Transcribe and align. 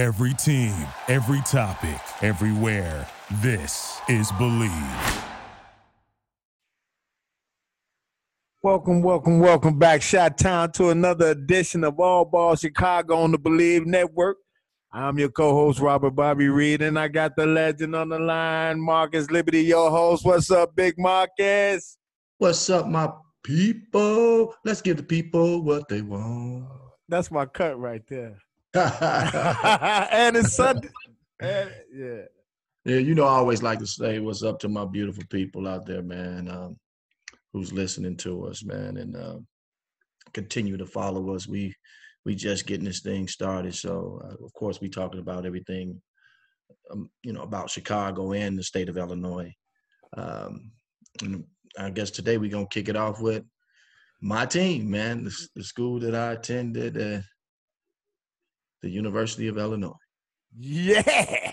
Every 0.00 0.32
team, 0.32 0.74
every 1.08 1.42
topic, 1.42 2.00
everywhere. 2.22 3.06
This 3.42 4.00
is 4.08 4.32
Believe. 4.38 5.24
Welcome, 8.62 9.02
welcome, 9.02 9.40
welcome 9.40 9.78
back, 9.78 10.00
Shot 10.00 10.38
Town, 10.38 10.72
to 10.72 10.88
another 10.88 11.26
edition 11.26 11.84
of 11.84 12.00
All 12.00 12.24
Ball 12.24 12.56
Chicago 12.56 13.18
on 13.18 13.32
the 13.32 13.38
Believe 13.38 13.84
Network. 13.84 14.38
I'm 14.90 15.18
your 15.18 15.28
co-host 15.28 15.80
Robert 15.80 16.12
Bobby 16.12 16.48
Reed, 16.48 16.80
and 16.80 16.98
I 16.98 17.08
got 17.08 17.36
the 17.36 17.44
legend 17.44 17.94
on 17.94 18.08
the 18.08 18.18
line, 18.18 18.80
Marcus 18.80 19.30
Liberty, 19.30 19.64
your 19.64 19.90
host. 19.90 20.24
What's 20.24 20.50
up, 20.50 20.74
Big 20.74 20.94
Marcus? 20.96 21.98
What's 22.38 22.70
up, 22.70 22.86
my 22.86 23.12
people? 23.42 24.54
Let's 24.64 24.80
give 24.80 24.96
the 24.96 25.02
people 25.02 25.62
what 25.62 25.90
they 25.90 26.00
want. 26.00 26.70
That's 27.06 27.30
my 27.30 27.44
cut 27.44 27.78
right 27.78 28.00
there. 28.08 28.38
and 28.74 30.36
it's 30.36 30.54
Sunday. 30.54 30.88
And, 31.40 31.70
yeah. 31.92 32.22
Yeah, 32.84 32.98
you 32.98 33.14
know, 33.14 33.24
I 33.24 33.32
always 33.32 33.62
like 33.62 33.78
to 33.80 33.86
say 33.86 34.20
what's 34.20 34.42
up 34.42 34.58
to 34.60 34.68
my 34.68 34.84
beautiful 34.84 35.24
people 35.28 35.68
out 35.68 35.86
there, 35.86 36.02
man, 36.02 36.48
um, 36.48 36.78
who's 37.52 37.72
listening 37.72 38.16
to 38.18 38.46
us, 38.46 38.64
man, 38.64 38.96
and 38.96 39.16
uh, 39.16 39.38
continue 40.32 40.76
to 40.76 40.86
follow 40.86 41.34
us. 41.34 41.46
We 41.46 41.74
we 42.24 42.34
just 42.34 42.66
getting 42.66 42.84
this 42.84 43.00
thing 43.00 43.28
started, 43.28 43.74
so 43.74 44.22
uh, 44.24 44.44
of 44.44 44.52
course 44.54 44.80
we 44.80 44.88
talking 44.88 45.20
about 45.20 45.44
everything, 45.44 46.00
um, 46.90 47.10
you 47.22 47.32
know, 47.32 47.42
about 47.42 47.70
Chicago 47.70 48.32
and 48.32 48.58
the 48.58 48.62
state 48.62 48.88
of 48.88 48.96
Illinois. 48.96 49.52
Um, 50.16 50.70
and 51.22 51.44
I 51.78 51.90
guess 51.90 52.10
today 52.10 52.38
we're 52.38 52.50
gonna 52.50 52.66
kick 52.66 52.88
it 52.88 52.96
off 52.96 53.20
with 53.20 53.44
my 54.22 54.46
team, 54.46 54.90
man, 54.90 55.24
the, 55.24 55.48
the 55.56 55.64
school 55.64 56.00
that 56.00 56.14
I 56.14 56.32
attended, 56.32 56.96
uh, 56.96 57.20
the 58.82 58.88
University 58.90 59.48
of 59.48 59.58
Illinois. 59.58 59.92
Yeah. 60.58 61.52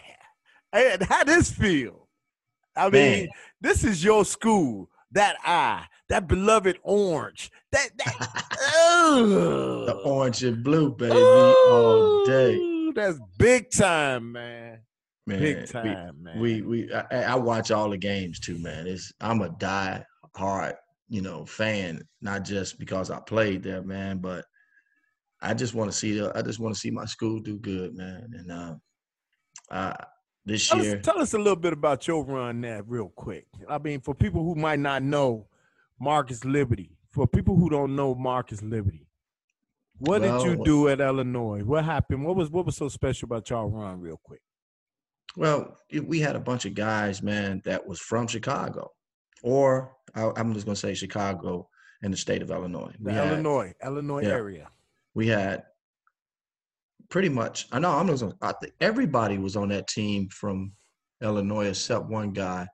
And 0.73 1.01
how 1.03 1.23
this 1.23 1.49
feel? 1.49 2.07
I 2.75 2.89
mean, 2.89 3.29
this 3.61 3.83
is 3.83 4.03
your 4.03 4.25
school. 4.25 4.89
That 5.11 5.37
eye, 5.45 5.85
that 6.09 6.27
beloved 6.27 6.77
orange, 6.83 7.49
that 7.71 7.89
that. 7.97 8.43
The 9.87 10.01
orange 10.03 10.43
and 10.43 10.61
blue, 10.63 10.91
baby, 10.91 11.13
all 11.15 12.25
day. 12.25 12.91
That's 12.93 13.17
big 13.37 13.71
time, 13.71 14.33
man. 14.33 14.79
Man, 15.25 15.39
Big 15.39 15.57
we- 15.61 15.65
time, 15.67 16.23
man. 16.23 16.39
We 16.39 16.61
we 16.61 16.93
I, 16.93 17.23
I 17.23 17.35
watch 17.35 17.71
all 17.71 17.89
the 17.89 17.97
games 17.97 18.39
too, 18.39 18.57
man. 18.59 18.87
It's 18.87 19.11
I'm 19.21 19.41
a 19.41 19.49
die 19.49 20.03
hard, 20.35 20.75
you 21.09 21.21
know, 21.21 21.45
fan, 21.45 22.01
not 22.21 22.43
just 22.43 22.77
because 22.79 23.09
I 23.09 23.19
played 23.21 23.63
there, 23.63 23.81
man, 23.81 24.17
but 24.19 24.45
I 25.41 25.53
just 25.53 25.73
want 25.73 25.91
to 25.91 25.97
see 25.97 26.17
the 26.17 26.31
I 26.35 26.41
just 26.41 26.59
want 26.59 26.73
to 26.73 26.79
see 26.79 26.91
my 26.91 27.05
school 27.05 27.39
do 27.39 27.57
good, 27.57 27.95
man. 27.95 28.29
And 28.33 28.51
uh, 28.51 28.75
uh 29.71 29.93
this 30.45 30.69
Tell 30.69 30.81
year, 30.81 30.97
us, 30.97 31.05
tell 31.05 31.19
us 31.19 31.33
a 31.33 31.37
little 31.37 31.57
bit 31.57 31.73
about 31.73 32.07
your 32.07 32.23
run 32.23 32.61
there, 32.61 32.81
real 32.83 33.09
quick. 33.15 33.47
I 33.67 33.77
mean, 33.79 33.99
for 33.99 34.15
people 34.15 34.43
who 34.43 34.55
might 34.55 34.79
not 34.79 35.03
know 35.03 35.47
Marcus 35.99 36.45
Liberty, 36.45 36.97
for 37.11 37.27
people 37.27 37.57
who 37.57 37.69
don't 37.69 37.95
know 37.97 38.15
Marcus 38.15 38.61
Liberty, 38.61 39.07
what 39.97 40.21
did 40.21 40.41
you 40.43 40.63
do 40.63 40.87
at 40.87 41.01
Illinois? 41.01 41.63
What 41.63 41.83
happened? 41.83 42.23
What 42.25 42.35
was 42.35 42.49
what 42.49 42.65
was 42.65 42.77
so 42.77 42.87
special 42.87 43.25
about 43.25 43.49
y'all 43.49 43.67
run, 43.69 43.99
real 43.99 44.19
quick? 44.23 44.41
well, 45.35 45.77
we 46.05 46.19
had 46.19 46.35
a 46.35 46.39
bunch 46.39 46.65
of 46.65 46.73
guys, 46.73 47.21
man, 47.21 47.61
that 47.63 47.85
was 47.85 47.99
from 47.99 48.25
Chicago, 48.25 48.91
or 49.43 49.95
I, 50.15 50.31
I'm 50.35 50.53
just 50.53 50.65
gonna 50.65 50.75
say 50.75 50.95
Chicago 50.95 51.69
and 52.01 52.11
the 52.11 52.17
state 52.17 52.41
of 52.41 52.49
Illinois. 52.49 52.93
We 52.99 53.11
had- 53.11 53.27
Illinois, 53.27 53.73
Illinois 53.83 54.23
Yeah. 54.23 54.29
area. 54.29 54.69
We 55.17 55.27
had 55.27 55.63
pretty 57.09 57.27
much 57.27 57.67
I 57.71 57.79
know 57.79 57.89
I'm 57.89 58.05
not 58.05 58.33
I 58.39 58.53
think 58.61 58.73
everybody 58.79 59.39
was 59.39 59.55
on 59.55 59.69
that 59.69 59.87
team 59.87 60.29
from 60.29 60.73
Illinois 61.23 61.69
except 61.69 62.05
one 62.05 62.33
guy. 62.33 62.67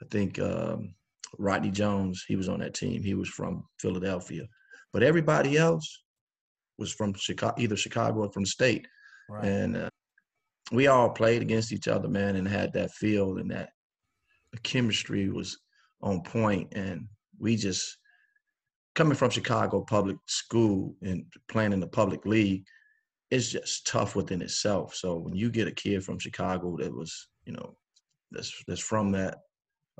I 0.00 0.06
think 0.08 0.38
um, 0.38 0.94
Rodney 1.36 1.72
Jones, 1.72 2.24
he 2.28 2.36
was 2.36 2.48
on 2.48 2.60
that 2.60 2.74
team. 2.74 3.02
He 3.02 3.14
was 3.14 3.28
from 3.28 3.64
Philadelphia. 3.80 4.44
But 4.92 5.02
everybody 5.02 5.58
else 5.58 6.02
was 6.78 6.92
from 6.92 7.12
Chicago, 7.14 7.60
either 7.60 7.76
Chicago 7.76 8.20
or 8.20 8.30
from 8.30 8.46
state. 8.46 8.86
Right. 9.28 9.44
And 9.44 9.76
uh, 9.76 9.90
we 10.70 10.86
all 10.86 11.10
played 11.10 11.42
against 11.42 11.72
each 11.72 11.88
other, 11.88 12.08
man, 12.08 12.36
and 12.36 12.46
had 12.46 12.72
that 12.74 12.92
feel 12.92 13.38
and 13.38 13.50
that 13.50 13.70
the 14.52 14.60
chemistry 14.60 15.28
was 15.28 15.58
on 16.02 16.22
point. 16.22 16.72
And 16.72 17.08
we 17.40 17.56
just 17.56 17.96
coming 18.94 19.14
from 19.14 19.30
Chicago 19.30 19.80
public 19.82 20.16
school 20.26 20.96
and 21.02 21.24
playing 21.48 21.72
in 21.72 21.80
the 21.80 21.86
public 21.86 22.26
league, 22.26 22.64
it's 23.30 23.48
just 23.48 23.86
tough 23.86 24.16
within 24.16 24.42
itself. 24.42 24.94
So 24.94 25.16
when 25.16 25.34
you 25.34 25.50
get 25.50 25.68
a 25.68 25.72
kid 25.72 26.04
from 26.04 26.18
Chicago 26.18 26.76
that 26.78 26.92
was, 26.92 27.28
you 27.44 27.52
know, 27.52 27.76
that's 28.32 28.52
that's 28.66 28.80
from 28.80 29.12
that 29.12 29.38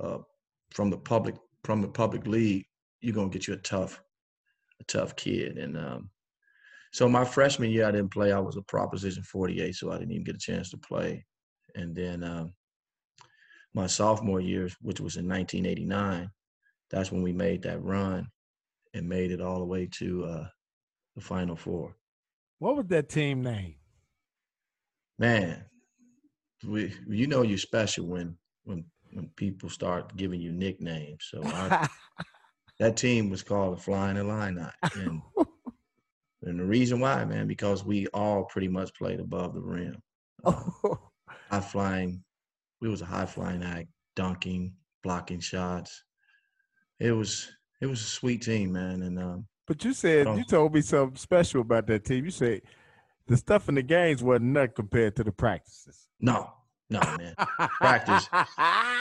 uh, 0.02 0.18
from 0.72 0.90
the 0.90 0.98
public 0.98 1.36
from 1.64 1.80
the 1.82 1.88
public 1.88 2.26
league, 2.26 2.66
you're 3.00 3.14
gonna 3.14 3.28
get 3.28 3.46
you 3.46 3.54
a 3.54 3.58
tough 3.58 4.02
a 4.80 4.84
tough 4.84 5.14
kid. 5.14 5.58
And 5.58 5.76
um, 5.76 6.10
so 6.92 7.08
my 7.08 7.24
freshman 7.24 7.70
year, 7.70 7.86
I 7.86 7.92
didn't 7.92 8.12
play. 8.12 8.32
I 8.32 8.40
was 8.40 8.56
a 8.56 8.62
Proposition 8.62 9.22
48, 9.22 9.74
so 9.74 9.92
I 9.92 9.98
didn't 9.98 10.12
even 10.12 10.24
get 10.24 10.34
a 10.34 10.38
chance 10.38 10.70
to 10.70 10.76
play. 10.76 11.24
And 11.76 11.94
then 11.94 12.24
um, 12.24 12.52
my 13.74 13.86
sophomore 13.86 14.40
year, 14.40 14.68
which 14.80 14.98
was 14.98 15.16
in 15.16 15.28
1989, 15.28 16.30
that's 16.90 17.12
when 17.12 17.22
we 17.22 17.32
made 17.32 17.62
that 17.62 17.82
run 17.84 18.26
and 18.94 19.08
made 19.08 19.30
it 19.30 19.40
all 19.40 19.58
the 19.58 19.64
way 19.64 19.86
to 19.86 20.24
uh, 20.24 20.46
the 21.16 21.22
Final 21.22 21.56
Four. 21.56 21.96
What 22.58 22.76
was 22.76 22.86
that 22.86 23.08
team 23.08 23.42
name? 23.42 23.76
Man, 25.18 25.64
we 26.66 26.94
you 27.08 27.26
know 27.26 27.42
you're 27.42 27.58
special 27.58 28.06
when 28.06 28.36
when 28.64 28.84
when 29.12 29.28
people 29.36 29.68
start 29.68 30.16
giving 30.16 30.40
you 30.40 30.52
nicknames. 30.52 31.26
So 31.30 31.42
I, 31.44 31.88
that 32.78 32.96
team 32.96 33.30
was 33.30 33.42
called 33.42 33.76
the 33.76 33.82
Flying 33.82 34.16
Illini, 34.16 34.66
and 34.94 35.22
and 36.42 36.58
the 36.58 36.64
reason 36.64 37.00
why, 37.00 37.24
man, 37.24 37.46
because 37.46 37.84
we 37.84 38.06
all 38.08 38.44
pretty 38.44 38.68
much 38.68 38.94
played 38.94 39.20
above 39.20 39.54
the 39.54 39.60
rim. 39.60 40.02
high 40.44 41.60
flying. 41.60 42.22
We 42.80 42.88
was 42.88 43.02
a 43.02 43.06
high 43.06 43.26
flying 43.26 43.62
act, 43.62 43.88
dunking, 44.16 44.74
blocking 45.02 45.40
shots. 45.40 46.04
It 46.98 47.12
was 47.12 47.50
it 47.80 47.86
was 47.86 48.00
a 48.00 48.04
sweet 48.04 48.42
team, 48.42 48.72
man. 48.72 49.02
And 49.02 49.18
um, 49.18 49.46
but 49.66 49.84
you 49.84 49.92
said 49.92 50.26
Oh. 50.26 50.36
you 50.36 50.44
told 50.44 50.74
me 50.74 50.80
something 50.80 51.16
special 51.16 51.60
about 51.62 51.86
that 51.88 52.04
team. 52.04 52.24
You 52.24 52.30
said 52.30 52.62
the 53.26 53.36
stuff 53.36 53.68
in 53.68 53.74
the 53.76 53.82
games 53.82 54.22
wasn't 54.22 54.46
nothing 54.46 54.72
compared 54.74 55.16
to 55.16 55.24
the 55.24 55.32
practices. 55.32 56.08
no, 56.20 56.50
no, 56.90 57.00
man. 57.18 57.34
Practice. 57.78 58.28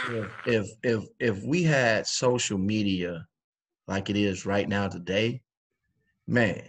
if 0.10 0.32
if 0.46 0.68
if 0.84 1.04
if 1.20 1.44
we 1.44 1.64
had 1.64 2.06
social 2.08 2.58
media 2.60 3.26
like 3.88 4.10
it 4.12 4.16
is 4.16 4.46
right 4.46 4.70
now 4.70 4.88
today, 4.88 5.42
man, 6.28 6.62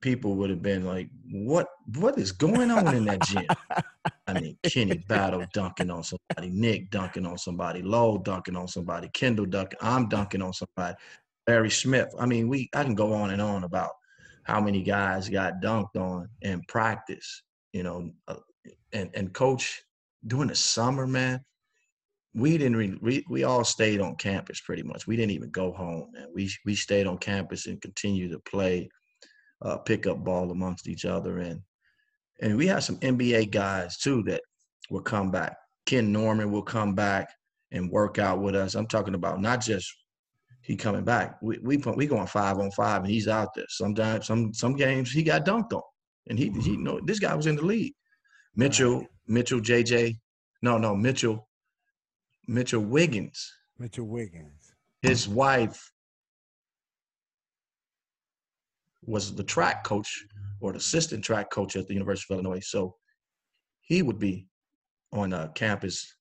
people 0.00 0.34
would 0.36 0.50
have 0.50 0.62
been 0.62 0.84
like, 0.84 1.08
"What 1.30 1.68
what 1.96 2.18
is 2.18 2.32
going 2.32 2.70
on 2.70 2.94
in 2.94 3.04
that 3.06 3.22
gym?" 3.22 3.46
I 4.26 4.40
mean, 4.40 4.58
Kenny 4.64 4.98
Battle 5.08 5.44
dunking 5.52 5.90
on 5.90 6.02
somebody, 6.02 6.50
Nick 6.50 6.90
dunking 6.90 7.26
on 7.26 7.38
somebody, 7.38 7.82
Lowe 7.82 8.18
dunking 8.18 8.56
on 8.56 8.68
somebody, 8.68 9.08
Kendall 9.14 9.46
dunking, 9.46 9.78
I'm 9.82 10.08
dunking 10.08 10.42
on 10.42 10.52
somebody, 10.52 10.96
Barry 11.46 11.70
Smith. 11.70 12.14
I 12.18 12.26
mean, 12.26 12.48
we 12.48 12.68
I 12.74 12.84
can 12.84 12.94
go 12.94 13.12
on 13.12 13.30
and 13.30 13.42
on 13.42 13.64
about 13.64 13.92
how 14.44 14.60
many 14.60 14.82
guys 14.82 15.28
got 15.28 15.60
dunked 15.62 15.96
on 15.96 16.28
in 16.42 16.62
practice, 16.68 17.42
you 17.72 17.82
know, 17.82 18.10
uh, 18.28 18.36
and 18.92 19.10
and 19.14 19.32
coach 19.32 19.82
during 20.26 20.48
the 20.48 20.56
summer, 20.56 21.06
man. 21.06 21.44
We 22.34 22.58
didn't 22.58 22.76
really, 22.76 22.98
we, 23.00 23.24
we 23.28 23.44
all 23.44 23.64
stayed 23.64 24.00
on 24.00 24.14
campus 24.16 24.60
pretty 24.60 24.82
much. 24.82 25.06
We 25.06 25.16
didn't 25.16 25.32
even 25.32 25.50
go 25.50 25.72
home, 25.72 26.10
man. 26.12 26.28
We 26.32 26.50
we 26.64 26.74
stayed 26.74 27.06
on 27.06 27.18
campus 27.18 27.66
and 27.66 27.80
continued 27.80 28.32
to 28.32 28.38
play 28.40 28.90
uh, 29.62 29.78
pickup 29.78 30.22
ball 30.24 30.50
amongst 30.50 30.88
each 30.88 31.04
other 31.04 31.38
and 31.38 31.60
and 32.40 32.56
we 32.56 32.66
had 32.66 32.80
some 32.84 32.98
NBA 32.98 33.50
guys 33.50 33.96
too 33.96 34.22
that 34.24 34.42
will 34.90 35.02
come 35.02 35.30
back. 35.30 35.56
Ken 35.86 36.12
Norman 36.12 36.52
will 36.52 36.62
come 36.62 36.94
back 36.94 37.28
and 37.72 37.90
work 37.90 38.18
out 38.18 38.40
with 38.40 38.54
us. 38.54 38.74
I'm 38.74 38.86
talking 38.86 39.14
about 39.14 39.40
not 39.40 39.60
just 39.60 39.92
he 40.62 40.76
coming 40.76 41.04
back. 41.04 41.38
We 41.42 41.58
we 41.58 41.78
put- 41.78 41.96
we 41.96 42.06
going 42.06 42.26
five 42.26 42.58
on 42.58 42.70
five 42.72 43.02
and 43.02 43.10
he's 43.10 43.28
out 43.28 43.54
there. 43.54 43.66
Sometimes 43.68 44.26
some 44.26 44.52
some 44.54 44.76
games 44.76 45.10
he 45.10 45.22
got 45.22 45.44
dunked 45.44 45.72
on, 45.72 45.82
and 46.28 46.38
he 46.38 46.50
he 46.50 46.72
you 46.72 46.78
know 46.78 47.00
this 47.04 47.18
guy 47.18 47.34
was 47.34 47.46
in 47.46 47.56
the 47.56 47.64
league. 47.64 47.94
Mitchell 48.54 49.04
Mitchell 49.26 49.60
JJ, 49.60 50.18
no 50.62 50.78
no 50.78 50.94
Mitchell 50.94 51.48
Mitchell 52.46 52.82
Wiggins. 52.82 53.52
Mitchell 53.78 54.06
Wiggins. 54.06 54.74
His 55.02 55.28
wife 55.28 55.90
was 59.08 59.34
the 59.34 59.44
track 59.44 59.84
coach 59.84 60.24
or 60.60 60.72
the 60.72 60.78
assistant 60.78 61.24
track 61.24 61.50
coach 61.50 61.76
at 61.76 61.86
the 61.86 61.94
University 61.94 62.34
of 62.34 62.44
Illinois. 62.44 62.60
So 62.60 62.94
he 63.80 64.02
would 64.02 64.18
be 64.18 64.46
on 65.12 65.32
uh, 65.32 65.48
campus 65.54 66.14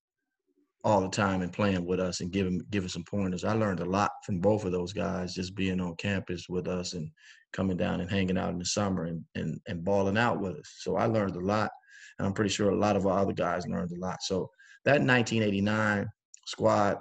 all 0.84 1.02
the 1.02 1.10
time 1.10 1.42
and 1.42 1.52
playing 1.52 1.86
with 1.86 2.00
us 2.00 2.22
and 2.22 2.32
giving 2.32 2.62
giving 2.70 2.88
some 2.88 3.04
pointers. 3.04 3.44
I 3.44 3.54
learned 3.54 3.82
a 3.82 3.86
lot 3.86 4.12
from 4.26 4.40
both 4.40 4.64
of 4.64 4.72
those 4.72 4.94
guys 4.94 5.34
just 5.34 5.54
being 5.54 5.82
on 5.82 5.96
campus 5.98 6.48
with 6.48 6.68
us 6.68 6.94
and 6.94 7.10
coming 7.52 7.76
down 7.76 8.00
and 8.00 8.10
hanging 8.10 8.38
out 8.38 8.52
in 8.52 8.60
the 8.60 8.66
summer 8.66 9.06
and 9.06 9.22
and, 9.36 9.60
and 9.68 9.84
balling 9.84 10.18
out 10.18 10.40
with 10.40 10.56
us. 10.56 10.76
So 10.80 10.96
I 10.96 11.06
learned 11.06 11.36
a 11.36 11.42
lot. 11.42 11.72
And 12.18 12.26
I'm 12.26 12.34
pretty 12.34 12.50
sure 12.50 12.70
a 12.70 12.76
lot 12.76 12.96
of 12.96 13.06
our 13.06 13.20
other 13.20 13.34
guys 13.34 13.68
learned 13.68 13.92
a 13.92 14.00
lot. 14.00 14.24
So 14.24 14.50
that 14.86 15.02
1989 15.02 16.08
squad, 16.48 16.98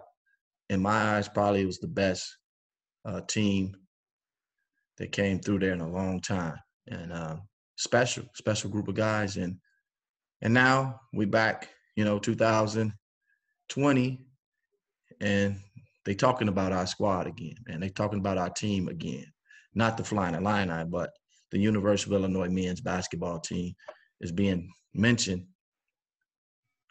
in 0.69 0.83
my 0.83 1.17
eyes, 1.17 1.29
probably 1.29 1.65
was 1.65 1.79
the 1.79 1.89
best 1.89 2.37
uh, 3.07 3.21
team 3.29 3.75
that 4.99 5.13
came 5.13 5.39
through 5.39 5.61
there 5.61 5.73
in 5.73 5.81
a 5.81 5.89
long 5.89 6.21
time. 6.21 6.59
And 6.89 7.13
um, 7.13 7.43
special, 7.77 8.25
special 8.35 8.71
group 8.71 8.89
of 8.89 8.95
guys. 8.95 9.37
And 9.37 9.57
and 10.43 10.53
now 10.53 11.01
we 11.13 11.25
back, 11.25 11.71
you 11.97 12.05
know, 12.05 12.19
2020, 12.19 14.21
and 15.21 15.57
they 16.05 16.15
talking 16.15 16.49
about 16.49 16.73
our 16.73 16.87
squad 16.87 17.27
again, 17.27 17.57
and 17.69 17.83
They 17.83 17.89
talking 17.89 18.19
about 18.19 18.39
our 18.39 18.51
team 18.51 18.89
again. 18.89 19.27
Not 19.75 19.97
the 19.97 20.05
Flying 20.05 20.35
Illini, 20.35 20.85
but 20.85 21.11
the 21.51 21.59
University 21.59 22.15
of 22.15 22.21
Illinois 22.21 22.49
men's 22.49 22.81
basketball 22.81 23.41
team 23.41 23.75
is 24.21 24.33
being 24.33 24.71
mentioned 24.95 25.47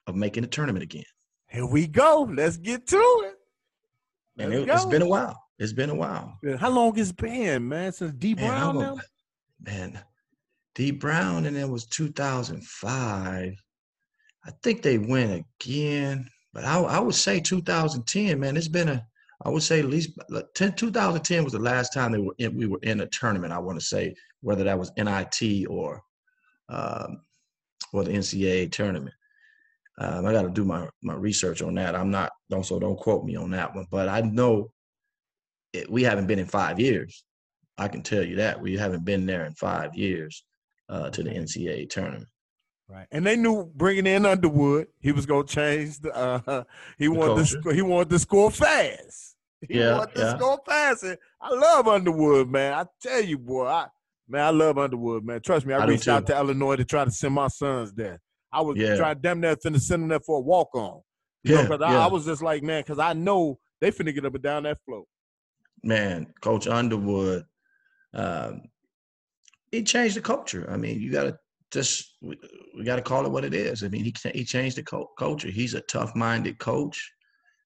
of 0.07 0.15
making 0.15 0.43
a 0.43 0.47
tournament 0.47 0.83
again. 0.83 1.03
Here 1.47 1.65
we 1.65 1.87
go. 1.87 2.29
Let's 2.31 2.57
get 2.57 2.87
to 2.87 2.97
it. 2.97 3.35
and 4.37 4.53
it, 4.53 4.67
has 4.67 4.85
been 4.85 5.01
a 5.01 5.07
while. 5.07 5.44
It's 5.57 5.73
been 5.73 5.89
a 5.89 5.95
while. 5.95 6.37
How 6.59 6.69
long 6.69 6.97
it's 6.97 7.11
been, 7.11 7.67
man? 7.67 7.91
Since 7.93 8.13
Dee 8.13 8.33
Brown 8.33 8.77
man, 8.77 8.83
now? 8.83 8.97
Man, 9.61 9.99
Dee 10.73 10.91
Brown, 10.91 11.45
and 11.45 11.55
it 11.55 11.69
was 11.69 11.85
2005. 11.85 13.63
I 14.47 14.51
think 14.61 14.81
they 14.81 14.97
went 14.97 15.45
again, 15.61 16.29
but 16.53 16.65
I, 16.65 16.79
I 16.79 16.99
would 16.99 17.15
say 17.15 17.39
2010, 17.39 18.39
man. 18.39 18.57
It's 18.57 18.67
been 18.67 18.89
a, 18.89 19.07
I 19.43 19.49
would 19.49 19.63
say 19.63 19.79
at 19.79 19.85
least 19.85 20.11
10, 20.55 20.73
2010 20.73 21.43
was 21.43 21.53
the 21.53 21.59
last 21.59 21.93
time 21.93 22.11
they 22.11 22.19
were 22.19 22.35
in, 22.37 22.55
we 22.55 22.67
were 22.67 22.79
in 22.83 23.01
a 23.01 23.07
tournament. 23.07 23.53
I 23.53 23.59
want 23.59 23.79
to 23.79 23.85
say 23.85 24.13
whether 24.41 24.63
that 24.65 24.77
was 24.77 24.91
NIT 24.97 25.67
or 25.69 26.01
um, 26.69 27.21
or 27.93 28.03
the 28.03 28.11
NCAA 28.11 28.71
tournament. 28.71 29.15
Um, 29.97 30.25
I 30.25 30.33
got 30.33 30.41
to 30.41 30.49
do 30.49 30.65
my 30.65 30.89
my 31.01 31.13
research 31.13 31.61
on 31.61 31.75
that. 31.75 31.95
I'm 31.95 32.11
not 32.11 32.31
also 32.51 32.79
don't 32.79 32.97
quote 32.99 33.23
me 33.23 33.37
on 33.37 33.51
that 33.51 33.73
one, 33.73 33.87
but 33.89 34.09
I 34.09 34.21
know 34.21 34.71
it, 35.75 35.91
we 35.91 36.03
haven't 36.03 36.27
been 36.27 36.39
in 36.39 36.45
five 36.45 36.79
years. 36.79 37.23
I 37.77 37.87
can 37.87 38.01
tell 38.01 38.23
you 38.23 38.37
that 38.37 38.59
we 38.59 38.77
haven't 38.77 39.05
been 39.05 39.25
there 39.25 39.45
in 39.45 39.53
five 39.53 39.95
years 39.95 40.43
uh, 40.89 41.09
to 41.09 41.23
the 41.23 41.29
NCAA 41.29 41.89
tournament. 41.89 42.27
Right, 42.87 43.07
and 43.11 43.25
they 43.25 43.35
knew 43.35 43.71
bringing 43.75 44.05
in 44.05 44.25
Underwood, 44.25 44.87
he 44.99 45.11
was 45.11 45.25
going 45.25 45.47
to 45.47 45.53
change 45.53 45.99
the. 45.99 46.15
Uh, 46.15 46.63
he 46.99 47.07
the 47.07 47.13
wanted 47.13 47.47
to 47.47 47.69
he 47.73 47.81
wanted 47.81 48.09
to 48.11 48.19
score 48.19 48.51
fast. 48.51 49.33
He 49.67 49.79
yeah, 49.79 49.97
wanted 49.97 50.15
to 50.15 50.21
yeah. 50.21 50.37
score 50.37 50.59
fast. 50.67 51.03
And 51.03 51.17
I 51.41 51.49
love 51.49 51.87
Underwood, 51.87 52.51
man. 52.51 52.73
I 52.73 52.85
tell 53.01 53.23
you, 53.23 53.39
boy, 53.39 53.65
I 53.65 53.87
man, 54.27 54.45
I 54.45 54.49
love 54.51 54.77
Underwood, 54.77 55.25
man. 55.25 55.41
Trust 55.41 55.65
me, 55.65 55.73
I, 55.73 55.79
I 55.79 55.85
reached 55.85 56.07
out 56.07 56.27
to 56.27 56.37
Illinois 56.37 56.75
to 56.75 56.85
try 56.85 57.03
to 57.03 57.09
send 57.09 57.33
my 57.33 57.47
sons 57.47 57.91
there. 57.93 58.21
I 58.51 58.61
was 58.61 58.77
yeah. 58.77 58.95
trying 58.95 59.17
damn 59.21 59.39
near 59.39 59.55
finna 59.55 59.81
send 59.81 60.03
them 60.03 60.09
there 60.09 60.19
for 60.19 60.37
a 60.37 60.41
walk 60.41 60.75
on. 60.75 61.01
Yeah, 61.43 61.63
because 61.63 61.79
yeah. 61.81 61.99
I, 61.99 62.05
I, 62.05 62.07
was 62.07 62.25
just 62.25 62.43
like, 62.43 62.63
man, 62.63 62.81
because 62.81 62.99
I 62.99 63.13
know 63.13 63.57
they 63.81 63.91
finna 63.91 64.13
get 64.13 64.25
up 64.25 64.35
and 64.35 64.43
down 64.43 64.63
that 64.63 64.77
float. 64.85 65.07
Man, 65.85 66.33
Coach 66.41 66.67
Underwood, 66.67 67.45
um, 68.13 68.63
he 69.71 69.83
changed 69.83 70.15
the 70.15 70.21
culture. 70.21 70.67
I 70.69 70.77
mean, 70.77 70.99
you 70.99 71.11
got 71.11 71.23
to 71.23 71.37
just 71.71 72.17
we, 72.21 72.37
we 72.75 72.83
got 72.83 72.95
to 72.95 73.01
call 73.01 73.25
it 73.25 73.31
what 73.31 73.45
it 73.45 73.53
is. 73.53 73.83
I 73.83 73.89
mean, 73.89 74.03
he 74.03 74.13
he 74.33 74.43
changed 74.43 74.77
the 74.77 74.83
co- 74.83 75.11
culture. 75.17 75.49
He's 75.49 75.73
a 75.73 75.81
tough-minded 75.81 76.57
coach, 76.59 77.11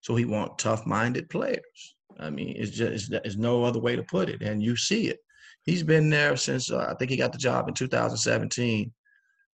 so 0.02 0.16
he 0.16 0.26
want 0.26 0.60
tough-minded 0.60 1.30
players. 1.30 1.96
I 2.20 2.30
mean, 2.30 2.56
it's 2.58 2.72
just 2.72 3.12
there's 3.12 3.38
no 3.38 3.64
other 3.64 3.80
way 3.80 3.96
to 3.96 4.04
put 4.04 4.30
it, 4.30 4.42
and 4.42 4.62
you 4.62 4.76
see 4.76 5.08
it. 5.08 5.20
He's 5.64 5.84
been 5.84 6.10
there 6.10 6.36
since 6.36 6.72
uh, 6.72 6.88
I 6.90 6.96
think 6.96 7.12
he 7.12 7.18
got 7.18 7.32
the 7.32 7.38
job 7.38 7.68
in 7.68 7.74
2017. 7.74 8.92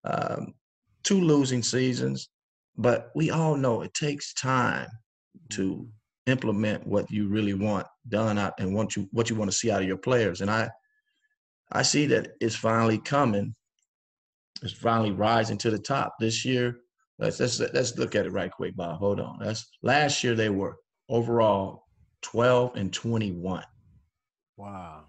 Um, 0.05 0.55
two 1.03 1.21
losing 1.21 1.63
seasons, 1.63 2.29
but 2.77 3.11
we 3.15 3.31
all 3.31 3.57
know 3.57 3.83
it 3.83 3.95
takes 3.95 4.33
time 4.35 4.89
to 5.51 5.89
implement 6.27 6.87
what 6.87 7.11
you 7.11 7.29
really 7.29 7.55
want 7.55 7.87
done 8.09 8.39
out 8.39 8.55
and 8.59 8.75
what 8.75 8.97
you 8.97 9.09
what 9.13 9.29
you 9.29 9.37
want 9.37 9.51
to 9.51 9.57
see 9.57 9.71
out 9.71 9.83
of 9.83 9.89
your 9.89 9.99
players. 9.99 10.41
And 10.41 10.51
I 10.51 10.71
I 11.73 11.83
see 11.83 12.07
that 12.07 12.33
it's 12.41 12.57
finally 12.57 12.99
coming. 12.99 13.55
It's 14.63 14.73
finally 14.73 15.13
rising 15.13 15.59
to 15.59 15.71
the 15.71 15.79
top 15.79 16.15
this 16.19 16.45
year. 16.45 16.79
Let's 17.19 17.41
let's 17.41 17.61
let's 17.61 17.99
look 17.99 18.15
at 18.15 18.27
it 18.27 18.33
right 18.33 18.51
quick, 18.51 18.77
Bob. 18.77 18.99
Hold 18.99 19.21
on. 19.21 19.39
That's 19.41 19.69
last 19.83 20.25
year 20.25 20.35
they 20.35 20.49
were 20.49 20.77
overall 21.09 21.85
12 22.23 22.77
and 22.77 22.93
21. 22.93 23.65
Wow. 24.57 25.05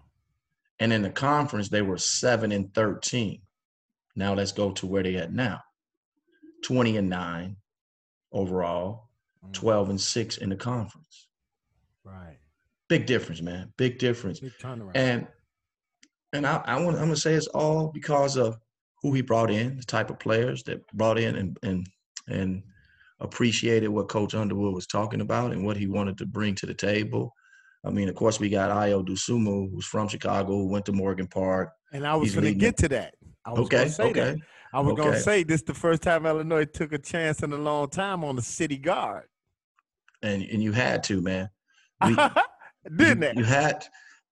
And 0.78 0.92
in 0.92 1.02
the 1.02 1.10
conference 1.10 1.68
they 1.68 1.82
were 1.82 1.98
7 1.98 2.52
and 2.52 2.72
13. 2.74 3.40
Now 4.14 4.34
let's 4.34 4.52
go 4.52 4.72
to 4.72 4.86
where 4.86 5.02
they 5.02 5.16
at 5.16 5.32
now. 5.32 5.60
20 6.64 6.96
and 6.96 7.08
9 7.08 7.56
overall. 8.32 9.05
12 9.52 9.90
and 9.90 10.00
6 10.00 10.36
in 10.38 10.50
the 10.50 10.56
conference. 10.56 11.28
Right. 12.04 12.38
Big 12.88 13.06
difference, 13.06 13.42
man. 13.42 13.72
Big 13.76 13.98
difference. 13.98 14.40
Big 14.40 14.52
turnaround. 14.60 14.92
And 14.94 15.26
and 16.32 16.46
I, 16.46 16.62
I 16.64 16.80
want 16.80 16.96
I'm 16.96 17.04
gonna 17.04 17.16
say 17.16 17.34
it's 17.34 17.46
all 17.48 17.90
because 17.92 18.36
of 18.36 18.58
who 19.02 19.12
he 19.12 19.22
brought 19.22 19.50
in, 19.50 19.76
the 19.76 19.84
type 19.84 20.10
of 20.10 20.18
players 20.18 20.62
that 20.64 20.86
brought 20.92 21.18
in 21.18 21.36
and 21.36 21.58
and 21.62 21.86
and 22.28 22.62
appreciated 23.20 23.88
what 23.88 24.08
Coach 24.08 24.34
Underwood 24.34 24.74
was 24.74 24.86
talking 24.86 25.20
about 25.20 25.52
and 25.52 25.64
what 25.64 25.76
he 25.76 25.86
wanted 25.86 26.18
to 26.18 26.26
bring 26.26 26.54
to 26.56 26.66
the 26.66 26.74
table. 26.74 27.32
I 27.84 27.90
mean, 27.90 28.08
of 28.08 28.14
course, 28.14 28.40
we 28.40 28.48
got 28.48 28.70
Ayo 28.70 29.06
Dosunmu, 29.06 29.70
who's 29.70 29.86
from 29.86 30.08
Chicago, 30.08 30.52
who 30.52 30.66
went 30.66 30.84
to 30.86 30.92
Morgan 30.92 31.28
Park. 31.28 31.70
And 31.92 32.06
I 32.06 32.16
was 32.16 32.34
going 32.34 32.44
to 32.44 32.54
get 32.54 32.76
to 32.78 32.88
that. 32.88 33.14
I 33.44 33.50
was 33.50 33.60
okay, 33.60 33.88
say 33.88 34.04
okay. 34.04 34.20
That. 34.20 34.38
I 34.72 34.80
was 34.80 34.92
okay. 34.92 35.02
going 35.02 35.14
to 35.14 35.20
say 35.20 35.44
this 35.44 35.62
the 35.62 35.72
first 35.72 36.02
time 36.02 36.26
Illinois 36.26 36.64
took 36.64 36.92
a 36.92 36.98
chance 36.98 37.42
in 37.42 37.52
a 37.52 37.56
long 37.56 37.88
time 37.88 38.24
on 38.24 38.34
the 38.34 38.42
city 38.42 38.76
guard. 38.76 39.24
And 40.22 40.42
and 40.42 40.62
you 40.62 40.72
had 40.72 41.02
to, 41.04 41.20
man. 41.20 41.48
We, 42.04 42.16
Didn't 42.96 43.22
you, 43.22 43.28
it? 43.28 43.36
You 43.38 43.44
had 43.44 43.86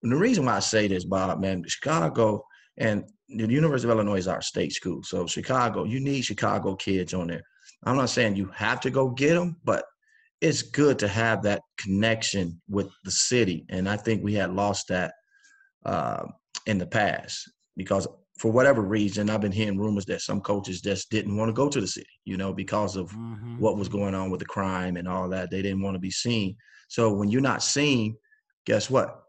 and 0.05 0.13
the 0.13 0.17
reason 0.17 0.45
why 0.45 0.57
I 0.57 0.61
say 0.61 0.87
this, 0.87 1.05
Bob, 1.05 1.41
man, 1.41 1.65
Chicago 1.67 2.45
and 2.77 3.05
the 3.31 3.49
University 3.49 3.91
of 3.91 3.97
Illinois 3.97 4.19
is 4.19 4.29
our 4.29 4.43
state 4.43 4.73
school. 4.73 5.03
So 5.03 5.27
Chicago, 5.27 5.85
you 5.85 5.99
need 5.99 6.27
Chicago 6.27 6.77
kids 6.77 7.15
on 7.15 7.29
there. 7.29 7.43
I'm 7.85 7.97
not 7.97 8.11
saying 8.11 8.37
you 8.37 8.51
have 8.55 8.81
to 8.81 8.91
go 8.91 9.09
get 9.09 9.35
them, 9.35 9.57
but 9.65 9.87
it's 10.43 10.61
good 10.61 10.99
to 10.99 11.09
have 11.09 11.43
that 11.45 11.63
connection 11.79 12.61
with 12.69 12.91
the 13.05 13.11
city. 13.11 13.65
And 13.71 13.89
I 13.89 13.97
think 13.97 14.23
we 14.23 14.35
had 14.35 14.53
lost 14.53 14.89
that 14.89 15.15
uh, 15.87 16.25
in 16.67 16.77
the 16.77 16.87
past 16.87 17.51
because 17.75 18.07
for 18.37 18.51
whatever 18.51 18.83
reason, 18.83 19.31
I've 19.31 19.41
been 19.41 19.53
hearing 19.53 19.79
rumors 19.79 20.07
that 20.07 20.21
some 20.21 20.41
coaches 20.41 20.81
just 20.81 21.11
didn't 21.11 21.37
want 21.37 21.49
to 21.49 21.53
go 21.53 21.69
to 21.69 21.81
the 21.81 21.87
city, 21.87 22.09
you 22.25 22.37
know, 22.37 22.53
because 22.53 22.97
of 22.97 23.11
mm-hmm. 23.11 23.59
what 23.59 23.77
was 23.77 23.89
going 23.89 24.15
on 24.15 24.31
with 24.31 24.41
the 24.41 24.47
crime 24.47 24.97
and 24.97 25.07
all 25.07 25.29
that. 25.29 25.51
They 25.51 25.63
didn't 25.63 25.83
want 25.83 25.95
to 25.95 26.01
be 26.01 26.11
seen. 26.11 26.57
So 26.89 27.13
when 27.13 27.29
you're 27.29 27.41
not 27.41 27.63
seen, 27.63 28.17
guess 28.67 28.91
what? 28.91 29.23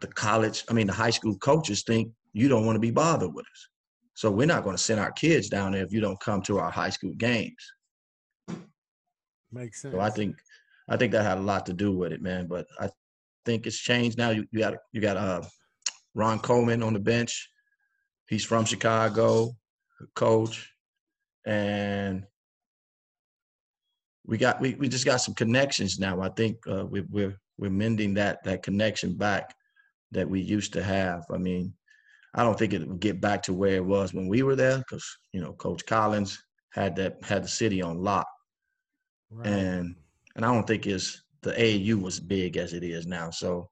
The 0.00 0.06
college, 0.08 0.64
I 0.70 0.72
mean, 0.72 0.86
the 0.86 0.92
high 0.92 1.10
school 1.10 1.36
coaches 1.38 1.82
think 1.82 2.10
you 2.32 2.48
don't 2.48 2.64
want 2.64 2.76
to 2.76 2.80
be 2.80 2.90
bothered 2.90 3.34
with 3.34 3.44
us. 3.44 3.68
So 4.14 4.30
we're 4.30 4.46
not 4.46 4.64
going 4.64 4.76
to 4.76 4.82
send 4.82 5.00
our 5.00 5.12
kids 5.12 5.48
down 5.48 5.72
there 5.72 5.84
if 5.84 5.92
you 5.92 6.00
don't 6.00 6.20
come 6.20 6.40
to 6.42 6.58
our 6.58 6.70
high 6.70 6.90
school 6.90 7.14
games. 7.14 7.72
Makes 9.52 9.82
sense. 9.82 9.94
So 9.94 10.00
I 10.00 10.10
think, 10.10 10.36
I 10.88 10.96
think 10.96 11.12
that 11.12 11.24
had 11.24 11.38
a 11.38 11.42
lot 11.42 11.66
to 11.66 11.72
do 11.72 11.96
with 11.96 12.12
it, 12.12 12.22
man. 12.22 12.46
But 12.46 12.66
I 12.78 12.88
think 13.44 13.66
it's 13.66 13.78
changed 13.78 14.16
now. 14.16 14.30
You, 14.30 14.46
you 14.50 14.60
got 14.60 14.74
you 14.92 15.00
got 15.00 15.16
uh, 15.16 15.42
Ron 16.14 16.38
Coleman 16.38 16.82
on 16.82 16.92
the 16.92 17.00
bench 17.00 17.48
He's 18.30 18.44
from 18.44 18.64
Chicago, 18.64 19.56
coach, 20.14 20.72
and 21.44 22.24
we 24.24 24.38
got 24.38 24.60
we, 24.60 24.74
we 24.74 24.88
just 24.88 25.04
got 25.04 25.16
some 25.16 25.34
connections 25.34 25.98
now. 25.98 26.20
I 26.20 26.28
think 26.28 26.58
uh, 26.70 26.86
we, 26.86 27.00
we're 27.10 27.36
we're 27.58 27.70
mending 27.70 28.14
that 28.14 28.44
that 28.44 28.62
connection 28.62 29.16
back 29.16 29.52
that 30.12 30.30
we 30.30 30.40
used 30.40 30.72
to 30.74 30.82
have. 30.82 31.24
I 31.32 31.38
mean, 31.38 31.74
I 32.32 32.44
don't 32.44 32.56
think 32.56 32.72
it 32.72 32.86
will 32.86 32.98
get 32.98 33.20
back 33.20 33.42
to 33.44 33.52
where 33.52 33.74
it 33.74 33.84
was 33.84 34.14
when 34.14 34.28
we 34.28 34.44
were 34.44 34.54
there 34.54 34.78
because 34.78 35.04
you 35.32 35.40
know 35.40 35.52
Coach 35.54 35.84
Collins 35.84 36.40
had 36.72 36.94
that 36.96 37.16
had 37.24 37.42
the 37.42 37.48
city 37.48 37.82
on 37.82 37.98
lock, 37.98 38.28
right. 39.32 39.48
and 39.48 39.96
and 40.36 40.44
I 40.44 40.54
don't 40.54 40.68
think 40.68 40.86
it's 40.86 41.20
the 41.42 41.50
AAU 41.50 42.00
was 42.00 42.20
big 42.20 42.56
as 42.56 42.74
it 42.74 42.84
is 42.84 43.08
now. 43.08 43.30
So 43.30 43.70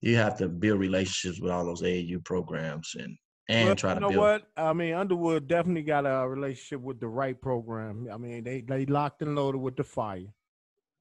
you 0.00 0.16
have 0.16 0.36
to 0.38 0.48
build 0.48 0.80
relationships 0.80 1.40
with 1.40 1.52
all 1.52 1.64
those 1.64 1.82
AAU 1.82 2.24
programs 2.24 2.96
and 2.98 3.16
and 3.48 3.66
well, 3.66 3.76
try 3.76 3.90
to 3.90 3.96
you 3.96 4.00
know 4.00 4.08
build. 4.10 4.20
what? 4.20 4.42
I 4.56 4.72
mean, 4.72 4.94
Underwood 4.94 5.48
definitely 5.48 5.82
got 5.82 6.06
a 6.06 6.28
relationship 6.28 6.80
with 6.80 7.00
the 7.00 7.08
right 7.08 7.40
program. 7.40 8.08
I 8.12 8.16
mean, 8.16 8.44
they 8.44 8.60
they 8.60 8.86
locked 8.86 9.22
and 9.22 9.34
loaded 9.34 9.58
with 9.58 9.76
the 9.76 9.84
fire. 9.84 10.26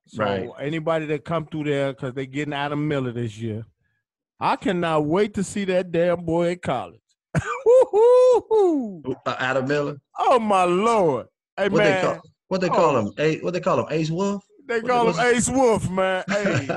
So 0.08 0.24
right. 0.24 0.50
anybody 0.60 1.06
that 1.08 1.24
come 1.24 1.46
through 1.46 1.66
there 1.66 1.94
because 1.94 2.14
they 2.14 2.26
getting 2.26 2.54
Adam 2.54 2.88
Miller 2.88 3.12
this 3.12 3.38
year, 3.38 3.66
I 4.40 4.56
cannot 4.56 5.06
wait 5.06 5.36
to 5.36 5.44
see 5.44 5.66
that 5.66 5.92
damn 5.92 6.26
boy 6.26 6.52
at 6.52 6.62
college. 6.62 7.00
uh, 7.36 9.36
Adam 9.40 9.68
Miller. 9.68 10.02
Oh 10.18 10.40
my 10.40 10.64
lord! 10.64 11.28
Hey 11.56 11.70
what 11.70 11.84
man, 11.84 11.94
they 11.94 12.02
call, 12.02 12.22
what 12.48 12.62
they 12.62 12.70
call 12.70 12.96
oh. 12.96 13.00
him? 13.00 13.14
A, 13.20 13.40
what 13.40 13.54
they 13.54 13.60
call 13.60 13.80
him? 13.80 13.86
Ace 13.92 14.10
Wolf. 14.10 14.44
They 14.72 14.82
call 14.88 15.12
him 15.12 15.20
Ace 15.36 15.50
Wolf, 15.50 15.90
man. 15.90 16.24
Hey, 16.30 16.68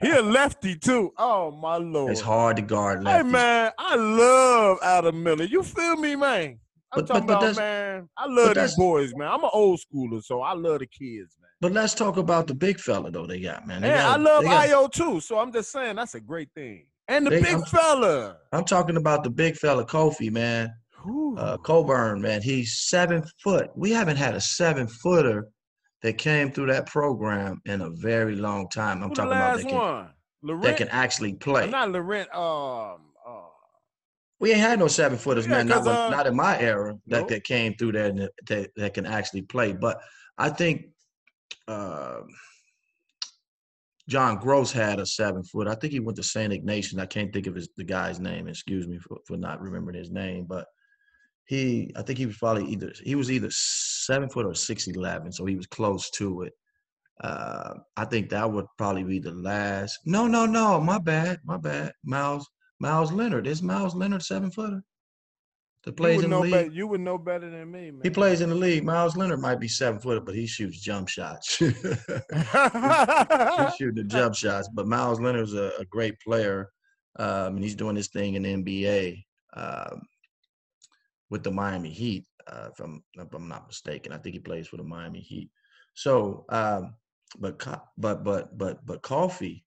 he 0.00 0.10
a 0.10 0.22
lefty 0.22 0.74
too. 0.76 1.12
Oh 1.18 1.50
my 1.50 1.76
lord, 1.76 2.12
it's 2.12 2.20
hard 2.20 2.56
to 2.56 2.62
guard 2.62 3.00
lefties. 3.00 3.16
Hey 3.16 3.22
man, 3.24 3.72
I 3.78 3.94
love 3.96 4.78
Adam 4.82 5.22
Miller. 5.22 5.44
You 5.44 5.62
feel 5.62 5.96
me, 5.96 6.16
man? 6.16 6.58
I'm 6.92 7.00
But- 7.00 7.06
talking 7.06 7.26
but- 7.26 7.40
but 7.40 7.52
about 7.52 7.56
man. 7.56 8.08
I 8.16 8.26
love 8.26 8.54
these 8.54 8.76
boys, 8.76 9.12
man. 9.16 9.28
I'm 9.28 9.44
an 9.44 9.50
old 9.52 9.80
schooler, 9.80 10.22
so 10.22 10.40
I 10.40 10.52
love 10.54 10.78
the 10.80 10.86
kids, 10.86 11.36
man. 11.40 11.48
But 11.60 11.72
let's 11.72 11.94
talk 11.94 12.16
about 12.16 12.46
the 12.46 12.54
big 12.54 12.80
fella 12.80 13.10
though 13.10 13.26
they 13.26 13.40
got, 13.40 13.66
man. 13.66 13.82
They 13.82 13.88
Yeah, 13.88 14.02
got- 14.02 14.18
I 14.20 14.22
love 14.22 14.44
got- 14.44 14.68
Ayo 14.68 14.90
too. 14.92 15.20
So 15.20 15.38
I'm 15.38 15.52
just 15.52 15.70
saying 15.70 15.96
that's 15.96 16.14
a 16.14 16.20
great 16.20 16.48
thing. 16.54 16.86
And 17.08 17.26
the 17.26 17.30
They- 17.30 17.42
big 17.42 17.52
I'm- 17.54 17.62
fella. 17.64 18.36
I'm 18.52 18.64
talking 18.64 18.96
about 18.96 19.24
the 19.24 19.30
big 19.30 19.56
fella 19.56 19.84
Kofi, 19.84 20.30
man. 20.30 20.70
Uh, 21.36 21.56
Cockburn, 21.58 22.20
man. 22.22 22.42
He's 22.42 22.86
seven 22.88 23.24
foot. 23.42 23.70
We 23.74 23.90
haven't 23.90 24.16
had 24.18 24.34
a 24.36 24.40
seven 24.40 24.86
footer 24.86 25.48
that 26.02 26.18
came 26.18 26.50
through 26.50 26.66
that 26.66 26.86
program 26.86 27.60
in 27.64 27.80
a 27.80 27.90
very 27.90 28.34
long 28.36 28.68
time. 28.68 29.02
I'm 29.02 29.10
Who 29.10 29.14
talking 29.14 29.32
about 29.32 29.56
that 29.58 29.68
can, 29.68 29.76
one? 30.42 30.60
that 30.62 30.76
can 30.76 30.88
actually 30.88 31.34
play. 31.34 31.68
not 31.70 31.90
Laurent. 31.90 32.28
Um. 32.34 33.00
Uh, 33.26 33.42
We 34.40 34.50
ain't 34.50 34.60
had 34.60 34.78
no 34.80 34.88
seven 34.88 35.16
footers, 35.18 35.46
Yeah, 35.46 35.58
man. 35.58 35.68
Not, 35.68 35.86
uh, 35.86 36.10
not 36.10 36.26
in 36.26 36.34
my 36.34 36.58
era 36.58 36.98
that, 37.06 37.20
Nope. 37.20 37.28
that 37.28 37.44
came 37.44 37.74
through 37.74 37.92
there 37.92 38.10
that, 38.12 38.32
that, 38.48 38.70
that 38.76 38.94
can 38.94 39.06
actually 39.06 39.42
play. 39.42 39.72
But 39.72 40.00
I 40.36 40.48
think 40.50 40.86
uh, 41.68 42.22
John 44.08 44.38
Gross 44.38 44.72
had 44.72 44.98
a 44.98 45.06
seven 45.06 45.44
foot. 45.44 45.68
I 45.68 45.76
think 45.76 45.92
he 45.92 46.00
went 46.00 46.16
to 46.16 46.24
St. 46.24 46.52
Ignatius. 46.52 46.98
I 46.98 47.06
can't 47.06 47.32
think 47.32 47.46
of 47.46 47.54
his 47.54 47.68
the 47.76 47.84
guy's 47.84 48.18
name. 48.18 48.48
Excuse 48.48 48.88
me 48.88 48.98
for, 48.98 49.18
for 49.24 49.36
not 49.36 49.60
remembering 49.62 49.96
his 49.96 50.10
name. 50.10 50.46
But 50.48 50.66
he, 51.46 51.92
I 51.96 52.02
think 52.02 52.18
he 52.18 52.26
was 52.26 52.36
probably 52.36 52.66
either 52.66 52.92
he 53.02 53.14
was 53.14 53.30
either 53.30 53.48
seven 53.50 54.28
foot 54.28 54.46
or 54.46 54.54
six 54.54 54.86
eleven, 54.86 55.32
so 55.32 55.44
he 55.44 55.56
was 55.56 55.66
close 55.66 56.10
to 56.10 56.42
it. 56.42 56.52
Uh, 57.22 57.74
I 57.96 58.04
think 58.04 58.30
that 58.30 58.50
would 58.50 58.66
probably 58.78 59.04
be 59.04 59.18
the 59.18 59.32
last. 59.32 59.98
No, 60.04 60.26
no, 60.26 60.46
no. 60.46 60.80
My 60.80 60.98
bad. 60.98 61.40
My 61.44 61.56
bad. 61.56 61.92
Miles 62.04 62.48
Meyers 62.80 63.12
Leonard. 63.12 63.46
Is 63.46 63.62
Meyers 63.62 63.94
Leonard 63.94 64.22
seven 64.22 64.50
footer? 64.50 64.82
That 65.84 65.96
plays 65.96 66.22
in 66.22 66.30
the 66.30 66.38
league. 66.38 66.52
better. 66.52 66.70
You 66.70 66.86
would 66.86 67.00
know 67.00 67.18
better 67.18 67.50
than 67.50 67.70
me, 67.70 67.90
man. 67.90 68.00
He 68.04 68.10
plays 68.10 68.40
in 68.40 68.50
the 68.50 68.54
league. 68.54 68.84
Meyers 68.84 69.16
Leonard 69.16 69.40
might 69.40 69.58
be 69.58 69.66
seven 69.66 70.00
footer, 70.00 70.20
but 70.20 70.34
he 70.34 70.46
shoots 70.46 70.80
jump 70.80 71.08
shots. 71.08 71.56
He's 71.58 71.74
shooting 73.78 73.96
the 73.96 74.04
jump 74.06 74.36
shots. 74.36 74.68
But 74.72 74.86
Meyers 74.86 75.20
Leonard's 75.20 75.54
a, 75.54 75.72
a 75.80 75.84
great 75.86 76.18
player, 76.20 76.70
um, 77.18 77.56
and 77.56 77.64
he's 77.64 77.74
doing 77.74 77.96
this 77.96 78.08
thing 78.08 78.34
in 78.34 78.42
the 78.44 78.54
NBA 78.54 79.24
um, 79.54 80.02
with 81.32 81.42
the 81.42 81.50
Miami 81.50 81.88
Heat. 81.88 82.26
Uh, 82.46 82.68
if 82.70 82.78
I'm 82.78 83.02
if 83.14 83.32
I'm 83.32 83.48
not 83.48 83.66
mistaken, 83.66 84.12
I 84.12 84.18
think 84.18 84.34
he 84.34 84.38
plays 84.38 84.68
for 84.68 84.76
the 84.76 84.84
Miami 84.84 85.20
Heat. 85.20 85.50
So, 85.94 86.44
um, 86.50 86.94
but 87.38 87.58
but 87.96 88.22
but 88.22 88.58
but 88.58 88.84
but 88.86 89.02
Kofi, 89.02 89.62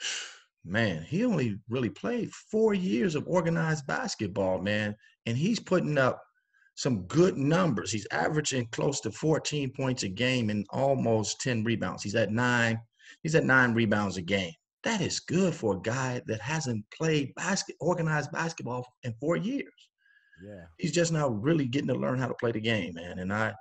man, 0.64 1.04
he 1.04 1.24
only 1.24 1.60
really 1.68 1.90
played 1.90 2.32
four 2.32 2.74
years 2.74 3.14
of 3.14 3.28
organized 3.28 3.86
basketball, 3.86 4.60
man, 4.60 4.96
and 5.26 5.38
he's 5.38 5.60
putting 5.60 5.96
up 5.96 6.20
some 6.74 7.02
good 7.02 7.38
numbers. 7.38 7.92
He's 7.92 8.08
averaging 8.10 8.66
close 8.72 9.00
to 9.02 9.12
14 9.12 9.70
points 9.76 10.02
a 10.02 10.08
game 10.08 10.50
and 10.50 10.66
almost 10.70 11.40
10 11.40 11.62
rebounds. 11.62 12.02
He's 12.02 12.16
at 12.16 12.32
nine. 12.32 12.80
He's 13.22 13.36
at 13.36 13.44
nine 13.44 13.74
rebounds 13.74 14.16
a 14.16 14.22
game. 14.22 14.52
That 14.82 15.00
is 15.00 15.20
good 15.20 15.54
for 15.54 15.76
a 15.76 15.80
guy 15.80 16.20
that 16.26 16.40
hasn't 16.40 16.84
played 16.90 17.32
basket 17.36 17.76
organized 17.78 18.32
basketball 18.32 18.84
in 19.04 19.14
four 19.20 19.36
years. 19.36 19.72
Yeah. 20.44 20.64
He's 20.78 20.92
just 20.92 21.12
now 21.12 21.28
really 21.28 21.66
getting 21.66 21.88
to 21.88 21.94
learn 21.94 22.18
how 22.18 22.28
to 22.28 22.34
play 22.34 22.52
the 22.52 22.60
game, 22.60 22.94
man. 22.94 23.18
And 23.18 23.32
I 23.32 23.54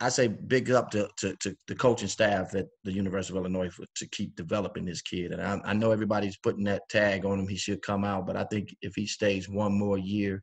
I 0.00 0.08
say 0.08 0.26
big 0.26 0.70
up 0.70 0.90
to, 0.90 1.08
to, 1.18 1.36
to 1.36 1.56
the 1.68 1.74
coaching 1.74 2.08
staff 2.08 2.54
at 2.54 2.66
the 2.82 2.92
University 2.92 3.32
of 3.32 3.42
Illinois 3.42 3.70
for, 3.70 3.84
to 3.94 4.08
keep 4.08 4.34
developing 4.36 4.84
this 4.84 5.00
kid. 5.00 5.32
And 5.32 5.40
I, 5.40 5.60
I 5.64 5.72
know 5.72 5.92
everybody's 5.92 6.36
putting 6.36 6.64
that 6.64 6.88
tag 6.90 7.24
on 7.24 7.38
him. 7.38 7.48
He 7.48 7.56
should 7.56 7.80
come 7.80 8.04
out, 8.04 8.26
but 8.26 8.36
I 8.36 8.44
think 8.44 8.74
if 8.82 8.94
he 8.94 9.06
stays 9.06 9.48
one 9.48 9.72
more 9.72 9.96
year, 9.96 10.42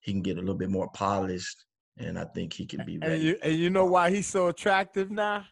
he 0.00 0.12
can 0.12 0.22
get 0.22 0.38
a 0.38 0.40
little 0.40 0.54
bit 0.54 0.70
more 0.70 0.88
polished, 0.94 1.64
and 1.98 2.18
I 2.18 2.24
think 2.34 2.52
he 2.54 2.64
can 2.64 2.84
be 2.86 2.98
And 3.02 3.22
you 3.22 3.36
and 3.42 3.54
you 3.54 3.68
know 3.68 3.84
why 3.84 4.10
he's 4.10 4.26
so 4.26 4.48
attractive 4.48 5.10
now? 5.10 5.44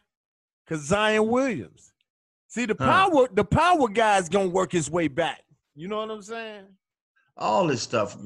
Cause 0.67 0.81
Zion 0.81 1.27
Williams. 1.27 1.93
See 2.47 2.65
the 2.65 2.75
Huh. 2.79 3.09
power, 3.09 3.27
the 3.31 3.45
power 3.45 3.87
guy's 3.89 4.27
gonna 4.27 4.49
work 4.49 4.71
his 4.71 4.89
way 4.89 5.07
back. 5.07 5.43
You 5.75 5.87
know 5.87 5.97
what 5.97 6.09
I'm 6.09 6.21
saying? 6.23 6.65
All 7.37 7.67
this 7.67 7.83
stuff 7.83 8.17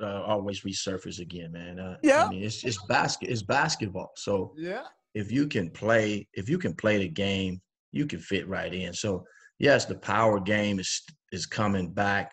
uh, 0.00 0.22
always 0.22 0.60
resurface 0.62 1.20
again, 1.20 1.52
man. 1.52 1.78
Uh, 1.78 1.96
Yeah. 2.02 2.24
I 2.24 2.28
mean, 2.30 2.44
it's 2.44 2.64
it's 2.64 2.78
basket, 2.86 3.28
it's 3.30 3.42
basketball. 3.42 4.12
So 4.16 4.54
Yeah. 4.56 4.86
if 5.14 5.32
you 5.32 5.46
can 5.48 5.70
play, 5.70 6.28
if 6.34 6.48
you 6.48 6.58
can 6.58 6.74
play 6.74 6.98
the 6.98 7.08
game, 7.08 7.60
you 7.92 8.06
can 8.06 8.20
fit 8.20 8.46
right 8.48 8.72
in. 8.72 8.92
So 8.92 9.24
yes, 9.58 9.86
the 9.86 9.96
power 9.98 10.38
game 10.40 10.78
is 10.78 11.02
is 11.32 11.46
coming 11.46 11.92
back, 11.92 12.32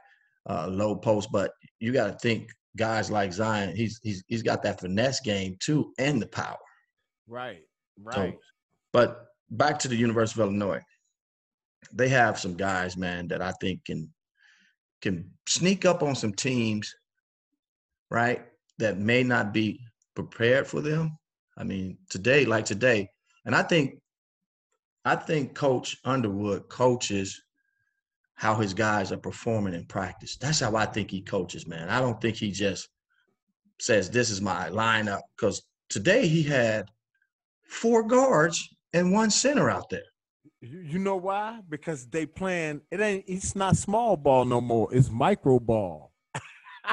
uh, 0.50 0.68
low 0.68 0.96
post, 0.96 1.30
but 1.32 1.52
you 1.80 1.92
got 1.92 2.08
to 2.12 2.18
think 2.20 2.50
guys 2.78 3.10
like 3.10 3.34
Zion, 3.34 3.76
he's 3.76 4.00
he's 4.04 4.24
he's 4.28 4.44
got 4.44 4.62
that 4.64 4.80
finesse 4.80 5.20
game 5.22 5.58
too, 5.60 5.94
and 5.98 6.22
the 6.22 6.28
power. 6.28 6.58
Right. 7.28 7.64
So, 8.12 8.22
Right. 8.22 8.38
but 8.94 9.26
back 9.50 9.80
to 9.80 9.88
the 9.88 9.96
University 9.96 10.42
of 10.42 10.48
Illinois, 10.48 10.82
they 11.92 12.10
have 12.10 12.40
some 12.40 12.56
guys, 12.56 12.96
man, 12.98 13.28
that 13.30 13.42
I 13.42 13.52
think 13.54 13.86
can 13.86 14.14
can 15.02 15.30
sneak 15.48 15.86
up 15.86 16.02
on 16.04 16.16
some 16.16 16.34
teams, 16.34 16.94
right? 18.10 18.46
That 18.80 18.98
may 18.98 19.24
not 19.24 19.54
be 19.54 19.80
prepared 20.16 20.68
for 20.68 20.82
them. 20.82 21.18
I 21.58 21.64
mean, 21.64 21.98
today, 22.10 22.46
like 22.46 22.66
today, 22.66 23.10
and 23.46 23.56
I 23.56 23.64
think, 23.64 24.00
I 25.06 25.16
think 25.16 25.56
Coach 25.56 25.98
Underwood 26.06 26.70
coaches 26.70 27.42
how 28.38 28.56
his 28.56 28.74
guys 28.74 29.12
are 29.12 29.18
performing 29.18 29.74
in 29.74 29.86
practice. 29.86 30.38
That's 30.38 30.60
how 30.60 30.76
I 30.76 30.86
think 30.86 31.10
he 31.10 31.22
coaches, 31.22 31.66
man. 31.66 31.90
I 31.90 32.00
don't 32.00 32.22
think 32.22 32.36
he 32.36 32.52
just 32.52 32.88
says 33.80 34.10
this 34.10 34.30
is 34.30 34.42
my 34.42 34.70
lineup 34.70 35.22
because 35.36 35.64
today 35.90 36.28
he 36.28 36.44
had 36.44 36.88
four 37.64 38.04
guards 38.04 38.70
and 38.94 39.12
one 39.12 39.32
center 39.32 39.70
out 39.70 39.90
there. 39.90 40.02
You, 40.62 41.00
know 41.00 41.16
why? 41.16 41.62
Because 41.68 42.08
they 42.08 42.26
playing 42.26 42.82
it 42.92 43.00
ain't 43.00 43.26
it's 43.28 43.56
not 43.56 43.76
small 43.76 44.18
ball 44.18 44.46
no 44.46 44.62
more. 44.62 44.94
It's 44.94 45.10
micro 45.10 45.60
ball. 45.60 46.07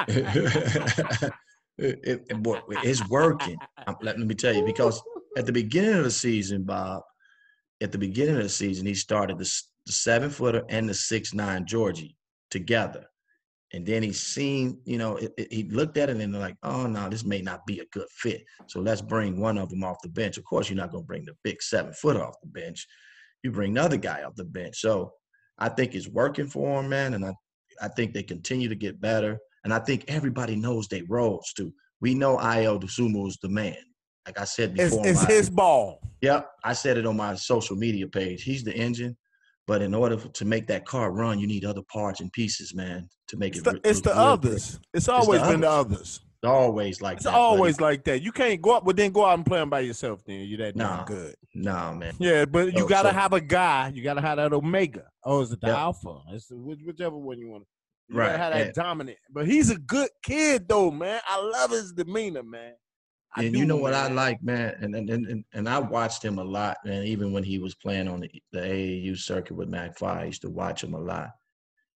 It, 0.07 1.33
it- 1.77 2.21
it's 2.29 3.09
working. 3.09 3.57
Um, 3.87 3.95
Let, 4.01 4.17
me 4.19 4.35
tell 4.35 4.53
you, 4.53 4.65
because 4.65 5.01
at 5.37 5.45
the 5.45 5.51
beginning 5.51 5.95
of 5.95 6.03
the 6.03 6.11
season, 6.11 6.63
Bob, 6.63 7.03
at 7.81 7.91
the 7.91 7.97
beginning 7.97 8.37
of 8.37 8.43
the 8.43 8.49
season, 8.49 8.85
he 8.85 8.93
started 8.93 9.37
the, 9.37 9.51
the 9.85 9.91
seven 9.91 10.29
footer 10.29 10.63
and 10.69 10.87
the 10.87 10.93
six 10.93 11.33
nine 11.33 11.65
Georgie 11.65 12.15
together. 12.49 13.05
And 13.73 13.85
then 13.85 14.03
he 14.03 14.13
seen, 14.13 14.79
you 14.85 14.97
know, 14.97 15.17
it, 15.17 15.33
it- 15.37 15.51
he 15.51 15.63
looked 15.63 15.97
at 15.97 16.09
it 16.09 16.17
and 16.17 16.33
they're 16.33 16.41
like, 16.41 16.57
oh 16.63 16.87
no, 16.87 17.09
this 17.09 17.25
may 17.25 17.41
not 17.41 17.65
be 17.65 17.79
a 17.79 17.85
good 17.91 18.07
fit. 18.09 18.43
So 18.67 18.79
let's 18.79 19.01
bring 19.01 19.39
one 19.39 19.57
of 19.57 19.69
them 19.69 19.83
off 19.83 19.97
the 20.01 20.09
bench. 20.09 20.37
Of 20.37 20.45
course, 20.45 20.69
you're 20.69 20.77
not 20.77 20.91
going 20.91 21.03
to 21.03 21.07
bring 21.07 21.25
the 21.25 21.35
big 21.43 21.61
seven 21.61 21.91
footer 21.93 22.23
off 22.23 22.35
the 22.41 22.47
bench. 22.47 22.87
You 23.43 23.51
bring 23.51 23.73
the 23.73 23.81
other 23.83 23.97
guy 23.97 24.23
off 24.23 24.35
the 24.35 24.45
bench. 24.45 24.79
So 24.79 25.11
I 25.59 25.69
think 25.69 25.93
it's 25.93 26.07
working 26.07 26.47
for 26.47 26.81
him, 26.81 26.89
man. 26.89 27.13
And 27.15 27.25
I, 27.25 27.33
I 27.81 27.89
think 27.89 28.13
they 28.13 28.23
continue 28.23 28.69
to 28.69 28.75
get 28.75 29.01
better. 29.01 29.37
And 29.65 29.73
I 29.73 29.79
think 29.79 30.05
everybody 30.07 30.55
knows 30.55 30.87
their 30.87 31.01
roles 31.09 31.51
too. 31.57 31.73
We 31.99 32.13
know 32.15 32.37
Ayo 32.37 32.79
Dosunmu 32.79 33.27
is 33.27 33.37
the 33.41 33.49
man. 33.49 33.75
Like 34.25 34.39
I 34.39 34.45
said 34.45 34.73
before, 34.75 35.05
it's 35.05 35.23
my- 35.23 35.27
his 35.27 35.49
ball. 35.49 35.99
Yep, 36.21 36.49
I 36.63 36.73
said 36.73 36.97
it 36.97 37.05
on 37.05 37.17
my 37.17 37.35
social 37.35 37.75
media 37.75 38.07
page. 38.07 38.43
He's 38.43 38.63
the 38.63 38.73
engine, 38.75 39.17
but 39.67 39.81
in 39.81 39.93
order 39.93 40.17
for, 40.17 40.29
to 40.29 40.45
make 40.45 40.67
that 40.67 40.85
car 40.85 41.11
run, 41.11 41.39
you 41.39 41.47
need 41.47 41.65
other 41.65 41.81
parts 41.91 42.21
and 42.21 42.31
pieces, 42.31 42.73
man, 42.73 43.07
to 43.27 43.37
make 43.37 43.51
It's 43.55 43.59
it. 43.59 43.63
the, 43.65 43.71
re- 43.73 43.81
it's 43.83 43.97
look 43.99 44.03
the 44.05 44.09
good. 44.13 44.17
others. 44.19 44.79
It's 44.93 45.09
always 45.09 45.41
been 45.41 45.61
the 45.61 45.69
others. 45.69 45.97
others. 45.97 46.19
It's 46.43 46.49
always 46.51 47.01
like 47.01 47.15
It's 47.17 47.23
that. 47.25 47.31
buddy. 47.31 47.41
always 47.41 47.81
like 47.81 48.03
that. 48.05 48.21
You 48.21 48.31
can't 48.31 48.61
go 48.61 48.75
up, 48.77 48.85
but 48.85 48.95
then 48.95 49.11
go 49.11 49.25
out 49.25 49.33
and 49.35 49.45
play 49.45 49.59
them 49.59 49.69
by 49.69 49.79
yourself. 49.79 50.23
Then 50.25 50.41
you're 50.41 50.59
that 50.59 50.75
Nah. 50.75 51.03
good. 51.05 51.35
no, 51.55 51.93
man. 51.95 52.13
Yeah, 52.19 52.45
but 52.45 52.73
you 52.75 52.87
gotta 52.87 53.09
so- 53.09 53.13
have 53.15 53.33
a 53.33 53.41
guy. 53.41 53.91
You 53.95 54.03
gotta 54.03 54.21
have 54.21 54.37
that 54.37 54.53
omega. 54.53 55.05
Oh, 55.23 55.41
is 55.41 55.51
it 55.51 55.61
the 55.61 55.67
Yep. 55.67 55.77
alpha? 55.77 56.19
It's 56.31 56.47
which, 56.51 56.79
whichever 56.85 57.17
one 57.17 57.39
you 57.39 57.49
want. 57.49 57.65
You 58.09 58.17
Right, 58.17 58.37
gotta 58.37 58.55
that 58.55 58.65
and- 58.67 58.73
dominant. 58.75 59.17
But 59.31 59.47
he's 59.47 59.69
a 59.69 59.77
good 59.77 60.09
kid 60.23 60.67
though, 60.67 60.91
man. 60.91 61.21
I 61.27 61.41
love 61.41 61.71
his 61.71 61.91
demeanor, 61.93 62.43
man. 62.43 62.73
I 63.37 63.43
and 63.43 63.53
do, 63.53 63.59
you 63.59 63.65
know 63.65 63.75
what 63.77 63.93
I 63.93 64.07
like, 64.07 64.41
man, 64.43 64.75
and 64.79 64.95
and, 64.95 65.09
and 65.09 65.43
and 65.53 65.67
I 65.67 65.79
watched 65.79 66.23
him 66.23 66.37
a 66.39 66.43
lot, 66.43 66.77
man. 66.85 67.03
Even 67.03 67.33
when 67.33 67.43
he 67.43 67.59
was 67.59 67.75
playing 67.75 68.07
on 68.07 68.21
the, 68.21 68.29
the 68.53 68.59
AAU 68.61 69.17
circuit 69.17 69.55
with 69.57 69.69
McFly, 69.69 70.17
I 70.17 70.23
used 70.25 70.41
to 70.43 70.49
watch 70.49 70.83
him 70.83 70.93
a 70.93 70.99
lot. 70.99 71.31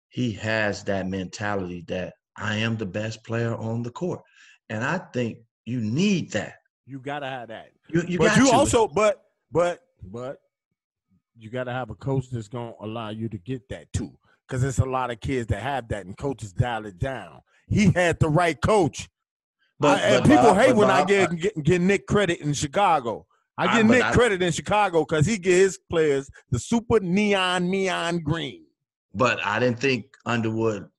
He 0.10 0.32
has 0.34 0.84
that 0.86 1.08
mentality 1.08 1.86
that 1.88 2.16
I 2.36 2.56
am 2.56 2.76
the 2.76 2.86
best 2.86 3.24
player 3.24 3.56
on 3.56 3.84
the 3.84 3.92
court, 3.92 4.22
and 4.70 4.84
I 4.84 4.98
think 5.14 5.38
you 5.66 5.80
need 5.80 6.32
that. 6.34 6.56
You 6.86 7.00
gotta 7.00 7.28
have 7.28 7.48
that. 7.50 7.70
You 7.88 8.04
you 8.08 8.18
but 8.18 8.30
got 8.30 8.38
you 8.40 8.46
to. 8.48 8.52
also, 8.52 8.88
but 8.88 9.22
but 9.52 9.80
but 10.04 10.42
you 11.38 11.50
gotta 11.50 11.72
have 11.72 11.90
a 11.90 11.96
coach 11.96 12.30
that's 12.32 12.50
gonna 12.50 12.74
allow 12.82 13.10
you 13.12 13.30
to 13.30 13.38
get 13.38 13.70
that 13.70 13.92
too. 13.94 14.12
Because 14.50 14.64
there's 14.64 14.80
a 14.80 14.86
lot 14.86 15.12
of 15.12 15.20
kids 15.20 15.46
that 15.48 15.62
have 15.62 15.88
that, 15.90 16.08
and 16.08 16.18
coaches 16.18 16.52
dial 16.52 16.88
it 16.88 16.98
down. 16.98 17.42
He 17.68 17.92
had 17.92 18.20
the 18.20 18.30
right 18.30 18.60
coach. 18.60 19.08
But- 19.80 20.00
I- 20.00 20.02
and 20.02 20.24
but 20.24 20.30
people 20.30 20.44
Bob- 20.54 20.58
hate 20.58 20.76
when 20.76 20.90
I 20.90 21.06
get, 21.06 21.36
get 21.38 21.64
get 21.64 21.82
Nick 21.82 22.08
credit 22.08 22.40
in 22.40 22.54
Chicago. 22.54 23.28
I 23.58 23.66
I- 23.80 23.82
Nick 23.84 24.04
I- 24.04 24.12
credit 24.12 24.42
in 24.42 24.52
Chicago 24.52 25.06
because 25.06 25.26
he 25.28 25.38
get 25.38 25.54
his 25.54 25.78
players 25.90 26.30
the 26.50 26.58
super 26.60 27.00
neon 27.00 27.70
neon 27.70 28.20
green. 28.20 28.66
But 29.14 29.40
I 29.46 29.60
didn't 29.60 29.80
think 29.80 30.06
Underwood 30.26 30.90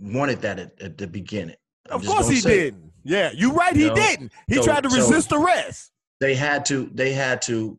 wanted 0.00 0.42
that 0.42 0.58
at, 0.58 0.82
at 0.82 0.98
the 0.98 1.06
beginning. 1.06 1.56
I'm 1.88 2.00
Of 2.00 2.06
course 2.06 2.28
he 2.28 2.40
didn't. 2.40 2.90
Yeah, 3.04 3.30
you're 3.34 3.52
right. 3.54 3.76
He 3.76 3.86
know? 3.86 3.94
didn't. 3.94 4.32
He 4.48 4.56
So- 4.56 4.64
tried 4.64 4.82
to 4.82 4.90
so- 4.90 4.96
resist 4.96 5.32
arrest. 5.32 5.92
They 6.18 6.34
had 6.34 6.64
to. 6.66 6.90
They 6.92 7.12
had 7.12 7.40
to, 7.42 7.78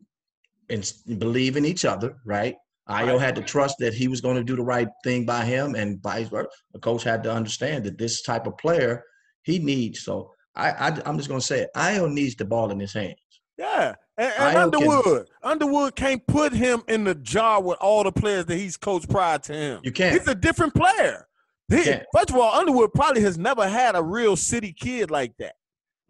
and 0.70 0.90
believe 1.18 1.56
in 1.58 1.64
each 1.66 1.84
other, 1.84 2.16
right? 2.24 2.56
Ayo 2.88 3.20
had 3.20 3.34
to 3.36 3.42
trust 3.42 3.76
that 3.80 3.92
he 3.92 4.08
was 4.08 4.20
going 4.20 4.36
to 4.36 4.44
do 4.44 4.56
the 4.56 4.62
right 4.62 4.88
thing 5.04 5.26
by 5.26 5.44
him, 5.44 5.74
and 5.74 6.00
vice 6.02 6.28
versa. 6.28 6.48
The 6.72 6.80
coach 6.80 7.02
had 7.02 7.22
to 7.24 7.32
understand 7.32 7.84
that 7.84 7.98
this 7.98 8.22
type 8.22 8.46
of 8.46 8.56
player 8.56 9.04
he 9.42 9.58
needs. 9.58 10.00
So 10.00 10.32
I, 10.54 10.70
I 10.70 10.86
I'm 11.04 11.16
just 11.16 11.28
going 11.28 11.40
to 11.40 11.46
say 11.46 11.60
it. 11.60 11.70
Ayo 11.76 12.10
needs 12.10 12.34
the 12.34 12.44
ball 12.44 12.70
in 12.70 12.80
his 12.80 12.92
hands. 12.92 13.16
Yeah, 13.58 13.94
and, 14.16 14.32
and 14.38 14.56
Ayo 14.56 14.72
can- 14.72 14.88
Underwood, 14.88 15.28
Underwood 15.42 15.96
can't 15.96 16.26
put 16.26 16.52
him 16.52 16.82
in 16.88 17.04
the 17.04 17.14
jar 17.14 17.62
with 17.62 17.78
all 17.80 18.04
the 18.04 18.12
players 18.12 18.46
that 18.46 18.56
he's 18.56 18.76
coached 18.76 19.10
prior 19.10 19.38
to 19.38 19.52
him. 19.52 19.80
You 19.82 19.92
can't. 19.92 20.18
He's 20.18 20.28
a 20.28 20.34
different 20.34 20.74
player. 20.74 21.26
He, 21.70 21.82
first 22.14 22.30
of 22.30 22.36
all, 22.36 22.54
Underwood 22.54 22.94
probably 22.94 23.20
has 23.22 23.36
never 23.36 23.68
had 23.68 23.94
a 23.94 24.02
real 24.02 24.36
city 24.36 24.72
kid 24.72 25.10
like 25.10 25.36
that. 25.38 25.54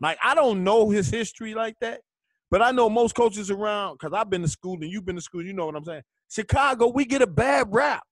Like 0.00 0.18
I 0.22 0.36
don't 0.36 0.62
know 0.62 0.90
his 0.90 1.10
history 1.10 1.54
like 1.54 1.74
that, 1.80 2.02
but 2.50 2.62
I 2.62 2.70
know 2.70 2.88
most 2.88 3.16
coaches 3.16 3.50
around 3.50 3.98
because 3.98 4.12
I've 4.12 4.30
been 4.30 4.42
to 4.42 4.48
school 4.48 4.74
and 4.80 4.90
you've 4.90 5.04
been 5.04 5.16
to 5.16 5.22
school. 5.22 5.42
You 5.42 5.54
know 5.54 5.66
what 5.66 5.74
I'm 5.74 5.84
saying? 5.84 6.02
Chicago, 6.30 6.88
we 6.88 7.04
get 7.04 7.22
a 7.22 7.26
bad 7.26 7.68
rap. 7.70 8.02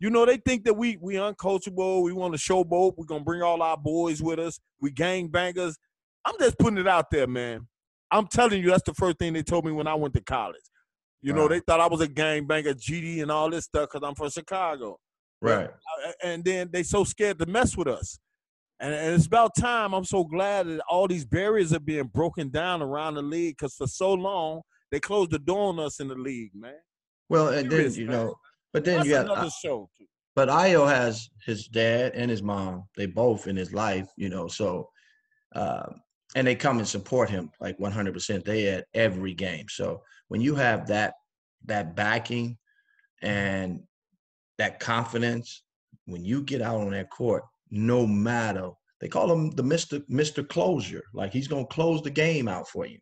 You 0.00 0.10
know, 0.10 0.26
they 0.26 0.38
think 0.38 0.64
that 0.64 0.74
we 0.74 0.98
we 1.00 1.14
uncoachable. 1.14 2.02
We 2.02 2.12
want 2.12 2.34
to 2.34 2.40
showboat. 2.40 2.94
We're 2.96 3.06
gonna 3.06 3.24
bring 3.24 3.42
all 3.42 3.62
our 3.62 3.76
boys 3.76 4.20
with 4.20 4.38
us. 4.38 4.58
We 4.80 4.90
gang 4.90 5.28
bangers. 5.28 5.78
I'm 6.24 6.34
just 6.40 6.58
putting 6.58 6.78
it 6.78 6.88
out 6.88 7.10
there, 7.10 7.26
man. 7.26 7.68
I'm 8.10 8.26
telling 8.26 8.62
you, 8.62 8.70
that's 8.70 8.82
the 8.82 8.94
first 8.94 9.18
thing 9.18 9.32
they 9.32 9.42
told 9.42 9.64
me 9.64 9.72
when 9.72 9.86
I 9.86 9.94
went 9.94 10.14
to 10.14 10.20
college. 10.20 10.60
You 11.22 11.32
know, 11.32 11.46
they 11.46 11.60
thought 11.60 11.80
I 11.80 11.86
was 11.86 12.00
a 12.00 12.08
gang 12.08 12.48
banger, 12.48 12.74
GD, 12.74 13.22
and 13.22 13.30
all 13.30 13.48
this 13.48 13.64
stuff 13.64 13.90
because 13.92 14.06
I'm 14.06 14.16
from 14.16 14.28
Chicago. 14.30 14.98
Right. 15.40 15.68
Uh, 15.68 16.12
and 16.24 16.44
then 16.44 16.68
they 16.72 16.82
so 16.82 17.04
scared 17.04 17.38
to 17.38 17.46
mess 17.46 17.76
with 17.76 17.86
us. 17.86 18.18
And, 18.80 18.92
and 18.92 19.14
it's 19.14 19.26
about 19.26 19.54
time. 19.56 19.94
I'm 19.94 20.04
so 20.04 20.24
glad 20.24 20.66
that 20.66 20.80
all 20.88 21.06
these 21.06 21.24
barriers 21.24 21.72
are 21.72 21.80
being 21.80 22.08
broken 22.08 22.50
down 22.50 22.82
around 22.82 23.14
the 23.14 23.22
league 23.22 23.56
because 23.56 23.74
for 23.76 23.86
so 23.86 24.12
long 24.12 24.62
they 24.90 24.98
closed 24.98 25.30
the 25.30 25.38
door 25.38 25.68
on 25.68 25.78
us 25.78 26.00
in 26.00 26.08
the 26.08 26.16
league, 26.16 26.50
man. 26.54 26.74
Well, 27.28 27.48
and 27.48 27.70
then 27.70 27.92
you 27.94 28.06
know, 28.06 28.34
but 28.72 28.84
then 28.84 28.96
That's 28.96 29.08
you 29.08 29.14
got 29.14 29.26
another 29.26 29.50
show. 29.50 29.88
Too. 29.98 30.06
but 30.34 30.48
Ayo 30.48 30.88
has 30.88 31.28
his 31.44 31.66
dad 31.68 32.12
and 32.14 32.30
his 32.30 32.42
mom. 32.42 32.84
They 32.96 33.06
both 33.06 33.46
in 33.46 33.56
his 33.56 33.72
life, 33.72 34.08
you 34.16 34.28
know. 34.28 34.48
So, 34.48 34.88
uh, 35.54 35.92
and 36.34 36.46
they 36.46 36.54
come 36.54 36.78
and 36.78 36.88
support 36.88 37.28
him 37.30 37.50
like 37.60 37.78
100. 37.78 38.12
percent 38.12 38.44
They 38.44 38.68
at 38.68 38.86
every 38.94 39.34
game. 39.34 39.66
So 39.68 40.02
when 40.28 40.40
you 40.40 40.54
have 40.54 40.86
that 40.88 41.14
that 41.66 41.94
backing 41.94 42.58
and 43.22 43.80
that 44.58 44.80
confidence, 44.80 45.62
when 46.06 46.24
you 46.24 46.42
get 46.42 46.62
out 46.62 46.80
on 46.80 46.90
that 46.90 47.10
court, 47.10 47.44
no 47.70 48.06
matter 48.06 48.70
they 49.00 49.08
call 49.08 49.32
him 49.32 49.50
the 49.50 49.62
Mister 49.62 50.00
Mister 50.08 50.42
Closure, 50.42 51.04
like 51.12 51.32
he's 51.32 51.48
gonna 51.48 51.66
close 51.66 52.02
the 52.02 52.10
game 52.10 52.48
out 52.48 52.68
for 52.68 52.86
you. 52.86 52.98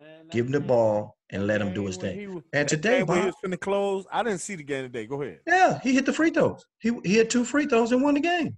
Man, 0.00 0.26
Give 0.30 0.46
him 0.46 0.52
the 0.52 0.60
ball 0.60 1.16
and 1.32 1.46
let 1.46 1.60
him 1.60 1.72
do 1.74 1.86
his 1.86 1.96
thing. 1.96 2.18
he 2.18 2.42
And 2.52 2.68
today, 2.68 3.02
when 3.02 3.20
he 3.20 3.26
was 3.26 3.34
finna 3.44 3.58
close. 3.58 4.04
I 4.12 4.22
didn't 4.22 4.40
see 4.40 4.54
the 4.54 4.62
game 4.62 4.84
today. 4.84 5.06
Go 5.06 5.22
ahead. 5.22 5.40
yeah, 5.46 5.80
he 5.80 5.94
hit 5.94 6.06
the 6.06 6.12
free 6.12 6.30
throws. 6.30 6.64
He 6.78 6.92
he 7.04 7.16
had 7.16 7.30
two 7.30 7.44
free 7.44 7.66
throws 7.66 7.90
and 7.92 8.02
won 8.02 8.14
the 8.14 8.20
game. 8.20 8.56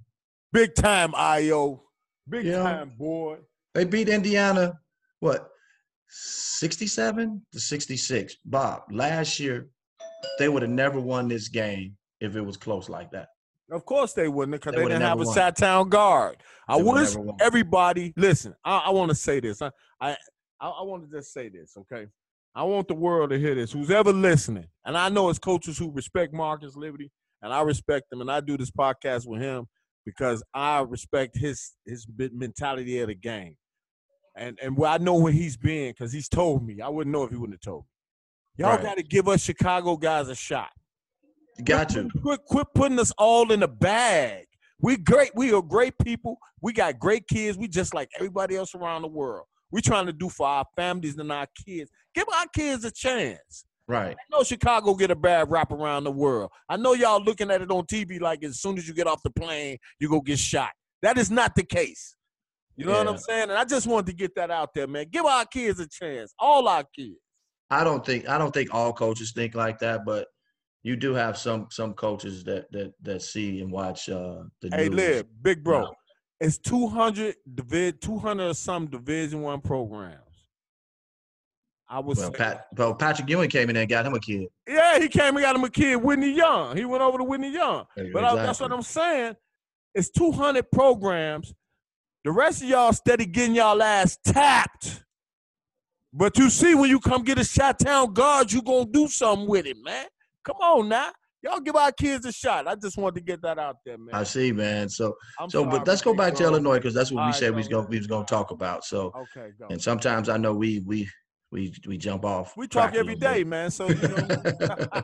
Big 0.52 0.74
time, 0.74 1.12
Ayo. 1.12 1.80
Big 2.28 2.44
Yeah. 2.46 2.62
time, 2.62 2.92
boy. 2.98 3.38
They 3.74 3.84
beat 3.84 4.08
Indiana, 4.08 4.78
what, 5.20 5.50
67 6.08 7.44
to 7.52 7.60
66. 7.60 8.36
Bob, 8.44 8.82
last 8.90 9.40
year, 9.40 9.68
they 10.38 10.48
would 10.48 10.62
have 10.62 10.70
never 10.70 11.00
won 11.00 11.28
this 11.28 11.48
game 11.48 11.96
if 12.20 12.36
it 12.36 12.40
was 12.40 12.56
close 12.56 12.88
like 12.88 13.10
that. 13.10 13.28
Of 13.70 13.84
course 13.84 14.12
they 14.12 14.28
wouldn't, 14.28 14.52
because 14.60 14.74
They 14.74 14.82
they, 14.82 14.88
didn't 14.88 15.02
have 15.02 15.20
a. 15.20 15.26
Sat 15.26 15.56
Town 15.56 15.88
guard. 15.88 16.36
I 16.68 16.76
They 16.76 16.82
wish 16.84 17.14
everybody 17.40 18.12
listen. 18.16 18.54
I, 18.64 18.78
I 18.78 18.90
want 18.90 19.08
to 19.10 19.14
say 19.14 19.40
this. 19.40 19.60
I, 19.62 19.70
I 20.00 20.16
I 20.60 20.68
I 20.68 20.82
want 20.82 21.10
to 21.10 21.16
just 21.16 21.32
say 21.32 21.48
this, 21.48 21.76
okay? 21.78 22.06
I 22.54 22.62
want 22.62 22.88
the 22.88 22.94
world 22.94 23.30
to 23.30 23.38
hear 23.38 23.54
this. 23.54 23.72
Who's 23.72 23.90
ever 23.90 24.12
listening, 24.12 24.66
and 24.84 24.96
I 24.96 25.08
know 25.08 25.28
it's 25.28 25.38
coaches 25.38 25.76
who 25.78 25.90
respect 25.90 26.32
Marcus 26.32 26.76
Liberty, 26.76 27.10
and 27.42 27.52
I 27.52 27.62
respect 27.62 28.12
him, 28.12 28.20
and 28.20 28.30
I 28.30 28.40
do 28.40 28.56
this 28.56 28.70
podcast 28.70 29.26
with 29.26 29.40
him 29.42 29.66
because 30.04 30.42
I 30.54 30.80
respect 30.80 31.36
his 31.36 31.72
his 31.84 32.06
mentality 32.32 33.00
of 33.00 33.08
the 33.08 33.14
game, 33.14 33.56
and 34.36 34.58
and 34.62 34.76
I 34.84 34.98
know 34.98 35.14
where 35.16 35.32
he's 35.32 35.56
been 35.56 35.90
because 35.92 36.12
he's 36.12 36.28
told 36.28 36.64
me. 36.64 36.80
I 36.80 36.88
wouldn't 36.88 37.12
know 37.12 37.24
if 37.24 37.30
he 37.30 37.36
wouldn't 37.36 37.54
have 37.62 37.72
told 37.72 37.84
me. 37.84 37.88
Y'all 38.64 38.76
Right. 38.76 38.82
got 38.82 38.96
to 38.98 39.02
give 39.02 39.26
us 39.28 39.42
Chicago 39.42 39.96
guys 39.96 40.28
a 40.28 40.34
shot. 40.34 40.70
You 41.58 41.64
got 41.64 41.88
Quit 41.88 42.10
to. 42.12 42.18
Quit, 42.20 42.40
quit 42.46 42.66
putting 42.74 42.98
us 43.00 43.12
all 43.18 43.50
in 43.50 43.62
a 43.64 43.68
bag. 43.68 44.46
We 44.80 44.96
great. 44.96 45.32
We 45.34 45.52
are 45.52 45.62
great 45.62 45.94
people. 45.98 46.38
We 46.60 46.72
got 46.72 46.98
great 47.00 47.26
kids. 47.26 47.58
We 47.58 47.66
just 47.66 47.94
like 47.94 48.10
everybody 48.16 48.54
else 48.54 48.74
around 48.76 49.02
the 49.02 49.08
world. 49.08 49.46
We're 49.72 49.80
trying 49.80 50.06
to 50.06 50.12
do 50.12 50.28
for 50.28 50.46
our 50.46 50.64
families 50.76 51.16
and 51.18 51.32
our 51.32 51.48
kids. 51.66 51.90
Give 52.14 52.26
our 52.38 52.46
kids 52.54 52.84
a 52.84 52.90
chance. 52.90 53.64
Right. 53.86 54.16
I 54.18 54.36
know 54.36 54.42
Chicago 54.42 54.94
get 54.94 55.10
a 55.10 55.16
bad 55.16 55.50
rap 55.50 55.70
around 55.70 56.04
the 56.04 56.10
world. 56.10 56.50
I 56.68 56.76
know 56.76 56.94
y'all 56.94 57.22
looking 57.22 57.50
at 57.50 57.60
it 57.60 57.70
on 57.70 57.84
TV 57.84 58.20
like 58.20 58.42
as 58.42 58.60
soon 58.60 58.78
as 58.78 58.88
you 58.88 58.94
get 58.94 59.06
off 59.06 59.22
the 59.22 59.30
plane, 59.30 59.76
you 60.00 60.08
go 60.08 60.20
get 60.20 60.38
shot. 60.38 60.70
That 61.02 61.18
is 61.18 61.30
not 61.30 61.54
the 61.54 61.64
case. 61.64 62.16
You 62.76 62.86
know 62.86 62.92
what 62.92 63.06
I'm 63.08 63.18
saying? 63.18 63.50
And 63.50 63.52
I 63.52 63.64
just 63.64 63.86
wanted 63.86 64.06
to 64.06 64.14
get 64.14 64.34
that 64.34 64.50
out 64.50 64.74
there, 64.74 64.86
man. 64.86 65.06
Give 65.10 65.24
our 65.24 65.44
kids 65.44 65.78
a 65.80 65.86
chance. 65.86 66.34
All 66.38 66.66
our 66.66 66.84
kids. 66.96 67.18
I 67.70 67.84
don't 67.84 68.04
think 68.04 68.28
I 68.28 68.38
don't 68.38 68.52
think 68.52 68.72
all 68.74 68.92
coaches 68.92 69.32
think 69.32 69.54
like 69.54 69.78
that, 69.80 70.04
but 70.04 70.28
you 70.82 70.96
do 70.96 71.14
have 71.14 71.36
some 71.38 71.68
some 71.70 71.94
coaches 71.94 72.42
that 72.44 72.70
that 72.72 72.92
that 73.02 73.22
see 73.22 73.60
and 73.60 73.70
watch 73.70 74.08
uh 74.08 74.42
the 74.60 74.70
Hey, 74.74 74.88
news. 74.88 74.96
Lib, 74.96 75.26
big 75.42 75.62
bro. 75.62 75.82
No. 75.82 75.94
It's 76.40 76.58
200 76.58 77.36
divi- 77.54 77.92
200 77.92 78.50
or 78.50 78.54
some 78.54 78.86
Division 78.86 79.42
One 79.42 79.60
programs. 79.60 80.23
I 81.88 82.00
was 82.00 82.18
Well, 82.18 82.32
Pat, 82.32 82.66
well, 82.76 82.94
Patrick 82.94 83.28
Ewing 83.28 83.50
came 83.50 83.68
in 83.70 83.76
and 83.76 83.88
got 83.88 84.06
him 84.06 84.14
a 84.14 84.20
kid. 84.20 84.48
yeah, 84.66 84.98
he 84.98 85.08
came 85.08 85.36
and 85.36 85.42
got 85.42 85.54
him 85.54 85.64
a 85.64 85.70
kid, 85.70 85.96
Whitney 85.96 86.32
Young. 86.32 86.76
He 86.76 86.84
went 86.84 87.02
over 87.02 87.18
to 87.18 87.24
Whitney 87.24 87.52
Young. 87.52 87.84
But 88.12 88.24
I, 88.24 88.34
that's 88.36 88.60
what 88.60 88.72
I'm 88.72 88.82
saying. 88.82 89.34
It's 89.94 90.10
200 90.10 90.70
programs. 90.72 91.52
The 92.24 92.32
rest 92.32 92.62
of 92.62 92.68
y'all 92.68 92.92
steady 92.92 93.26
getting 93.26 93.54
y'all 93.54 93.82
ass 93.82 94.18
tapped. 94.24 95.02
But 96.12 96.38
you 96.38 96.48
see, 96.48 96.74
when 96.74 96.88
you 96.88 97.00
come 97.00 97.22
get 97.22 97.38
a 97.38 97.44
shot 97.44 97.78
town 97.78 98.12
guard, 98.14 98.50
you 98.52 98.62
gonna 98.62 98.86
do 98.90 99.08
something 99.08 99.46
with 99.48 99.66
it, 99.66 99.76
man. 99.82 100.06
Come 100.44 100.56
on 100.56 100.88
now. 100.88 101.10
Y'all 101.42 101.60
give 101.60 101.76
our 101.76 101.92
kids 101.92 102.24
a 102.24 102.32
shot. 102.32 102.66
I 102.66 102.74
just 102.76 102.96
wanted 102.96 103.16
to 103.16 103.20
get 103.20 103.42
that 103.42 103.58
out 103.58 103.76
there, 103.84 103.98
man. 103.98 104.14
I 104.14 104.22
see, 104.22 104.50
man. 104.52 104.88
So 104.88 105.14
I'm 105.38 105.50
so, 105.50 105.64
sorry, 105.64 105.78
but 105.78 105.86
let's 105.86 106.00
go 106.00 106.12
big 106.12 106.18
back 106.18 106.34
to. 106.36 106.44
Illinois 106.44 106.76
because 106.76 106.94
that's 106.94 107.12
what 107.12 107.20
All 107.20 107.26
we 107.26 107.32
right, 107.32 107.38
said 107.38 107.50
we 107.50 107.56
was 107.58 107.68
gonna 107.68 107.86
we 107.88 107.98
was 107.98 108.06
gonna 108.06 108.24
talk 108.24 108.50
about. 108.52 108.84
So, 108.84 109.12
Okay, 109.36 109.50
go. 109.58 109.66
and 109.68 109.82
sometimes 109.82 110.28
I 110.30 110.38
know 110.38 110.54
we 110.54 110.80
we 110.86 111.06
we 111.52 111.72
we 111.86 111.96
jump 111.96 112.24
off. 112.24 112.56
We 112.56 112.66
talk 112.66 112.94
every 112.94 113.14
day, 113.16 113.44
man. 113.44 113.70
So 113.70 113.88
you 113.88 113.94
know. 113.96 114.28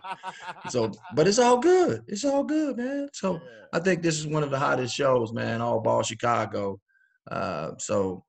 So, 0.68 0.90
but 1.14 1.26
it's 1.26 1.38
all 1.38 1.58
good. 1.58 2.02
It's 2.06 2.24
all 2.24 2.44
good, 2.44 2.76
man. 2.76 3.08
So 3.12 3.34
Yeah. 3.34 3.40
I 3.72 3.78
think 3.80 4.02
this 4.02 4.18
is 4.18 4.26
one 4.26 4.42
of 4.42 4.50
the 4.50 4.58
hottest 4.58 4.94
shows, 4.94 5.32
man. 5.32 5.60
All 5.60 5.80
ball 5.80 6.02
Chicago. 6.02 6.80
Uh, 7.30 7.72
so, 7.78 8.24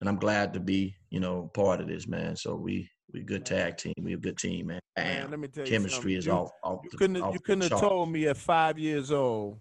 and 0.00 0.08
I'm 0.08 0.16
glad 0.16 0.52
to 0.54 0.60
be, 0.60 0.94
you 1.10 1.20
know, 1.20 1.50
part 1.54 1.80
of 1.80 1.88
this, 1.88 2.06
man. 2.06 2.36
So 2.36 2.54
we 2.54 2.88
we 3.12 3.22
good 3.22 3.44
tag 3.44 3.76
team. 3.76 3.94
We 4.00 4.14
a 4.14 4.16
good 4.16 4.36
team, 4.38 4.68
man. 4.68 4.80
Man, 4.96 5.30
let 5.30 5.38
me 5.38 5.48
tell 5.48 5.64
you 5.64 5.70
Chemistry 5.70 6.00
something. 6.00 6.16
is 6.18 6.26
you, 6.26 6.32
off. 6.32 6.50
off 6.64 6.80
You 6.84 6.90
the- 6.90 6.96
couldn't 6.98 7.22
off 7.22 7.34
you 7.34 7.40
couldn't 7.40 7.70
have 7.70 7.80
told 7.80 8.10
me 8.10 8.26
at 8.28 8.36
five 8.36 8.78
years 8.78 9.10
old. 9.12 9.58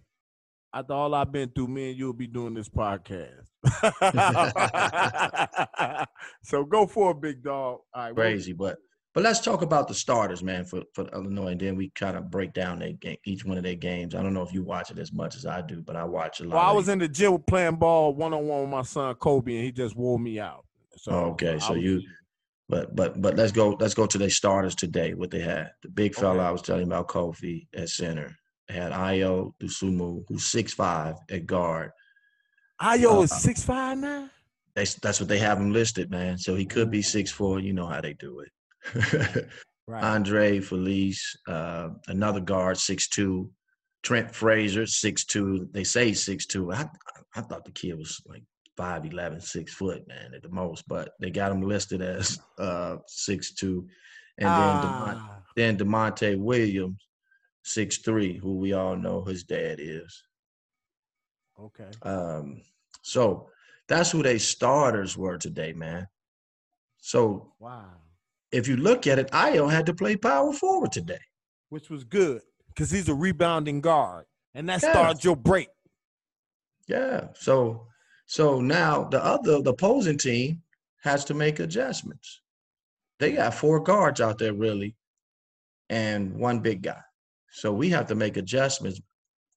After 0.75 0.93
all 0.93 1.15
I've 1.15 1.31
been 1.31 1.49
through, 1.49 1.69
me 1.69 1.91
and 1.91 1.97
you'll 1.97 2.11
be 2.11 2.27
doing 2.27 2.53
this 2.53 2.67
podcast. 2.67 3.45
so 6.43 6.65
go 6.65 6.85
for 6.85 7.11
it, 7.11 7.21
big 7.21 7.41
dog. 7.41 7.79
All 7.93 7.95
right, 7.95 8.13
crazy. 8.13 8.51
But 8.51 8.77
but 9.13 9.23
let's 9.23 9.39
talk 9.39 9.61
about 9.61 9.87
the 9.87 9.93
starters, 9.93 10.43
man, 10.43 10.65
for 10.65 10.81
for 10.93 11.05
Illinois, 11.13 11.51
and 11.53 11.61
then 11.61 11.77
we 11.77 11.91
kind 11.91 12.17
of 12.17 12.29
break 12.29 12.53
down 12.53 12.79
their 12.79 12.91
game, 12.91 13.15
each 13.25 13.45
one 13.45 13.57
of 13.57 13.63
their 13.63 13.75
games. 13.75 14.15
I 14.15 14.21
don't 14.21 14.33
know 14.33 14.43
if 14.43 14.53
you 14.53 14.63
watch 14.63 14.91
it 14.91 14.99
as 14.99 15.13
much 15.13 15.37
as 15.37 15.45
I 15.45 15.61
do, 15.61 15.81
but 15.81 15.95
I 15.95 16.03
watch 16.03 16.41
a 16.41 16.43
lot. 16.43 16.55
Well, 16.55 16.65
I 16.65 16.73
was 16.73 16.89
in 16.89 16.99
the 16.99 17.07
gym 17.07 17.41
playing 17.47 17.77
ball 17.77 18.13
one 18.13 18.33
on 18.33 18.45
one 18.45 18.59
with 18.61 18.69
my 18.69 18.81
son 18.81 19.15
Kobe, 19.15 19.55
and 19.55 19.63
he 19.63 19.71
just 19.71 19.95
wore 19.95 20.19
me 20.19 20.41
out. 20.41 20.65
So 20.97 21.11
Oh, 21.11 21.23
okay, 21.31 21.57
so 21.57 21.73
was- 21.73 21.83
you- 21.83 22.01
But 22.67 22.93
but 22.95 23.21
but 23.21 23.37
let's 23.37 23.53
go 23.53 23.77
let's 23.79 23.93
go 23.93 24.07
to 24.07 24.17
their 24.17 24.29
starters 24.29 24.75
today. 24.75 25.13
What 25.13 25.31
they 25.31 25.39
had 25.39 25.71
the 25.83 25.87
big 25.89 26.15
fella 26.15 26.39
Okay. 26.39 26.47
I 26.47 26.51
was 26.51 26.61
telling 26.63 26.83
about 26.83 27.07
Kofi 27.07 27.67
at 27.73 27.87
center. 27.87 28.35
Had 28.69 28.91
Ayo 28.91 29.53
Dosunmu, 29.61 30.23
who's 30.27 30.45
six 30.45 30.73
five 30.73 31.15
at 31.29 31.45
guard. 31.45 31.91
Ayo 32.81 33.19
uh, 33.19 33.21
is 33.21 33.31
six 33.31 33.63
five 33.63 33.97
now. 33.97 34.29
That's 34.75 34.95
that's 34.95 35.19
what 35.19 35.29
they 35.29 35.39
have 35.39 35.59
him 35.59 35.71
listed, 35.71 36.09
man. 36.09 36.37
So 36.37 36.55
he 36.55 36.65
could 36.65 36.91
be 36.91 37.01
six 37.01 37.31
four. 37.31 37.59
You 37.59 37.73
know 37.73 37.87
how 37.87 38.01
they 38.01 38.13
do 38.13 38.41
it. 38.41 39.47
Right. 39.87 40.03
Andre 40.03 40.59
Feliz, 40.61 41.37
uh, 41.47 41.89
another 42.07 42.39
guard, 42.39 42.77
six 42.77 43.07
two. 43.07 43.51
Trent 44.01 44.33
Frazier, 44.33 44.87
six 44.87 45.25
two. 45.25 45.69
They 45.73 45.83
say 45.83 46.11
six 46.13 46.47
two. 46.47 46.71
I 46.71 46.89
I 47.35 47.41
thought 47.41 47.65
the 47.65 47.71
kid 47.71 47.95
was 47.97 48.19
like 48.25 48.43
5'11", 48.79 49.41
6 49.43 49.73
foot, 49.73 50.07
man, 50.07 50.33
at 50.35 50.41
the 50.41 50.49
most. 50.49 50.87
But 50.87 51.11
they 51.19 51.29
got 51.29 51.51
him 51.51 51.61
listed 51.61 52.01
as 52.01 52.39
uh 52.57 52.97
six 53.07 53.53
two. 53.53 53.87
And 54.39 54.47
then 54.47 54.79
Ah, 54.83 55.39
then 55.55 55.77
Da'Monte 55.77 56.37
Williams, 56.37 57.07
six 57.65 57.97
three, 57.97 58.37
who 58.37 58.55
we 58.57 58.73
all 58.73 58.95
know 58.95 59.23
his 59.23 59.43
dad 59.43 59.79
is. 59.79 60.23
okay. 61.59 61.89
Um, 62.03 62.61
so 63.01 63.49
That's 63.87 64.09
who 64.11 64.23
they 64.23 64.39
starters 64.39 65.15
were 65.15 65.37
today, 65.37 65.71
man. 65.73 66.07
So 66.97 67.53
Wow. 67.59 68.01
if 68.51 68.67
you 68.67 68.77
look 68.77 69.05
at 69.05 69.19
it, 69.19 69.29
Ayo 69.31 69.69
had 69.69 69.85
to 69.87 69.93
play 69.93 70.15
power 70.15 70.51
forward 70.53 70.91
today. 70.91 71.19
Which 71.69 71.89
was 71.89 72.03
good 72.03 72.41
because 72.69 72.89
he's 72.91 73.09
a 73.09 73.13
rebounding 73.13 73.81
guard, 73.81 74.25
and 74.55 74.67
that 74.69 74.81
Yes. 74.81 74.91
starts 74.91 75.23
your 75.23 75.35
break. 75.35 75.69
Yeah. 76.87 77.27
So 77.35 77.87
so 78.27 78.59
now 78.61 79.03
the 79.03 79.23
other 79.23 79.61
the 79.61 79.71
opposing 79.71 80.17
team 80.17 80.63
has 81.03 81.25
to 81.25 81.33
make 81.33 81.59
adjustments. 81.59 82.41
They 83.19 83.33
got 83.33 83.53
four 83.53 83.79
guards 83.81 84.19
out 84.21 84.37
there 84.39 84.53
really 84.53 84.95
and 85.89 86.35
one 86.35 86.59
big 86.59 86.81
guy. 86.81 87.01
So 87.55 87.71
we 87.71 87.89
have 87.91 88.05
to 88.07 88.15
make 88.15 88.35
adjustments 88.35 88.99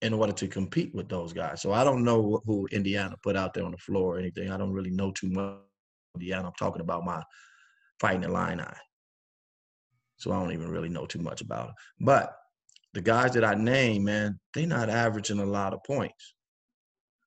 in 0.02 0.14
order 0.14 0.32
to 0.32 0.46
compete 0.46 0.94
with 0.94 1.08
those 1.08 1.32
guys. 1.32 1.60
So 1.60 1.72
I 1.72 1.82
don't 1.82 2.04
know 2.04 2.40
who 2.44 2.68
Indiana 2.70 3.16
put 3.24 3.34
out 3.34 3.54
there 3.54 3.64
on 3.64 3.72
the 3.72 3.78
floor 3.78 4.14
or 4.14 4.18
anything. 4.20 4.52
I 4.52 4.56
don't 4.56 4.72
really 4.72 4.92
know 4.92 5.10
too 5.10 5.28
much 5.28 5.56
Indiana. 6.14 6.46
I'm 6.46 6.54
talking 6.56 6.80
about 6.80 7.04
my 7.04 7.20
fighting 7.98 8.22
Illini. 8.22 8.62
So 10.16 10.30
I 10.30 10.38
don't 10.38 10.52
even 10.52 10.70
really 10.70 10.88
know 10.88 11.06
too 11.06 11.18
much 11.18 11.40
about 11.40 11.70
it. 11.70 11.74
But 11.98 12.36
the 12.94 13.00
guys 13.00 13.32
that 13.32 13.44
I 13.44 13.54
name, 13.54 14.04
man, 14.04 14.38
they're 14.54 14.68
not 14.68 14.90
averaging 14.90 15.40
a 15.40 15.44
lot 15.44 15.74
of 15.74 15.82
points. 15.82 16.34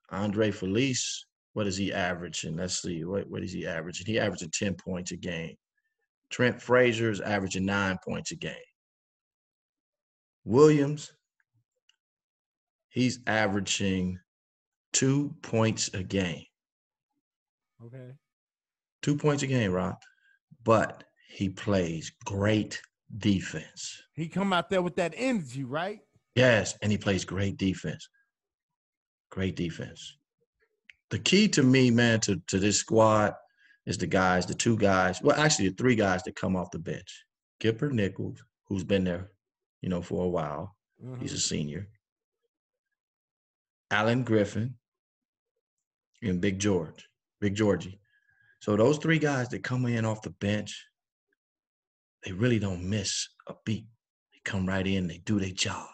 Andre 0.09 0.51
Feliz, 0.51 1.25
what 1.51 1.67
is 1.67 1.75
he 1.75 1.91
averaging? 1.91 2.55
Let's 2.55 2.81
see, 2.81 3.03
what, 3.03 3.29
what 3.29 3.43
is 3.43 3.51
he 3.51 3.67
averaging? 3.67 4.05
He 4.05 4.17
averaging 4.17 4.51
10 4.53 4.75
points 4.75 5.11
a 5.11 5.17
game. 5.17 5.55
Trent 6.29 6.61
Frazier 6.61 7.11
is 7.11 7.19
averaging 7.19 7.65
nine 7.65 7.97
points 8.07 8.31
a 8.31 8.37
game. 8.37 8.55
Williams, 10.43 11.11
he's 12.89 13.19
averaging 13.27 14.19
two 14.93 15.35
points 15.41 15.89
a 15.93 16.03
game. 16.03 16.45
Okay. 17.85 18.11
Two 19.01 19.15
points 19.15 19.43
a 19.43 19.47
game, 19.47 19.71
Rob. 19.71 19.95
But 20.63 21.03
he 21.27 21.49
plays 21.49 22.11
great 22.25 22.81
defense. 23.17 24.03
He 24.13 24.27
come 24.27 24.53
out 24.53 24.69
there 24.69 24.81
with 24.81 24.95
that 24.97 25.13
energy, 25.15 25.63
right? 25.63 25.99
Yes, 26.35 26.77
and 26.81 26.91
he 26.91 26.97
plays 26.97 27.25
great 27.25 27.57
defense. 27.57 28.07
Great 29.31 29.55
defense. 29.55 30.17
The 31.09 31.19
key 31.19 31.47
to 31.49 31.63
me, 31.63 31.91
man, 31.91 32.19
to, 32.21 32.41
to 32.47 32.59
this 32.59 32.77
squad 32.77 33.33
is 33.85 33.97
the 33.97 34.07
guys, 34.07 34.45
the 34.45 34.53
two 34.53 34.77
guys, 34.77 35.21
well, 35.21 35.39
actually 35.39 35.69
the 35.69 35.75
three 35.75 35.95
guys 35.95 36.23
that 36.23 36.35
come 36.35 36.55
off 36.55 36.71
the 36.71 36.79
bench. 36.79 37.25
Kipper 37.59 37.89
Nichols, 37.89 38.43
who's 38.67 38.83
been 38.83 39.03
there, 39.03 39.31
you 39.81 39.89
know, 39.89 40.01
for 40.01 40.23
a 40.25 40.29
while. 40.29 40.75
He's 41.19 41.33
a 41.33 41.37
Mhm. 41.37 41.39
senior. 41.39 41.89
Alan 43.89 44.23
Griffin 44.23 44.77
and 46.21 46.39
Big 46.39 46.59
George, 46.59 47.09
Big 47.39 47.55
Georgie. 47.55 47.99
So 48.59 48.75
those 48.77 48.99
three 48.99 49.19
guys 49.19 49.49
that 49.49 49.63
come 49.63 49.85
in 49.87 50.05
off 50.05 50.21
the 50.21 50.29
bench, 50.29 50.85
they 52.23 52.31
really 52.31 52.59
don't 52.59 52.87
miss 52.87 53.27
a 53.47 53.55
beat. 53.65 53.87
They 54.31 54.39
come 54.45 54.67
right 54.67 54.85
in, 54.85 55.07
they 55.07 55.17
do 55.17 55.39
their 55.39 55.51
job. 55.51 55.89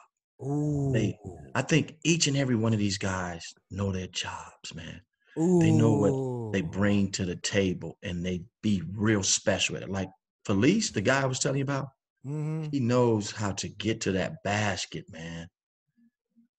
Ooh. 0.46 0.92
They- 0.94 1.18
I 1.56 1.62
think 1.62 1.98
each 2.04 2.28
and 2.28 2.38
every 2.38 2.56
one 2.56 2.74
of 2.74 2.80
these 2.80 2.98
guys 2.98 3.54
know 3.72 3.92
their 3.92 4.08
jobs, 4.08 4.76
man. 4.76 5.02
Ooh. 5.40 5.60
They 5.60 5.72
know 5.72 5.94
what 5.94 6.52
they 6.54 6.62
bring 6.62 7.12
to 7.14 7.26
the 7.26 7.36
table 7.38 7.98
and 8.04 8.26
they 8.26 8.44
be 8.62 8.82
real 8.92 9.24
special 9.24 9.78
at 9.78 9.84
it. 9.84 9.90
Like 9.90 10.10
Feliz, 10.46 10.92
the 10.92 11.02
guy 11.02 11.22
I 11.22 11.26
was 11.26 11.40
telling 11.40 11.58
you 11.58 11.64
about, 11.64 11.88
Mhm. 12.26 12.72
he 12.72 12.80
knows 12.80 13.32
how 13.32 13.52
to 13.54 13.70
get 13.70 14.02
to 14.02 14.12
that 14.14 14.44
basket, 14.44 15.06
man. 15.12 15.48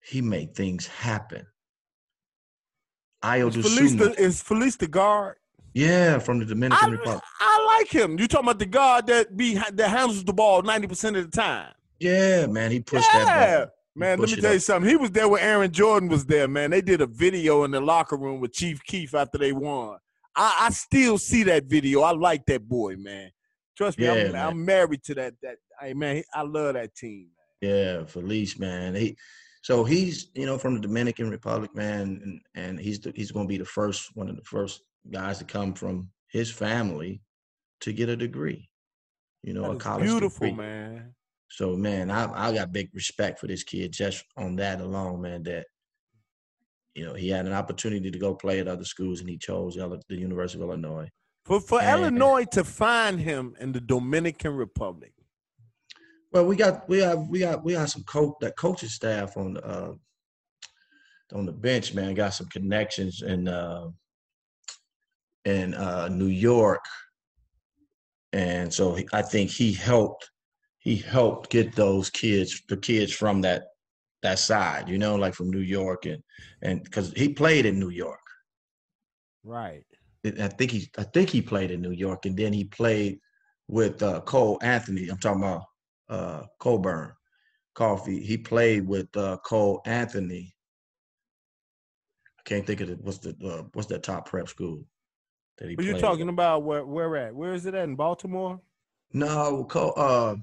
He 0.00 0.22
make 0.22 0.54
things 0.54 0.86
happen. 0.86 1.46
Io 3.22 3.48
Is 3.48 3.56
Feliz, 3.56 3.96
the, 3.96 4.12
is 4.20 4.42
Feliz 4.42 4.76
the 4.76 4.86
guard? 4.86 5.36
yeah, 5.74 6.18
from 6.18 6.38
the 6.38 6.44
Dominican 6.44 6.88
I, 6.88 6.92
Republic. 6.92 7.22
I 7.40 7.64
like 7.78 7.92
him. 7.92 8.18
You 8.18 8.28
talking 8.28 8.46
about 8.46 8.58
the 8.58 8.66
guard 8.66 9.06
that 9.08 9.36
be 9.36 9.54
that 9.54 9.88
handles 9.90 10.24
the 10.24 10.32
ball 10.32 10.62
ninety 10.62 10.86
percent 10.86 11.16
of 11.16 11.30
the 11.30 11.36
time? 11.36 11.72
Yeah, 11.98 12.46
man, 12.46 12.70
he 12.70 12.80
pushed 12.80 13.08
yeah. 13.12 13.24
that. 13.24 13.60
He 13.94 14.00
Man, 14.00 14.20
let 14.20 14.30
me 14.30 14.36
tell 14.36 14.52
you 14.52 14.60
something. 14.60 14.88
He 14.88 14.94
was 14.94 15.10
there 15.10 15.28
when 15.28 15.42
Aaron 15.42 15.72
Jordan 15.72 16.08
was 16.08 16.24
there, 16.24 16.46
man. 16.46 16.70
They 16.70 16.80
did 16.80 17.00
a 17.00 17.06
video 17.06 17.64
in 17.64 17.72
the 17.72 17.80
locker 17.80 18.16
room 18.16 18.40
with 18.40 18.52
Chief 18.52 18.80
Keef 18.84 19.12
after 19.12 19.38
they 19.38 19.52
won. 19.52 19.98
I, 20.36 20.56
I 20.66 20.70
still 20.70 21.18
see 21.18 21.42
that 21.44 21.64
video. 21.64 22.02
I 22.02 22.12
like 22.12 22.46
that 22.46 22.68
boy, 22.68 22.94
man. 22.96 23.32
Trust 23.78 23.96
me, 23.96 24.06
Yeah, 24.06 24.12
I'm. 24.12 24.34
I'm 24.34 24.64
married 24.64 25.04
to 25.04 25.14
that. 25.14 25.34
That 25.40 25.56
hey, 25.80 25.94
man, 25.94 26.24
I 26.34 26.42
love 26.42 26.74
that 26.74 26.96
team. 26.96 27.28
Yeah, 27.60 28.04
Feliz, 28.04 28.58
man. 28.58 28.96
He 28.96 29.16
so 29.62 29.84
he's 29.84 30.30
you 30.34 30.46
know 30.46 30.58
from 30.58 30.74
the 30.74 30.80
Dominican 30.80 31.30
Republic, 31.30 31.74
man, 31.76 32.20
and, 32.22 32.40
and 32.56 32.80
he's 32.80 32.98
the, 32.98 33.12
he's 33.14 33.30
going 33.30 33.46
to 33.46 33.48
be 33.48 33.56
the 33.56 33.64
first 33.64 34.10
one 34.14 34.28
of 34.28 34.34
the 34.34 34.42
first 34.42 34.82
guys 35.12 35.38
to 35.38 35.44
come 35.44 35.74
from 35.74 36.10
his 36.28 36.50
family 36.50 37.22
to 37.80 37.92
get 37.92 38.08
a 38.08 38.16
degree. 38.16 38.68
You 39.44 39.54
know, 39.54 39.62
That 39.62 39.70
a 39.70 39.76
college 39.76 40.06
beautiful, 40.06 40.48
degree. 40.48 40.64
man. 40.64 41.14
So 41.48 41.76
man, 41.76 42.10
I 42.10 42.48
I 42.48 42.52
got 42.52 42.72
big 42.72 42.90
respect 42.92 43.38
for 43.38 43.46
this 43.46 43.62
kid 43.62 43.92
just 43.92 44.24
on 44.36 44.56
that 44.56 44.80
alone, 44.80 45.22
man. 45.22 45.44
That 45.44 45.66
you 46.96 47.06
know 47.06 47.14
he 47.14 47.28
had 47.28 47.46
an 47.46 47.52
opportunity 47.52 48.10
to 48.10 48.18
go 48.18 48.34
play 48.34 48.58
at 48.58 48.66
other 48.66 48.84
schools, 48.84 49.20
and 49.20 49.30
he 49.30 49.38
chose 49.38 49.76
the 49.76 50.16
University 50.16 50.60
of 50.60 50.68
Illinois. 50.68 51.08
For 51.48 51.60
for 51.62 51.80
And- 51.80 52.02
Illinois 52.02 52.44
to 52.52 52.62
find 52.62 53.18
him 53.18 53.56
in 53.58 53.72
the 53.72 53.80
Dominican 53.80 54.54
Republic. 54.54 55.14
Well, 56.30 56.44
we 56.44 56.56
got 56.56 56.86
we 56.90 56.98
have 56.98 57.26
we 57.28 57.38
got 57.40 57.64
we 57.64 57.72
got 57.72 57.88
some 57.88 58.04
coach 58.04 58.34
that 58.42 58.54
coaching 58.58 58.90
staff 58.90 59.34
on 59.38 59.54
the 59.54 59.64
uh, 59.66 59.94
on 61.32 61.46
the 61.46 61.52
bench, 61.52 61.94
man. 61.94 62.12
Got 62.12 62.34
some 62.34 62.48
connections 62.48 63.22
in 63.22 63.48
uh, 63.48 63.88
in 65.46 65.72
uh, 65.72 66.08
New 66.08 66.26
York, 66.26 66.84
and 68.34 68.72
so 68.72 68.94
he, 68.94 69.08
I 69.14 69.22
think 69.22 69.50
he 69.50 69.72
helped 69.72 70.30
he 70.80 70.96
helped 70.96 71.48
get 71.48 71.74
those 71.74 72.10
kids 72.10 72.62
the 72.68 72.76
kids 72.76 73.10
from 73.10 73.40
that 73.40 73.62
that 74.22 74.38
side, 74.38 74.86
you 74.86 74.98
know, 74.98 75.16
like 75.16 75.32
from 75.32 75.50
New 75.50 75.60
York 75.78 76.04
and 76.04 76.22
and 76.60 76.84
because 76.84 77.10
he 77.14 77.30
played 77.32 77.64
in 77.64 77.80
New 77.80 77.88
York. 77.88 78.20
Right. 79.44 79.87
I 80.40 80.48
think 80.48 80.70
he 80.70 80.90
I 80.98 81.04
think 81.04 81.30
he 81.30 81.42
played 81.42 81.70
in 81.70 81.80
New 81.80 81.92
York, 81.92 82.26
and 82.26 82.36
then 82.36 82.52
he 82.52 82.64
played 82.64 83.20
with 83.68 84.02
uh, 84.02 84.20
Cole 84.22 84.58
Anthony. 84.62 85.08
I'm 85.08 85.18
talking 85.18 85.42
about 85.42 85.64
uh, 86.08 86.42
Cockburn 86.58 87.12
Kofi. 87.74 88.22
He 88.22 88.36
played 88.36 88.86
with 88.86 89.14
uh, 89.16 89.38
Cole 89.44 89.82
Anthony. 89.86 90.54
I 92.38 92.42
can't 92.44 92.66
think 92.66 92.80
of 92.80 92.90
it. 92.90 93.00
What's 93.00 93.18
the 93.18 93.36
uh, 93.44 93.64
what's 93.72 93.88
that 93.88 94.02
top 94.02 94.28
prep 94.28 94.48
school 94.48 94.84
that 95.58 95.68
he? 95.68 95.76
But 95.76 95.84
you're 95.84 95.98
talking 95.98 96.28
at? 96.28 96.32
about 96.32 96.62
where 96.62 96.84
where 96.84 97.16
at? 97.16 97.34
Where 97.34 97.54
is 97.54 97.66
it 97.66 97.74
at 97.74 97.84
in 97.84 97.96
Baltimore? 97.96 98.60
No, 99.12 99.64
Cole. 99.64 99.94
Uh, 99.96 100.36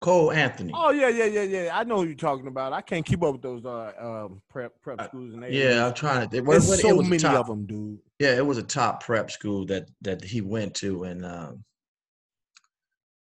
Cole 0.00 0.30
Anthony. 0.30 0.72
Oh 0.74 0.90
yeah, 0.90 1.08
yeah, 1.08 1.24
yeah, 1.24 1.42
yeah. 1.42 1.70
I 1.72 1.82
know 1.84 1.96
who 1.96 2.04
you're 2.04 2.14
talking 2.14 2.46
about. 2.46 2.72
I 2.72 2.82
can't 2.82 3.04
keep 3.04 3.22
up 3.22 3.32
with 3.32 3.42
those 3.42 3.64
uh 3.64 3.92
um 3.98 4.42
prep 4.50 4.72
prep 4.82 5.02
schools 5.04 5.34
and 5.34 5.44
yeah, 5.52 5.86
I'm 5.86 5.94
trying 5.94 6.28
to. 6.28 6.36
It, 6.36 6.44
There's 6.44 6.80
so 6.80 7.02
many 7.02 7.18
top- 7.18 7.40
of 7.40 7.46
them, 7.46 7.66
dude. 7.66 7.98
Yeah, 8.18 8.34
it 8.36 8.46
was 8.46 8.58
a 8.58 8.62
top 8.62 9.02
prep 9.04 9.30
school 9.30 9.66
that 9.66 9.88
that 10.02 10.24
he 10.24 10.40
went 10.40 10.74
to, 10.76 11.04
and 11.04 11.24
um, 11.24 11.64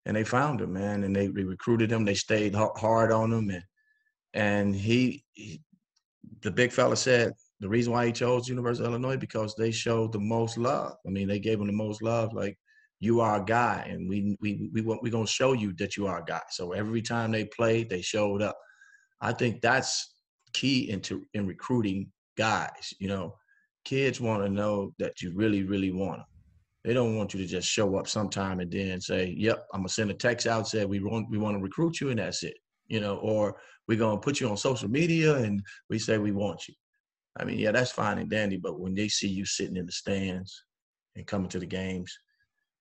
and 0.04 0.16
they 0.16 0.24
found 0.24 0.60
him, 0.60 0.72
man, 0.72 1.04
and 1.04 1.14
they, 1.14 1.28
they 1.28 1.44
recruited 1.44 1.90
him. 1.90 2.04
They 2.04 2.14
stayed 2.14 2.54
hard 2.54 3.12
on 3.12 3.32
him, 3.32 3.50
and 3.50 3.64
and 4.34 4.74
he, 4.74 5.24
he, 5.32 5.62
the 6.42 6.50
big 6.50 6.72
fella 6.72 6.96
said 6.96 7.32
the 7.60 7.68
reason 7.68 7.92
why 7.92 8.06
he 8.06 8.12
chose 8.12 8.48
University 8.48 8.84
of 8.84 8.90
Illinois 8.92 9.16
because 9.16 9.54
they 9.54 9.70
showed 9.70 10.12
the 10.12 10.18
most 10.18 10.58
love. 10.58 10.94
I 11.06 11.10
mean, 11.10 11.28
they 11.28 11.38
gave 11.38 11.60
him 11.60 11.66
the 11.68 11.72
most 11.72 12.02
love, 12.02 12.32
like 12.34 12.58
you 13.00 13.20
are 13.20 13.40
a 13.40 13.44
guy, 13.44 13.86
and 13.88 14.08
we 14.08 14.36
we 14.40 14.68
we 14.72 14.82
want 14.82 15.02
we 15.02 15.10
gonna 15.10 15.26
show 15.26 15.52
you 15.54 15.72
that 15.74 15.96
you 15.96 16.06
are 16.06 16.20
a 16.20 16.24
guy. 16.24 16.42
So 16.50 16.72
every 16.72 17.02
time 17.02 17.30
they 17.30 17.44
played, 17.46 17.88
they 17.88 18.02
showed 18.02 18.42
up. 18.42 18.58
I 19.20 19.32
think 19.32 19.60
that's 19.62 20.14
key 20.52 20.90
into 20.90 21.24
in 21.32 21.46
recruiting 21.46 22.12
guys. 22.36 22.92
You 22.98 23.08
know, 23.08 23.36
kids 23.84 24.20
want 24.20 24.42
to 24.44 24.48
know 24.48 24.92
that 24.98 25.22
you 25.22 25.32
really, 25.34 25.64
really 25.64 25.92
want 25.92 26.18
them. 26.18 26.26
They 26.84 26.94
don't 26.94 27.16
want 27.16 27.32
you 27.32 27.40
to 27.40 27.46
just 27.46 27.68
show 27.68 27.96
up 27.96 28.08
sometime 28.08 28.60
and 28.60 28.70
then 28.70 29.00
say, 29.00 29.34
"Yep, 29.36 29.66
I'm 29.72 29.80
gonna 29.80 29.88
send 29.88 30.10
a 30.10 30.14
text 30.14 30.46
out 30.46 30.66
say 30.66 30.84
we 30.84 31.00
want 31.00 31.30
we 31.30 31.38
want 31.38 31.56
to 31.56 31.62
recruit 31.62 32.00
you 32.00 32.10
and 32.10 32.18
that's 32.18 32.42
it," 32.42 32.56
you 32.88 33.00
know, 33.00 33.16
or 33.18 33.56
we're 33.86 33.98
gonna 33.98 34.20
put 34.20 34.40
you 34.40 34.48
on 34.48 34.56
social 34.56 34.88
media 34.88 35.36
and 35.36 35.62
we 35.88 35.98
say 35.98 36.18
we 36.18 36.32
want 36.32 36.66
you. 36.68 36.74
I 37.36 37.44
mean, 37.44 37.58
yeah, 37.58 37.70
that's 37.70 37.92
fine 37.92 38.18
and 38.18 38.28
dandy, 38.28 38.56
but 38.56 38.80
when 38.80 38.94
they 38.94 39.08
see 39.08 39.28
you 39.28 39.44
sitting 39.44 39.76
in 39.76 39.86
the 39.86 39.92
stands 39.92 40.64
and 41.16 41.26
coming 41.26 41.48
to 41.50 41.58
the 41.58 41.66
games, 41.66 42.16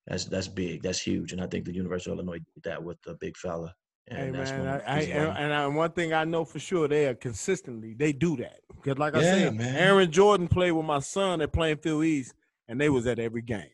that's 0.06 0.24
that's 0.24 0.48
big, 0.48 0.82
that's 0.82 1.00
huge, 1.00 1.32
and 1.32 1.40
I 1.40 1.46
think 1.46 1.64
the 1.64 1.74
University 1.74 2.10
of 2.10 2.18
Illinois 2.18 2.38
did 2.54 2.64
that 2.64 2.82
with 2.82 3.00
the 3.02 3.14
big 3.14 3.36
fella. 3.36 3.72
And 4.08 4.18
Hey 4.18 4.30
man, 4.32 4.58
one 4.58 4.68
I, 4.68 4.80
I, 4.86 5.00
and, 5.02 5.52
and 5.52 5.76
one 5.76 5.92
thing 5.92 6.12
I 6.12 6.24
know 6.24 6.44
for 6.44 6.58
sure, 6.58 6.88
they 6.88 7.06
are 7.06 7.14
consistently 7.14 7.94
they 7.94 8.12
do 8.12 8.36
that 8.38 8.60
because, 8.74 8.98
like 8.98 9.14
I 9.14 9.22
said, 9.22 9.54
man. 9.54 9.76
Aaron 9.76 10.10
Jordan 10.10 10.48
played 10.48 10.72
with 10.72 10.84
my 10.84 10.98
son 10.98 11.40
at 11.40 11.52
Plainfield 11.52 12.04
East, 12.04 12.34
and 12.68 12.80
they 12.80 12.88
was 12.88 13.06
at 13.06 13.18
every 13.18 13.42
game. 13.42 13.70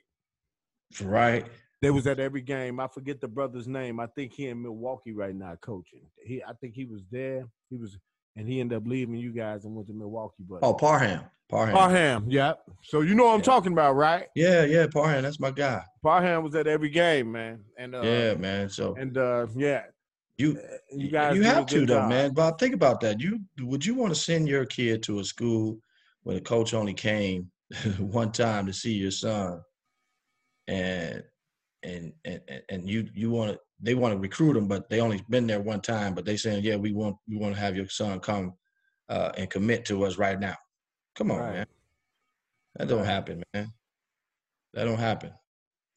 right. 1.02 1.46
They 1.80 1.90
was 1.90 2.08
at 2.08 2.18
every 2.18 2.40
game. 2.42 2.80
I 2.80 2.88
forget 2.88 3.20
the 3.20 3.28
brother's 3.28 3.68
name. 3.68 4.00
I 4.00 4.06
think 4.08 4.32
he 4.32 4.48
in 4.48 4.60
Milwaukee 4.60 5.12
right 5.12 5.34
now 5.34 5.54
coaching. 5.60 6.02
He, 6.26 6.42
I 6.42 6.52
think 6.60 6.74
he 6.74 6.84
was 6.84 7.02
there. 7.08 7.46
He 7.70 7.76
was, 7.76 7.96
and 8.34 8.48
he 8.48 8.58
ended 8.60 8.78
up 8.78 8.82
leaving 8.84 9.14
you 9.14 9.30
guys 9.32 9.64
and 9.64 9.76
went 9.76 9.86
to 9.86 9.94
Milwaukee. 9.94 10.42
But 10.48 10.58
Oh, 10.62 10.74
Parham. 10.74 11.20
Parham. 11.48 11.74
Parham, 11.76 12.26
yeah. 12.28 12.54
So 12.82 13.02
you 13.02 13.14
know 13.14 13.26
what 13.26 13.34
I'm 13.34 13.38
Yeah. 13.40 13.44
talking 13.44 13.72
about, 13.72 13.92
right? 13.94 14.26
Yeah, 14.34 14.64
yeah, 14.64 14.86
Parham. 14.92 15.22
That's 15.22 15.38
my 15.38 15.52
guy. 15.52 15.82
Parham 16.02 16.42
was 16.42 16.54
at 16.56 16.66
every 16.66 16.90
game, 16.90 17.30
man. 17.30 17.60
And 17.78 17.94
uh, 17.94 18.02
yeah, 18.02 18.34
man. 18.34 18.68
So 18.68 18.96
and 18.98 19.16
uh, 19.16 19.46
yeah, 19.54 19.84
you 20.38 20.58
you 20.92 21.08
guys 21.10 21.36
you 21.36 21.42
have 21.42 21.66
to 21.66 21.86
though, 21.86 21.96
job. 21.96 22.08
man. 22.08 22.32
Bob, 22.34 22.58
think 22.58 22.74
about 22.74 23.00
that. 23.00 23.20
You 23.20 23.40
would 23.60 23.84
you 23.84 23.94
want 23.94 24.14
to 24.14 24.20
send 24.20 24.48
your 24.48 24.64
kid 24.66 25.02
to 25.04 25.20
a 25.20 25.24
school 25.24 25.78
where 26.22 26.36
the 26.36 26.40
coach 26.42 26.74
only 26.74 26.94
came 26.94 27.50
one 27.98 28.32
time 28.32 28.66
to 28.66 28.72
see 28.72 28.92
your 28.92 29.10
son, 29.10 29.60
and 30.68 31.22
and 31.82 32.12
and 32.24 32.40
and- 32.48 32.62
and 32.70 32.88
you 32.90 33.08
you 33.14 33.30
want 33.30 33.52
to 33.52 33.60
they 33.80 33.94
want 33.94 34.12
to 34.14 34.18
recruit 34.18 34.56
him, 34.56 34.66
but 34.68 34.88
they 34.90 35.00
only 35.00 35.22
been 35.30 35.46
there 35.46 35.60
one 35.60 35.80
time. 35.80 36.14
But 36.14 36.24
they 36.24 36.36
saying, 36.36 36.64
yeah, 36.64 36.76
we 36.76 36.92
want 36.92 37.16
we 37.28 37.36
want 37.36 37.54
to 37.54 37.60
have 37.60 37.76
your 37.76 37.88
son 37.88 38.20
come 38.20 38.54
uh, 39.08 39.32
and 39.36 39.50
commit 39.50 39.84
to 39.86 40.04
us 40.04 40.18
right 40.18 40.38
now. 40.38 40.56
Come 41.16 41.30
on, 41.30 41.38
Right. 41.40 41.52
man. 41.54 41.66
That 42.76 42.88
don't 42.88 42.98
Right. 42.98 43.06
happen, 43.06 43.42
man. 43.54 43.72
That 44.74 44.84
don't 44.84 44.98
happen. 44.98 45.32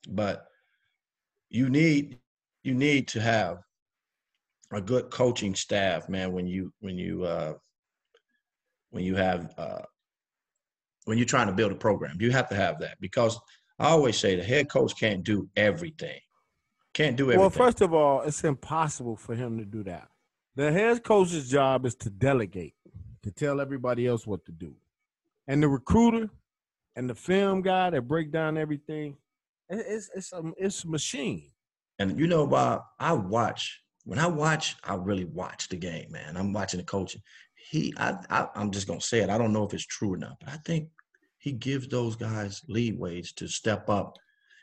But 0.10 0.46
you 1.50 1.70
need 1.70 2.20
you 2.64 2.74
need 2.76 3.08
to 3.10 3.22
have 3.22 3.60
a 4.72 4.82
good 4.82 5.10
coaching 5.10 5.56
staff, 5.56 6.10
man. 6.10 6.32
When 6.32 6.48
you 6.48 6.74
when 6.80 6.98
you 6.98 7.24
uh, 7.24 7.54
when 8.92 9.04
you 9.04 9.16
have 9.16 9.54
uh, 9.58 9.82
when 11.06 11.18
you're 11.18 11.28
trying 11.28 11.48
to 11.48 11.54
build 11.54 11.72
a 11.72 11.76
program, 11.76 12.18
you 12.20 12.32
have 12.32 12.50
to 12.50 12.56
have 12.56 12.80
that 12.80 12.98
because 13.00 13.40
I 13.80 13.90
always 13.90 14.18
say 14.18 14.36
the 14.36 14.44
head 14.44 14.70
coach 14.70 14.98
can't 15.00 15.24
do 15.24 15.50
everything. 15.56 16.20
Can't 16.94 17.16
do 17.16 17.26
everything. 17.26 17.42
Well, 17.42 17.50
first 17.50 17.82
of 17.82 17.94
all, 17.94 18.22
it's 18.22 18.44
impossible 18.44 19.16
for 19.16 19.34
him 19.34 19.58
to 19.58 19.66
do 19.66 19.84
that. 19.84 20.10
The 20.56 20.72
head 20.72 21.04
coach's 21.04 21.50
job 21.50 21.86
is 21.86 21.96
to 21.96 22.10
delegate, 22.10 22.76
to 23.24 23.32
tell 23.32 23.62
everybody 23.62 24.06
else 24.06 24.28
what 24.28 24.46
to 24.46 24.52
do. 24.52 24.76
And 25.48 25.64
the 25.64 25.70
recruiter 25.70 26.30
and 26.96 27.10
the 27.10 27.16
film 27.16 27.62
guy 27.62 27.90
that 27.90 28.02
break 28.04 28.32
down 28.32 28.58
everything, 28.58 29.18
it's 29.70 30.10
it's 30.14 30.34
a 30.34 30.44
it's 30.58 30.84
a 30.84 30.88
machine. 30.90 31.52
And 31.98 32.20
you 32.20 32.28
know, 32.28 32.46
Bob, 32.46 32.84
I 33.00 33.14
watch 33.14 33.82
when 34.06 34.20
I 34.20 34.28
watch, 34.28 34.76
I 34.84 34.96
really 34.96 35.26
watch 35.26 35.70
the 35.70 35.78
game, 35.78 36.12
man. 36.12 36.36
I'm 36.38 36.54
watching 36.54 36.80
the 36.80 36.86
coaching. 36.86 37.22
He, 37.70 37.94
I, 37.98 38.16
I, 38.30 38.48
I'm 38.56 38.72
just 38.72 38.88
gonna 38.88 39.02
say 39.02 39.20
it. 39.20 39.30
I 39.30 39.38
don't 39.38 39.54
know 39.54 39.66
if 39.66 39.74
it's 39.74 39.86
true 39.86 40.14
or 40.14 40.18
not, 40.18 40.38
but 40.40 40.50
I 40.50 40.58
think 40.66 40.90
he 41.38 41.52
gives 41.52 41.88
those 41.88 42.16
guys 42.16 42.62
leeways 42.70 43.34
to 43.36 43.48
step 43.48 43.90
up 43.90 44.18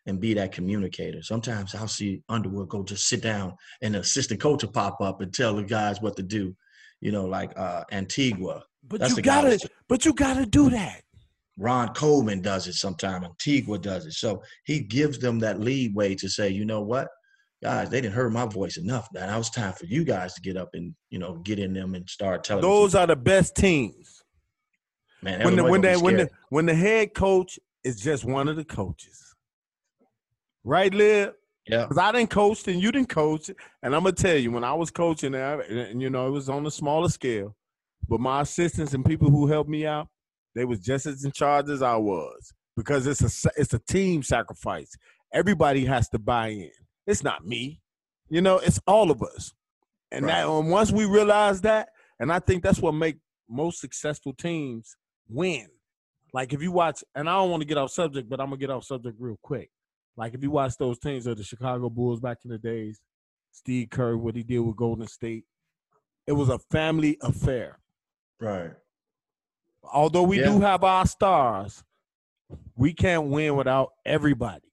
and 0.06 0.20
be 0.20 0.34
that 0.34 0.52
communicator. 0.52 1.22
Sometimes 1.22 1.74
I'll 1.74 1.88
see 1.88 2.22
Underwood 2.28 2.68
go 2.68 2.82
just 2.82 3.08
sit 3.08 3.22
down, 3.22 3.54
and 3.82 3.94
the 3.94 4.00
assistant 4.00 4.40
coach 4.40 4.62
will 4.62 4.72
pop 4.72 5.00
up 5.00 5.20
and 5.20 5.32
tell 5.32 5.54
the 5.54 5.62
guys 5.62 6.00
what 6.00 6.16
to 6.16 6.22
do. 6.22 6.54
You 7.00 7.12
know, 7.12 7.26
like 7.26 7.56
uh, 7.56 7.84
Antigua. 7.92 8.64
But 8.86 9.00
That's 9.00 9.16
you 9.16 9.22
gotta 9.22 9.58
but 9.88 10.04
you 10.04 10.12
gotta 10.12 10.46
do 10.46 10.70
that. 10.70 11.02
Ron 11.58 11.92
Coleman 11.92 12.40
does 12.40 12.68
it 12.68 12.74
sometimes. 12.74 13.26
Antigua 13.26 13.78
does 13.78 14.06
it. 14.06 14.12
So 14.12 14.42
he 14.64 14.80
gives 14.80 15.18
them 15.18 15.40
that 15.40 15.60
leeway 15.60 16.14
to 16.14 16.28
say, 16.28 16.48
you 16.48 16.64
know 16.64 16.80
what, 16.80 17.08
guys, 17.62 17.90
they 17.90 18.00
didn't 18.00 18.14
hear 18.14 18.28
my 18.30 18.46
voice 18.46 18.76
enough. 18.76 19.08
That 19.12 19.26
Now 19.28 19.38
was 19.38 19.50
time 19.50 19.72
for 19.72 19.86
you 19.86 20.04
guys 20.04 20.34
to 20.34 20.40
get 20.40 20.56
up 20.56 20.70
and 20.74 20.94
you 21.10 21.18
know 21.18 21.36
get 21.36 21.58
in 21.58 21.72
them 21.74 21.94
and 21.94 22.08
start 22.08 22.44
telling 22.44 22.62
Those 22.62 22.94
are 22.94 23.06
the 23.06 23.16
best 23.16 23.54
teams. 23.56 24.22
man. 25.22 25.44
When 25.44 25.56
the 25.56 25.64
when 25.64 25.80
they 25.80 25.96
when 25.96 26.16
the 26.16 26.30
when 26.50 26.66
the 26.66 26.74
head 26.74 27.14
coach 27.14 27.58
is 27.84 28.00
just 28.00 28.24
one 28.24 28.48
of 28.48 28.56
the 28.56 28.64
coaches. 28.64 29.34
Right, 30.64 30.92
Liv? 30.92 31.32
yeah, 31.66 31.84
Because 31.84 31.98
I 31.98 32.12
didn't 32.12 32.30
coach 32.30 32.66
and 32.68 32.82
you 32.82 32.92
didn't 32.92 33.08
coach. 33.08 33.48
And 33.82 33.94
I'm 33.94 34.02
gonna 34.02 34.12
tell 34.12 34.36
you, 34.36 34.50
when 34.50 34.64
I 34.64 34.74
was 34.74 34.90
coaching, 34.90 35.34
and, 35.34 35.60
and, 35.62 36.02
you 36.02 36.10
know, 36.10 36.26
it 36.26 36.30
was 36.30 36.48
on 36.48 36.66
a 36.66 36.70
smaller 36.70 37.08
scale, 37.08 37.56
but 38.08 38.20
my 38.20 38.42
assistants 38.42 38.92
and 38.92 39.04
people 39.04 39.30
who 39.30 39.46
helped 39.46 39.70
me 39.70 39.86
out, 39.86 40.08
they 40.54 40.64
was 40.64 40.80
just 40.80 41.06
as 41.06 41.24
in 41.24 41.32
charge 41.32 41.68
as 41.70 41.80
I 41.82 41.96
was 41.96 42.52
because 42.76 43.06
it's 43.06 43.22
a 43.46 43.50
it's 43.56 43.74
a 43.74 43.78
team 43.78 44.22
sacrifice. 44.22 44.94
Everybody 45.32 45.84
has 45.84 46.08
to 46.10 46.18
buy 46.18 46.48
in. 46.48 46.70
It's 47.08 47.24
not 47.24 47.46
me, 47.46 47.80
you 48.28 48.42
know. 48.42 48.58
It's 48.58 48.78
all 48.86 49.10
of 49.10 49.22
us. 49.22 49.52
And 50.12 50.28
that 50.28 50.46
and 50.46 50.70
once 50.70 50.92
we 50.92 51.06
realize 51.06 51.62
that, 51.62 51.88
and 52.20 52.30
I 52.30 52.38
think 52.38 52.62
that's 52.62 52.80
what 52.80 52.92
make 52.92 53.16
most 53.48 53.80
successful 53.80 54.34
teams 54.34 54.94
win. 55.28 55.68
Like 56.34 56.52
if 56.52 56.62
you 56.62 56.70
watch, 56.70 57.02
and 57.14 57.28
I 57.28 57.36
don't 57.36 57.50
want 57.50 57.62
to 57.62 57.66
get 57.66 57.78
off 57.78 57.90
subject, 57.90 58.28
but 58.28 58.40
I'm 58.40 58.48
gonna 58.48 58.58
get 58.58 58.68
off 58.70 58.84
subject 58.84 59.16
real 59.18 59.38
quick. 59.42 59.70
Like 60.18 60.34
if 60.34 60.42
you 60.42 60.50
watch 60.50 60.76
those 60.78 60.98
teams 60.98 61.26
of 61.26 61.38
the 61.38 61.44
Chicago 61.44 61.88
Bulls 61.88 62.20
back 62.20 62.38
in 62.44 62.50
the 62.50 62.58
days, 62.58 63.00
Steve 63.52 63.88
Kerr, 63.88 64.16
what 64.18 64.36
he 64.36 64.42
did 64.42 64.58
with 64.58 64.76
Golden 64.76 65.06
State, 65.06 65.44
it 66.26 66.32
was 66.32 66.50
a 66.50 66.58
family 66.70 67.16
affair. 67.22 67.78
right. 68.38 68.72
Although 69.90 70.24
we 70.24 70.40
Yeah. 70.40 70.46
do 70.46 70.60
have 70.60 70.84
our 70.84 71.06
stars, 71.06 71.82
we 72.76 72.92
can't 72.92 73.28
win 73.28 73.56
without 73.56 73.92
everybody. 74.04 74.67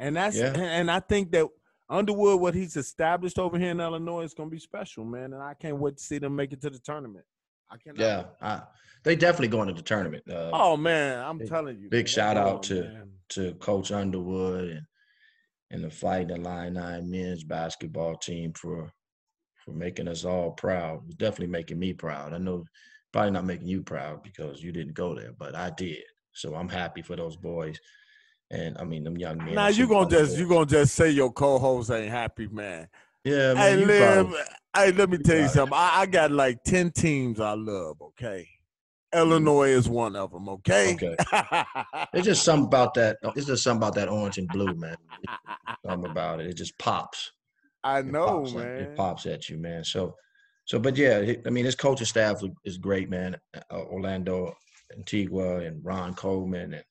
And 0.00 0.16
that's 0.16 0.36
Yeah. 0.36 0.52
and- 0.58 0.90
I 0.90 0.98
think 1.00 1.30
that 1.32 1.46
Underwood, 1.88 2.40
what 2.40 2.54
he's 2.54 2.76
established 2.76 3.38
over 3.38 3.58
here 3.58 3.70
in 3.72 3.80
Illinois, 3.80 4.22
is 4.22 4.32
gonna 4.32 4.48
be 4.48 4.58
special, 4.60 5.04
man. 5.04 5.32
And 5.32 5.42
I 5.42 5.54
can't 5.54 5.76
wait 5.76 5.96
to 5.98 6.02
see 6.02 6.18
them 6.18 6.36
make 6.36 6.52
it 6.52 6.60
to 6.62 6.70
the 6.70 6.78
tournament. 6.78 7.24
I 7.68 7.76
cannot. 7.76 7.98
Yeah, 7.98 8.24
I, 8.40 8.62
they 9.02 9.14
definitely 9.16 9.48
going 9.48 9.68
to 9.68 9.74
the 9.74 9.82
tournament. 9.82 10.22
Uh, 10.28 10.50
Oh 10.52 10.76
man, 10.76 11.18
I'm 11.22 11.38
Big- 11.38 11.48
telling 11.48 11.78
you. 11.80 11.88
big 11.90 12.06
man, 12.06 12.06
shout 12.06 12.36
out 12.36 12.66
going, 12.68 12.82
to- 12.82 12.92
man. 12.92 13.12
to 13.30 13.54
Coach 13.54 13.92
Underwood 13.92 14.68
and 14.70 14.86
and 15.72 15.84
the 15.84 15.90
Fighting 15.90 16.30
Illini 16.44 17.00
men's 17.02 17.44
basketball 17.44 18.16
team 18.16 18.52
for 18.54 18.90
for 19.64 19.72
making 19.72 20.08
us 20.08 20.24
all 20.24 20.52
proud. 20.52 21.02
It's 21.06 21.16
definitely 21.16 21.48
making 21.48 21.78
me 21.78 21.92
proud. 21.92 22.32
I 22.32 22.38
know 22.38 22.64
probably 23.12 23.30
not 23.32 23.44
making 23.44 23.68
you 23.68 23.82
proud 23.82 24.22
because 24.22 24.62
you 24.62 24.72
didn't 24.72 24.94
go 24.94 25.14
there, 25.14 25.32
but 25.32 25.54
I 25.54 25.70
did. 25.70 26.02
So 26.32 26.54
I'm 26.54 26.68
happy 26.68 27.02
for 27.02 27.14
those 27.16 27.36
boys. 27.36 27.78
And 28.50 28.76
I 28.78 28.84
mean 28.84 29.04
them 29.04 29.16
young 29.16 29.38
men. 29.38 29.54
Now 29.54 29.68
you 29.68 29.86
gonna 29.86 30.10
just 30.10 30.36
you 30.36 30.48
gonna 30.48 30.66
just 30.66 30.94
say 30.94 31.10
your 31.10 31.32
co-host 31.32 31.90
ain't 31.90 32.10
happy, 32.10 32.48
man. 32.48 32.88
Yeah, 33.24 33.54
Hey, 33.54 33.76
man. 33.76 33.78
you 33.80 33.86
Liv, 33.86 34.34
hey, 34.74 34.92
let 34.92 35.10
me 35.10 35.18
tell 35.18 35.36
you 35.38 35.48
something. 35.48 35.76
I, 35.76 36.00
I 36.00 36.06
got 36.06 36.30
like 36.32 36.64
ten 36.64 36.90
teams 36.90 37.38
I 37.38 37.52
love. 37.52 38.00
Okay, 38.02 38.48
Illinois 39.14 39.68
is 39.68 39.88
one 39.88 40.16
of 40.16 40.32
them. 40.32 40.48
Okay. 40.48 40.94
Okay. 40.94 41.16
It's 42.12 42.24
just 42.26 42.44
something 42.44 42.66
about 42.66 42.94
that. 42.94 43.18
It's 43.36 43.46
just 43.46 43.62
something 43.62 43.78
about 43.82 43.94
that 43.94 44.08
orange 44.08 44.38
and 44.38 44.48
blue, 44.48 44.74
man. 44.74 44.96
Something 45.86 46.10
about 46.10 46.40
it. 46.40 46.46
It 46.46 46.54
just 46.54 46.76
pops. 46.78 47.30
I 47.84 48.00
It 48.00 48.06
know, 48.06 48.26
pops 48.40 48.50
at- 48.52 48.56
man. 48.56 48.78
It 48.80 48.96
pops 48.96 49.26
at 49.26 49.48
you, 49.48 49.58
man. 49.58 49.84
So, 49.84 50.16
so, 50.64 50.78
but 50.80 50.96
yeah, 50.96 51.34
I 51.46 51.50
mean, 51.50 51.64
his 51.64 51.74
coaching 51.76 52.06
staff 52.06 52.40
is 52.64 52.78
great, 52.78 53.08
man. 53.08 53.36
Uh, 53.70 53.82
Orlando 53.82 54.54
Antigua 54.96 55.58
and 55.58 55.84
Ron 55.84 56.14
Coleman 56.14 56.74
and 56.74 56.84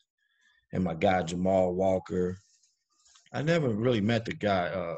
and 0.73 0.83
my 0.83 0.93
guy 0.93 1.23
Jamall 1.23 1.73
Walker. 1.73 2.37
I 3.31 3.41
never 3.41 3.69
really 3.69 4.01
met 4.01 4.25
the 4.25 4.33
guy 4.33 4.67
uh, 4.67 4.95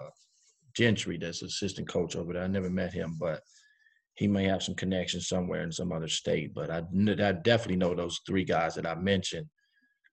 Gentry, 0.76 1.18
that's 1.18 1.42
assistant 1.42 1.88
coach 1.88 2.16
over 2.16 2.34
there. 2.34 2.44
I 2.44 2.48
never 2.48 2.70
met 2.70 2.94
him, 2.94 3.18
but 3.20 3.42
he 4.16 4.28
may 4.28 4.46
have 4.46 4.64
some 4.64 4.76
connections 4.76 5.28
somewhere 5.28 5.64
in 5.64 5.72
some 5.72 5.92
other 5.92 6.08
state. 6.08 6.54
But 6.54 6.70
I, 6.70 6.78
I 6.78 7.32
definitely 7.34 7.78
know 7.78 7.94
those 7.94 8.22
three 8.26 8.44
guys 8.44 8.76
that 8.76 8.86
I 8.86 8.96
mentioned. 8.96 9.48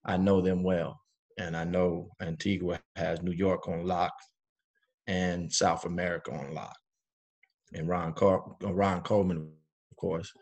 I 0.05 0.17
know 0.17 0.41
them 0.41 0.63
well, 0.63 1.01
and 1.39 1.57
I 1.57 1.65
know 1.65 2.11
Antigua 2.21 2.81
has 2.97 3.23
New 3.23 3.33
York 3.33 3.69
on 3.69 3.85
lock 3.85 4.13
and 5.07 5.53
South 5.53 5.85
America 5.85 6.33
on 6.33 6.55
lock. 6.55 6.77
And 7.75 7.89
Ron 7.89 8.15
Car- 8.15 8.45
uh, 8.65 8.73
Ron 8.73 9.03
Coleman, 9.03 9.39
of 9.91 9.97
course, 9.97 10.33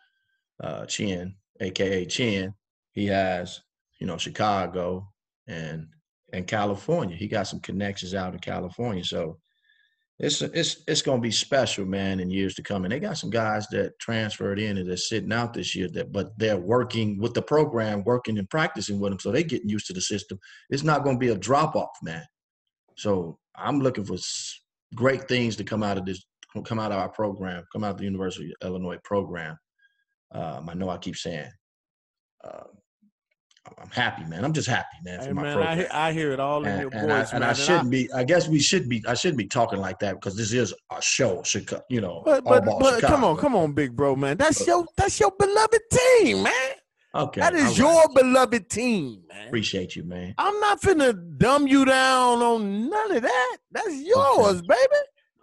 uh, 0.62 0.86
Chin, 0.86 1.34
aka 1.60 2.04
Chin, 2.06 2.54
he 2.92 3.06
has 3.06 3.60
you 4.00 4.06
know 4.06 4.18
Chicago 4.18 5.08
and 5.46 5.88
and 6.32 6.46
California. 6.46 7.16
He 7.16 7.28
got 7.28 7.46
some 7.46 7.60
connections 7.60 8.14
out 8.14 8.34
in 8.34 8.40
California, 8.40 9.04
so 9.04 9.38
it's 10.18 10.40
it's 10.40 10.82
it's 10.88 11.02
gonna 11.02 11.20
be 11.20 11.30
special, 11.30 11.84
man, 11.84 12.20
in 12.20 12.30
years 12.30 12.54
to 12.54 12.62
come. 12.62 12.84
And 12.84 12.92
they 12.92 13.00
got 13.00 13.18
some 13.18 13.30
guys 13.30 13.66
that 13.68 13.98
transferred 13.98 14.58
in 14.58 14.78
and 14.78 14.88
they're 14.88 14.96
sitting 14.96 15.32
out 15.32 15.52
this 15.52 15.74
year, 15.74 15.88
that 15.92 16.10
but 16.10 16.38
they're 16.38 16.56
working 16.56 17.18
with 17.18 17.34
the 17.34 17.42
program, 17.42 18.02
working 18.04 18.38
and 18.38 18.48
practicing 18.48 18.98
with 18.98 19.10
them, 19.12 19.20
so 19.20 19.30
they're 19.30 19.42
getting 19.42 19.68
used 19.68 19.86
to 19.88 19.92
the 19.92 20.00
system. 20.00 20.38
It's 20.70 20.82
not 20.82 21.04
gonna 21.04 21.18
be 21.18 21.28
a 21.28 21.36
drop 21.36 21.76
off, 21.76 21.96
man. 22.02 22.24
So 22.96 23.38
I'm 23.54 23.80
looking 23.80 24.04
for 24.04 24.16
great 24.94 25.28
things 25.28 25.54
to 25.56 25.64
come 25.64 25.82
out 25.82 25.98
of 25.98 26.06
this, 26.06 26.24
come 26.64 26.78
out 26.78 26.92
of 26.92 26.98
our 26.98 27.10
program, 27.10 27.64
come 27.70 27.84
out 27.84 27.92
of 27.92 27.98
the 27.98 28.04
University 28.04 28.54
of 28.62 28.66
Illinois 28.66 28.98
program. 29.04 29.58
Um, 30.32 30.68
I 30.70 30.74
know 30.74 30.88
I 30.88 30.96
keep 30.96 31.16
saying, 31.16 31.50
uh, 32.42 32.64
I'm 33.80 33.90
happy, 33.90 34.24
man. 34.24 34.44
I'm 34.44 34.52
just 34.52 34.68
happy, 34.68 34.96
man, 35.04 35.20
for 35.20 35.26
Hey 35.26 35.32
my 35.32 35.42
man, 35.42 35.50
I 35.52 35.54
program. 35.54 35.78
hear, 35.78 35.88
I 35.92 36.12
hear 36.12 36.32
it 36.32 36.40
all 36.40 36.62
in 36.64 36.68
and, 36.70 36.80
your 36.82 36.90
and 36.92 37.12
I, 37.12 37.20
voice, 37.20 37.32
and 37.32 37.40
man. 37.40 37.50
I 37.50 37.52
shouldn't 37.52 37.90
be. 37.90 38.12
I 38.12 38.24
guess 38.24 38.48
we 38.48 38.58
should 38.58 38.88
be. 38.88 39.02
I 39.06 39.14
shouldn't 39.14 39.38
be 39.38 39.46
talking 39.46 39.78
like 39.80 39.98
that 40.00 40.14
because 40.14 40.36
this 40.36 40.52
is 40.52 40.72
a 40.92 41.02
show. 41.02 41.42
Chicago, 41.42 41.82
you 41.90 42.00
know, 42.00 42.22
But 42.24 42.44
but, 42.44 42.64
but 42.64 43.00
come 43.02 43.24
on, 43.24 43.36
come 43.36 43.54
on, 43.56 43.72
big 43.72 43.94
bro, 43.96 44.14
man. 44.16 44.36
That's 44.36 44.58
But- 44.60 44.66
your 44.68 44.86
that's 44.96 45.18
your 45.20 45.32
beloved 45.38 45.80
team, 45.90 46.42
man. 46.44 46.52
Okay, 47.14 47.40
That 47.40 47.54
is 47.54 47.78
your 47.78 47.94
right. 47.94 48.14
beloved 48.14 48.68
team, 48.68 49.22
man. 49.28 49.46
Appreciate 49.48 49.96
you, 49.96 50.04
man. 50.04 50.34
I'm 50.36 50.60
not 50.60 50.82
finna 50.82 51.16
dumb 51.38 51.66
you 51.66 51.86
down 51.86 52.42
on 52.42 52.90
none 52.90 53.12
of 53.16 53.22
that. 53.22 53.56
That's 53.70 53.94
yours, 54.02 54.60
baby. 54.60 54.68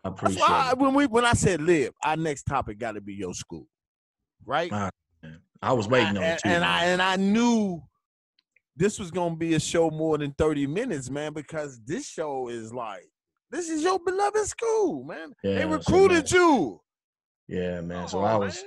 I 0.06 0.10
That's 0.10 0.22
appreciate 0.22 0.42
why 0.42 0.70
I- 0.70 0.74
when 0.76 0.94
we 0.94 1.08
when 1.08 1.26
I 1.26 1.34
said 1.34 1.62
live, 1.62 1.94
our 2.04 2.16
next 2.16 2.44
topic 2.44 2.78
got 2.78 2.92
to 2.92 3.02
be 3.02 3.14
your 3.16 3.34
school. 3.34 3.68
right? 4.46 4.70
Ah. 4.72 4.90
I 5.64 5.72
was 5.74 5.88
waiting 5.88 6.18
on 6.18 6.24
I- 6.24 6.28
it 6.34 6.40
too. 6.44 6.50
and 6.50 6.64
I 6.64 6.86
and 6.86 7.02
I 7.02 7.16
knew 7.16 7.82
this 8.76 9.00
was 9.00 9.12
gonna 9.12 9.36
be 9.36 9.54
a 9.54 9.60
show 9.60 9.90
more 9.90 10.18
than 10.18 10.32
30 10.34 10.68
minutes, 10.68 11.10
man, 11.10 11.34
because 11.34 11.80
this 11.86 12.08
show 12.08 12.50
is 12.50 12.74
like 12.74 13.08
this 13.52 13.70
is 13.70 13.84
your 13.84 14.00
beloved 14.00 14.46
school, 14.46 15.04
man. 15.04 15.34
Yeah, 15.44 15.56
they 15.56 15.62
so, 15.62 15.68
recruited 15.68 16.32
you. 16.32 16.82
yeah, 17.48 17.82
man. 17.82 18.08
So 18.08 18.22
I 18.22 18.36
was 18.36 18.64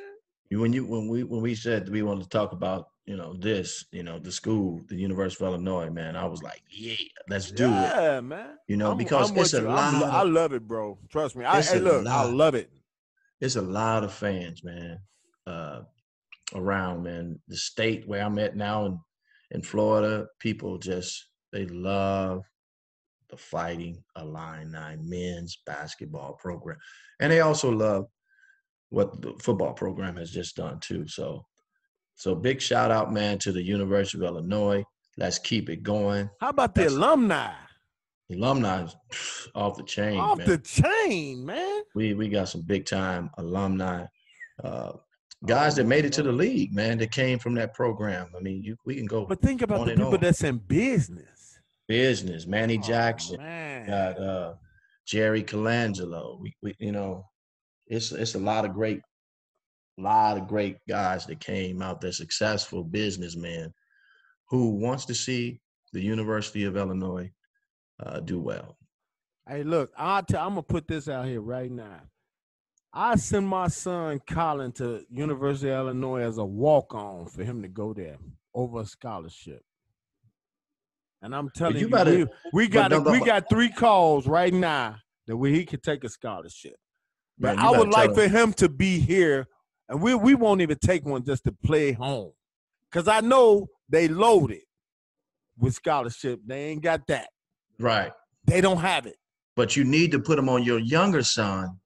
man. 0.50 0.60
when 0.60 0.72
you 0.72 0.84
when 0.86 1.08
we 1.08 1.24
when 1.24 1.42
we 1.42 1.54
said 1.54 1.88
we 1.88 2.02
wanted 2.02 2.22
to 2.24 2.28
talk 2.28 2.52
about 2.52 2.88
you 3.04 3.16
know 3.16 3.34
this 3.34 3.84
you 3.92 4.02
know 4.02 4.18
the 4.18 4.32
school 4.32 4.80
the 4.88 4.96
University 4.96 5.44
of 5.44 5.52
Illinois 5.52 5.88
man 5.90 6.16
I 6.16 6.24
was 6.24 6.42
like 6.42 6.60
yeah 6.68 6.96
let's 7.28 7.52
do 7.52 7.66
it 7.66 7.70
yeah, 7.70 8.20
man. 8.20 8.56
you 8.66 8.76
know 8.76 8.88
I'm- 8.88 8.96
because 8.96 9.30
I'm 9.30 9.38
it's 9.38 9.54
a 9.54 9.60
you. 9.60 9.68
lot 9.68 9.94
I'm- 9.94 10.02
I 10.02 10.22
love 10.22 10.52
it, 10.52 10.66
bro. 10.66 10.98
Trust 11.08 11.36
me. 11.36 11.44
I, 11.44 11.62
hey, 11.62 11.78
look, 11.78 12.04
I 12.06 12.24
love 12.24 12.56
it. 12.56 12.68
it's 13.40 13.54
a 13.54 13.62
lot 13.62 14.02
of 14.02 14.12
fans 14.12 14.64
man 14.64 14.98
uh 15.46 15.82
around 16.54 17.02
man 17.04 17.38
the 17.48 17.56
state 17.56 18.06
where 18.08 18.22
I'm 18.24 18.38
at 18.40 18.56
now 18.56 18.86
in 18.86 18.98
in 19.50 19.62
Florida 19.62 20.26
people 20.40 20.78
just 20.78 21.28
they 21.52 21.66
love 21.66 22.42
the 23.30 23.36
fighting 23.36 24.02
Illini 24.16 24.96
men's 25.02 25.58
basketball 25.66 26.34
program 26.34 26.78
and 27.20 27.32
they 27.32 27.40
also 27.40 27.70
love 27.70 28.06
what 28.90 29.20
the 29.22 29.32
football 29.42 29.72
program 29.72 30.16
has 30.16 30.30
just 30.30 30.56
done 30.56 30.78
too 30.80 31.06
so 31.08 31.44
so 32.14 32.34
big 32.34 32.60
shout 32.60 32.90
out 32.90 33.12
man 33.12 33.38
to 33.38 33.52
the 33.52 33.62
University 33.62 34.18
of 34.18 34.24
Illinois 34.24 34.82
let's 35.16 35.38
keep 35.38 35.68
it 35.68 35.82
going 35.82 36.28
How 36.40 36.50
about 36.50 36.74
the 36.74 36.82
That's- 36.82 36.96
alumni? 36.96 37.52
alumni 38.30 38.82
is 38.84 38.96
off 39.54 39.76
the 39.76 39.84
chain 39.84 40.18
Off 40.18 40.38
man. 40.38 40.46
the 40.48 40.58
chain, 40.58 41.44
man. 41.46 41.82
we 41.94 42.14
we 42.14 42.28
got 42.28 42.48
some 42.48 42.62
big 42.62 42.84
time 42.86 43.30
alumni 43.38 44.04
uh 44.64 44.92
guys 45.44 45.74
Oh, 45.74 45.82
that 45.82 45.88
made 45.88 46.04
it 46.04 46.12
to 46.14 46.22
the 46.22 46.32
league 46.32 46.72
man 46.72 46.98
that 46.98 47.10
came 47.12 47.38
from 47.38 47.54
that 47.54 47.74
program 47.74 48.30
i 48.36 48.40
mean 48.40 48.62
you, 48.62 48.76
we 48.86 48.96
can 48.96 49.06
go 49.06 49.26
But 49.26 49.42
think 49.42 49.62
about 49.62 49.86
the 49.86 49.92
people 49.94 50.14
on. 50.14 50.20
that's 50.20 50.42
in 50.42 50.58
business. 50.58 51.58
business 51.88 52.46
manny 52.46 52.78
Oh, 52.78 52.82
jackson 52.82 53.36
man. 53.38 53.86
got 53.86 54.18
uh 54.18 54.54
jerry 55.06 55.42
colangelo 55.42 56.40
we, 56.40 56.54
we 56.62 56.74
you 56.78 56.92
know 56.92 57.26
it's 57.86 58.12
it's 58.12 58.34
a 58.34 58.38
lot 58.38 58.64
of 58.64 58.72
great 58.72 59.00
a 59.98 60.02
lot 60.02 60.36
of 60.38 60.48
great 60.48 60.78
guys 60.88 61.26
that 61.26 61.38
came 61.40 61.82
out 61.82 62.00
there 62.00 62.12
successful 62.12 62.82
businessmen 62.82 63.72
who 64.48 64.70
wants 64.70 65.04
to 65.04 65.14
see 65.14 65.60
the 65.92 66.00
university 66.00 66.64
of 66.64 66.76
illinois 66.76 67.30
uh, 68.04 68.20
do 68.20 68.40
well 68.40 68.76
Hey, 69.48 69.62
look, 69.62 69.92
I'm 69.96 70.24
gonna 70.28 70.62
put 70.62 70.88
this 70.88 71.08
out 71.08 71.24
here 71.26 71.40
right 71.40 71.70
now. 71.70 72.00
I 72.96 73.16
send 73.16 73.46
my 73.46 73.68
son 73.68 74.20
Colin 74.26 74.72
to 74.72 75.04
University 75.10 75.68
of 75.70 75.80
Illinois 75.80 76.22
as 76.22 76.38
a 76.38 76.44
walk-on 76.44 77.26
for 77.26 77.44
him 77.44 77.60
to 77.60 77.68
go 77.68 77.92
there 77.92 78.16
over 78.54 78.80
a 78.80 78.86
scholarship. 78.86 79.60
And 81.20 81.34
I'm 81.34 81.50
telling 81.50 81.74
you 81.74 81.80
you, 81.82 81.88
better- 81.90 82.10
we, 82.16 82.26
we 82.54 82.68
got 82.68 82.90
we 83.04 83.20
got 83.20 83.50
three 83.50 83.68
calls 83.68 84.26
right 84.26 84.52
now 84.52 84.96
that 85.26 85.36
we, 85.36 85.52
he 85.52 85.66
could 85.66 85.82
take 85.82 86.04
a 86.04 86.08
scholarship. 86.08 86.76
But 87.38 87.58
I 87.58 87.70
would 87.70 87.90
like 87.90 88.14
tell 88.14 88.14
for 88.14 88.28
him 88.28 88.54
to 88.54 88.68
be 88.70 88.98
here, 88.98 89.46
and 89.90 90.00
we 90.00 90.14
we 90.14 90.34
won't 90.34 90.62
even 90.62 90.78
take 90.78 91.04
one 91.04 91.22
just 91.22 91.44
to 91.44 91.52
play 91.52 91.92
home, 91.92 92.32
because 92.90 93.08
I 93.08 93.20
know 93.20 93.66
they 93.90 94.08
loaded 94.08 94.62
with 95.58 95.74
scholarship. 95.74 96.40
They 96.46 96.66
ain't 96.70 96.82
got 96.82 97.06
that. 97.08 97.28
right 97.78 98.12
They 98.46 98.62
don't 98.62 98.78
have 98.78 99.04
it. 99.04 99.16
but 99.54 99.76
you 99.76 99.84
need 99.84 100.12
to 100.12 100.18
put 100.18 100.36
them 100.36 100.48
on 100.48 100.62
your 100.62 100.78
younger 100.78 101.22
son 101.22 101.78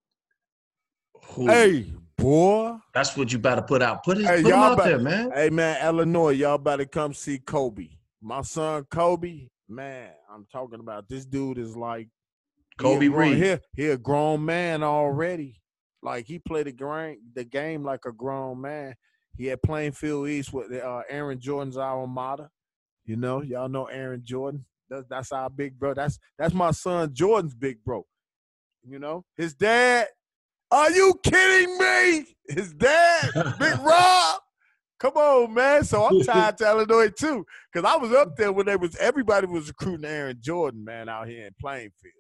who 1.31 1.47
Hey, 1.49 1.93
boy. 2.17 2.77
That's 2.95 3.17
what 3.17 3.33
you 3.33 3.39
better 3.39 3.63
put 3.63 3.83
out. 3.83 4.05
Put, 4.05 4.19
his, 4.19 4.27
Hey, 4.27 4.43
put 4.43 4.53
him 4.53 4.59
out 4.59 4.77
bet- 4.79 4.87
there, 4.87 4.99
man. 4.99 5.31
Hey 5.35 5.51
man, 5.51 5.85
Illinois, 5.87 6.31
y'all 6.31 6.59
better 6.59 6.85
come 6.85 7.15
see 7.15 7.39
Kobe. 7.39 7.89
My 8.23 8.43
son 8.43 8.85
Kobe, 8.91 9.49
man, 9.69 10.11
I'm 10.33 10.47
talking 10.53 10.81
about 10.81 11.09
this 11.09 11.25
dude 11.25 11.59
is 11.59 11.77
like 11.77 12.09
he 12.09 12.77
Kobe 12.79 13.09
grown- 13.09 13.33
Reed. 13.41 13.61
He, 13.77 13.83
he 13.83 13.89
a 13.91 13.97
grown 13.99 14.45
man 14.45 14.83
already. 14.83 15.61
Like 16.03 16.27
he 16.27 16.39
played 16.39 16.67
the 16.67 16.73
game, 16.73 17.19
the 17.35 17.45
game 17.45 17.85
like 17.85 18.05
a 18.07 18.13
grown 18.13 18.61
man. 18.61 18.95
He 19.37 19.51
at 19.51 19.63
Plainfield 19.63 20.29
East 20.29 20.53
with 20.53 20.73
uh, 20.73 21.03
Aaron 21.09 21.39
Jordan's 21.41 21.77
alma 21.77 22.07
mater. 22.07 22.51
You 23.05 23.17
know, 23.17 23.43
y'all 23.43 23.69
know 23.69 23.87
Aaron 23.87 24.23
Jordan. 24.25 24.65
That's, 24.89 25.07
that's 25.09 25.33
our 25.33 25.49
big 25.49 25.79
bro. 25.79 25.95
That's 25.95 26.19
that's 26.39 26.53
my 26.55 26.71
son 26.73 27.15
Jordan's 27.15 27.55
big 27.55 27.83
bro. 27.85 28.05
You 28.87 28.99
know, 28.99 29.25
his 29.37 29.55
dad. 29.55 30.09
Are 30.71 30.91
you 30.91 31.19
kidding 31.23 31.79
me? 31.79 32.27
His 32.49 32.73
dad, 32.73 33.31
Big 33.59 33.79
Rob. 33.83 34.41
Come 34.99 35.15
on, 35.15 35.55
man. 35.55 35.83
So 35.85 36.05
I'm 36.07 36.21
tied 36.25 36.59
to 36.59 36.69
Illinois 36.69 37.11
too, 37.11 37.47
because 37.73 37.91
I 37.91 37.97
was 37.97 38.13
up 38.13 38.37
there 38.37 38.53
when 38.53 38.67
they 38.67 38.77
was 38.77 38.95
everybody 38.97 39.47
was 39.47 39.69
recruiting 39.69 40.05
Aaron 40.05 40.39
Jordan, 40.41 40.85
man, 40.85 41.09
out 41.09 41.29
here 41.29 41.47
in 41.47 41.55
Plainfield. 41.61 42.15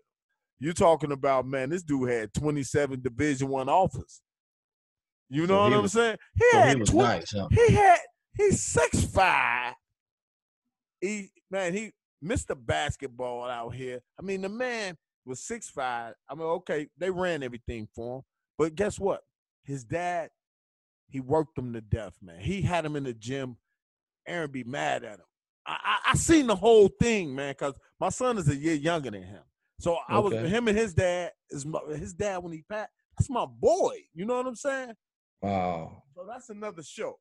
You're 0.58 0.72
talking 0.72 1.12
about 1.12 1.46
man? 1.46 1.70
This 1.70 1.82
dude 1.82 2.10
had 2.10 2.32
27 2.34 3.00
Division 3.02 3.48
One 3.48 3.68
offers. 3.68 4.20
You 5.28 5.46
know 5.46 5.64
he 5.64 5.70
what 5.70 5.76
I'm 5.76 5.82
was- 5.82 5.92
saying? 5.92 6.16
He 6.34 6.44
So 6.52 6.58
had 6.58 6.74
he 6.76 6.80
was 6.80 6.90
20 6.90 7.08
nice, 7.08 7.30
huh? 7.32 7.48
he 7.50 7.72
had 7.72 7.98
he's 8.36 8.62
six 8.62 9.04
five. 9.04 9.74
He 11.00 11.30
man, 11.50 11.72
he 11.74 11.92
Mr. 12.24 12.54
Basketball 12.58 13.44
out 13.44 13.74
here. 13.74 14.00
I 14.18 14.22
mean, 14.22 14.42
the 14.42 14.48
man 14.48 14.96
was 15.24 15.40
six 15.42 15.68
five. 15.70 16.14
I 16.28 16.34
mean, 16.34 16.42
okay, 16.46 16.88
they 16.98 17.10
ran 17.10 17.42
everything 17.42 17.88
for 17.94 18.18
him, 18.18 18.22
but 18.61 18.75
guess 18.75 19.01
what? 19.01 19.23
His 19.64 19.85
dad, 19.85 20.29
he 21.09 21.18
worked 21.18 21.57
him 21.57 21.73
to 21.73 21.81
death, 21.81 22.18
man. 22.20 22.40
He 22.40 22.61
had 22.61 22.85
him 22.85 22.94
in 22.94 23.05
the 23.05 23.14
gym. 23.14 23.57
Aaron 24.29 24.51
be 24.51 24.64
mad 24.64 25.03
at 25.03 25.14
him. 25.18 25.25
I 25.66 25.79
I, 25.83 26.11
I 26.11 26.14
seen 26.16 26.46
the 26.46 26.55
whole 26.55 26.88
thing, 26.88 27.35
man, 27.35 27.53
because 27.53 27.73
my 27.99 28.11
son 28.11 28.37
is 28.37 28.51
a 28.51 28.55
year 28.55 28.75
younger 28.75 29.11
than 29.11 29.23
him. 29.23 29.40
So 29.79 29.96
I 30.07 30.18
was 30.18 30.35
Okay. 30.35 30.46
him 30.46 30.68
and 30.68 30.77
his 30.77 30.92
dad 30.92 31.33
is 31.49 31.64
my, 31.64 31.81
his 31.96 32.12
dad 32.12 32.42
when 32.42 32.53
he 32.53 32.62
passed. 32.70 32.90
That's 33.18 33.31
my 33.31 33.46
boy. 33.46 33.96
You 34.12 34.27
know 34.27 34.37
what 34.37 34.46
I'm 34.46 34.55
saying? 34.57 34.92
Wow. 35.40 36.03
So 36.14 36.27
that's 36.29 36.51
another 36.51 36.83
show. 36.83 37.18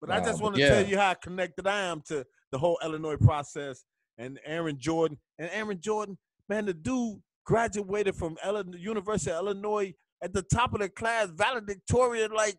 But 0.00 0.12
I 0.12 0.20
just 0.20 0.40
want 0.40 0.54
to 0.54 0.68
tell 0.68 0.86
you 0.86 0.98
how 0.98 1.14
connected 1.14 1.66
I 1.66 1.80
am 1.80 2.00
to 2.06 2.24
the 2.52 2.58
whole 2.58 2.78
Illinois 2.80 3.16
process 3.16 3.84
and 4.18 4.38
Aaron 4.44 4.78
Jordan. 4.78 5.18
And 5.40 5.50
Aaron 5.52 5.80
Jordan, 5.80 6.16
man, 6.48 6.66
the 6.66 6.74
dude 6.74 7.20
graduated 7.44 8.14
from 8.14 8.36
Illinois, 8.44 8.78
University 8.78 9.30
of 9.32 9.38
Illinois 9.38 9.92
at 10.22 10.32
the 10.32 10.42
top 10.42 10.72
of 10.74 10.80
the 10.80 10.88
class, 10.88 11.28
valedictorian, 11.30 12.30
like 12.32 12.56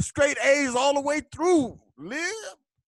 straight 0.00 0.38
A's 0.42 0.74
all 0.74 0.94
the 0.94 1.00
way 1.00 1.20
through. 1.32 1.78
Live. 1.98 2.20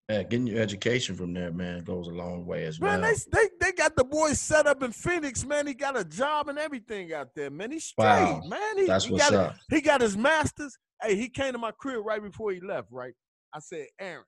Yeah, 0.09 0.23
getting 0.23 0.47
your 0.47 0.61
education 0.63 1.17
from 1.17 1.35
there, 1.35 1.51
man, 1.53 1.83
goes 1.83 2.07
a 2.07 2.13
long 2.13 2.47
way 2.47 2.65
as 2.65 2.81
Man, 2.81 3.01
well. 3.01 3.13
they, 3.33 3.41
they 3.41 3.49
they 3.61 3.73
got 3.73 3.97
the 3.97 4.05
boy 4.05 4.35
set 4.35 4.67
up 4.69 4.83
in 4.85 4.93
Phoenix, 4.93 5.45
man. 5.45 5.67
He 5.67 5.75
got 5.75 5.99
a 5.99 6.05
job 6.05 6.49
and 6.49 6.59
everything 6.61 7.13
out 7.13 7.31
there, 7.35 7.51
man. 7.51 7.73
He's 7.73 7.87
straight, 7.87 8.05
Wow. 8.07 8.43
man. 8.47 8.79
He, 8.79 8.87
That's 8.87 9.07
he 9.07 9.13
what's 9.13 9.29
got 9.31 9.35
up. 9.49 9.57
He 9.69 9.81
got 9.81 10.01
his 10.01 10.17
master's. 10.17 10.79
Hey, 11.03 11.17
he 11.17 11.29
came 11.29 11.53
to 11.53 11.59
my 11.59 11.73
crib 11.73 12.07
right 12.07 12.23
before 12.23 12.53
he 12.53 12.61
left, 12.61 12.87
right? 12.93 13.15
I 13.53 13.59
said, 13.59 13.87
Aaron, 14.01 14.25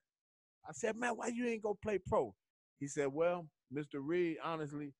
I 0.68 0.72
said, 0.72 0.96
man, 0.96 1.12
why 1.12 1.28
you 1.28 1.46
ain't 1.46 1.62
go 1.62 1.78
play 1.80 1.98
pro? 2.04 2.34
He 2.80 2.88
said, 2.88 3.08
well, 3.12 3.46
Mr. 3.72 4.00
Reed, 4.02 4.38
honestly, 4.44 4.92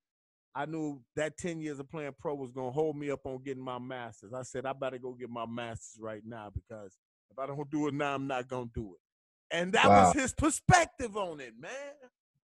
I 0.54 0.66
knew 0.66 1.00
that 1.16 1.36
10 1.38 1.60
years 1.60 1.78
of 1.78 1.90
playing 1.90 2.14
pro 2.18 2.34
was 2.34 2.50
going 2.50 2.68
to 2.68 2.72
hold 2.72 2.96
me 2.96 3.10
up 3.10 3.20
on 3.24 3.42
getting 3.44 3.62
my 3.62 3.78
master's. 3.78 4.32
I 4.32 4.42
said, 4.42 4.66
I 4.66 4.72
better 4.72 4.98
go 4.98 5.12
get 5.12 5.30
my 5.30 5.46
master's 5.46 6.00
right 6.00 6.22
now 6.26 6.50
because 6.52 6.96
if 7.30 7.38
I 7.38 7.46
don't 7.46 7.70
do 7.70 7.86
it 7.88 7.94
now, 7.94 8.14
I'm 8.14 8.26
not 8.26 8.48
going 8.48 8.68
to 8.74 8.80
do 8.80 8.94
it. 8.94 9.56
And 9.56 9.72
that 9.74 9.88
Wow. 9.88 10.06
was 10.06 10.14
his 10.14 10.32
perspective 10.34 11.16
on 11.16 11.40
it, 11.40 11.54
man. 11.58 11.70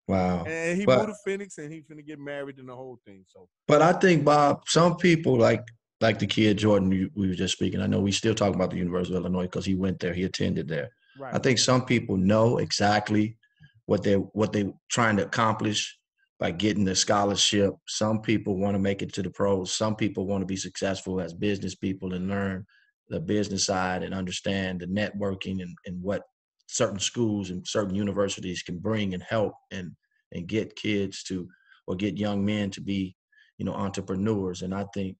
Wow. 0.08 0.44
And 0.46 0.78
he 0.78 0.86
But- 0.86 1.08
moved 1.08 1.10
to 1.12 1.24
Phoenix 1.24 1.58
and 1.58 1.72
he's 1.72 1.86
going 1.86 1.98
to 1.98 2.04
get 2.04 2.20
married 2.20 2.58
and 2.58 2.68
the 2.68 2.76
whole 2.76 3.00
thing. 3.06 3.24
So 3.28 3.48
But 3.68 3.82
I 3.82 3.94
think 3.94 4.26
Bob, 4.26 4.64
some 4.68 4.98
people 4.98 5.38
like 5.38 5.64
like 6.02 6.18
the 6.18 6.26
kid 6.26 6.58
Jordan 6.58 6.90
we 6.90 7.28
were 7.28 7.36
just 7.36 7.54
speaking. 7.54 7.80
I 7.80 7.86
know 7.86 8.02
we 8.02 8.12
still 8.12 8.34
talking 8.34 8.56
about 8.56 8.72
the 8.72 8.78
University 8.78 9.16
of 9.16 9.22
Illinois 9.22 9.44
because 9.44 9.66
he 9.66 9.76
went 9.76 10.00
there, 10.00 10.14
he 10.16 10.24
attended 10.24 10.68
there. 10.68 10.90
right. 11.20 11.36
I 11.36 11.38
think 11.38 11.60
some 11.60 11.86
people 11.86 12.18
know 12.18 12.58
exactly 12.58 13.38
what 13.86 14.02
they 14.04 14.16
what 14.16 14.52
they 14.52 14.74
trying 14.90 15.16
to 15.18 15.26
accomplish 15.26 15.98
by 16.42 16.50
getting 16.50 16.84
the 16.84 16.96
scholarship. 16.96 17.76
Some 17.88 18.20
people 18.20 18.58
want 18.58 18.74
to 18.74 18.80
make 18.80 19.04
it 19.04 19.14
to 19.14 19.22
the 19.22 19.30
pros. 19.30 19.72
Some 19.72 19.96
people 19.96 20.26
want 20.26 20.42
to 20.42 20.48
be 20.48 20.56
successful 20.56 21.22
as 21.22 21.36
business 21.36 21.76
people 21.76 22.16
and 22.16 22.28
learn 22.28 22.66
the 23.10 23.20
business 23.20 23.68
side 23.68 24.02
and 24.02 24.12
understand 24.12 24.80
the 24.80 24.88
networking 24.88 25.62
and, 25.62 25.78
and 25.86 26.02
what 26.02 26.24
certain 26.66 27.00
schools 27.00 27.52
and 27.52 27.66
certain 27.68 27.94
universities 27.94 28.64
can 28.64 28.80
bring 28.80 29.14
and 29.14 29.22
help 29.22 29.54
and 29.70 29.92
and 30.32 30.48
get 30.48 30.76
kids 30.76 31.22
to 31.24 31.48
or 31.86 31.96
get 31.96 32.18
young 32.18 32.44
men 32.44 32.72
to 32.72 32.82
be, 32.82 33.16
you 33.60 33.66
know, 33.66 33.74
entrepreneurs. 33.74 34.64
And 34.64 34.74
I 34.74 34.86
think 34.96 35.18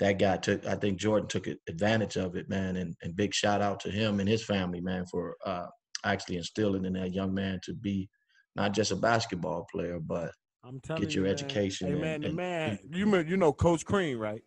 that 0.00 0.18
guy 0.18 0.36
took 0.36 0.66
I 0.66 0.74
think 0.74 0.98
Jordan 0.98 1.28
took 1.28 1.46
advantage 1.66 2.16
of 2.16 2.36
it, 2.36 2.50
man. 2.50 2.76
And, 2.76 2.94
and 3.02 3.16
big 3.16 3.32
shout 3.32 3.62
out 3.62 3.80
to 3.80 3.90
him 3.90 4.20
and 4.20 4.28
his 4.28 4.44
family, 4.44 4.82
man, 4.82 5.06
for 5.06 5.34
uh, 5.46 5.68
actually 6.04 6.36
instilling 6.36 6.84
in 6.84 6.92
that 6.92 7.14
young 7.14 7.32
man 7.32 7.58
to 7.64 7.72
be 7.72 8.10
not 8.54 8.72
just 8.72 8.90
a 8.90 8.96
basketball 8.96 9.66
player, 9.72 9.98
but 9.98 10.30
I'm 10.64 10.80
telling 10.80 11.02
get 11.02 11.14
your 11.14 11.24
you, 11.26 11.30
man. 11.30 11.38
education 11.38 11.86
Hey 11.88 11.92
and- 11.94 12.00
man, 12.02 12.20
the 12.20 12.26
and- 12.28 12.36
man, 12.36 12.78
you 12.92 13.06
know, 13.06 13.18
you 13.18 13.36
know 13.36 13.52
Coach 13.52 13.84
Crean, 13.84 14.18
right? 14.18 14.42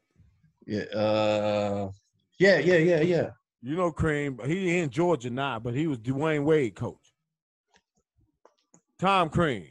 yeah, 0.66 0.84
uh, 0.84 1.91
yeah, 2.39 2.57
yeah, 2.59 2.78
yeah, 2.78 3.01
yeah. 3.01 3.30
You 3.61 3.76
know 3.76 3.91
Crean, 3.91 4.39
he 4.45 4.78
in 4.80 4.89
Georgia 4.89 5.30
now, 5.30 5.59
but 5.59 5.74
he 5.74 5.88
was 5.88 5.97
Dwyane 5.99 6.43
Wade 6.45 6.76
coach. 6.76 7.13
Tom 8.99 9.30
Crean. 9.30 9.68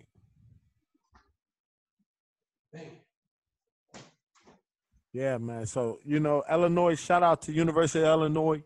Yeah, 5.12 5.38
man. 5.38 5.66
So 5.66 6.00
you 6.04 6.20
know, 6.20 6.42
Illinois. 6.50 6.96
Shout 6.98 7.22
out 7.22 7.42
to 7.42 7.52
University 7.52 8.00
of 8.00 8.06
Illinois. 8.06 8.62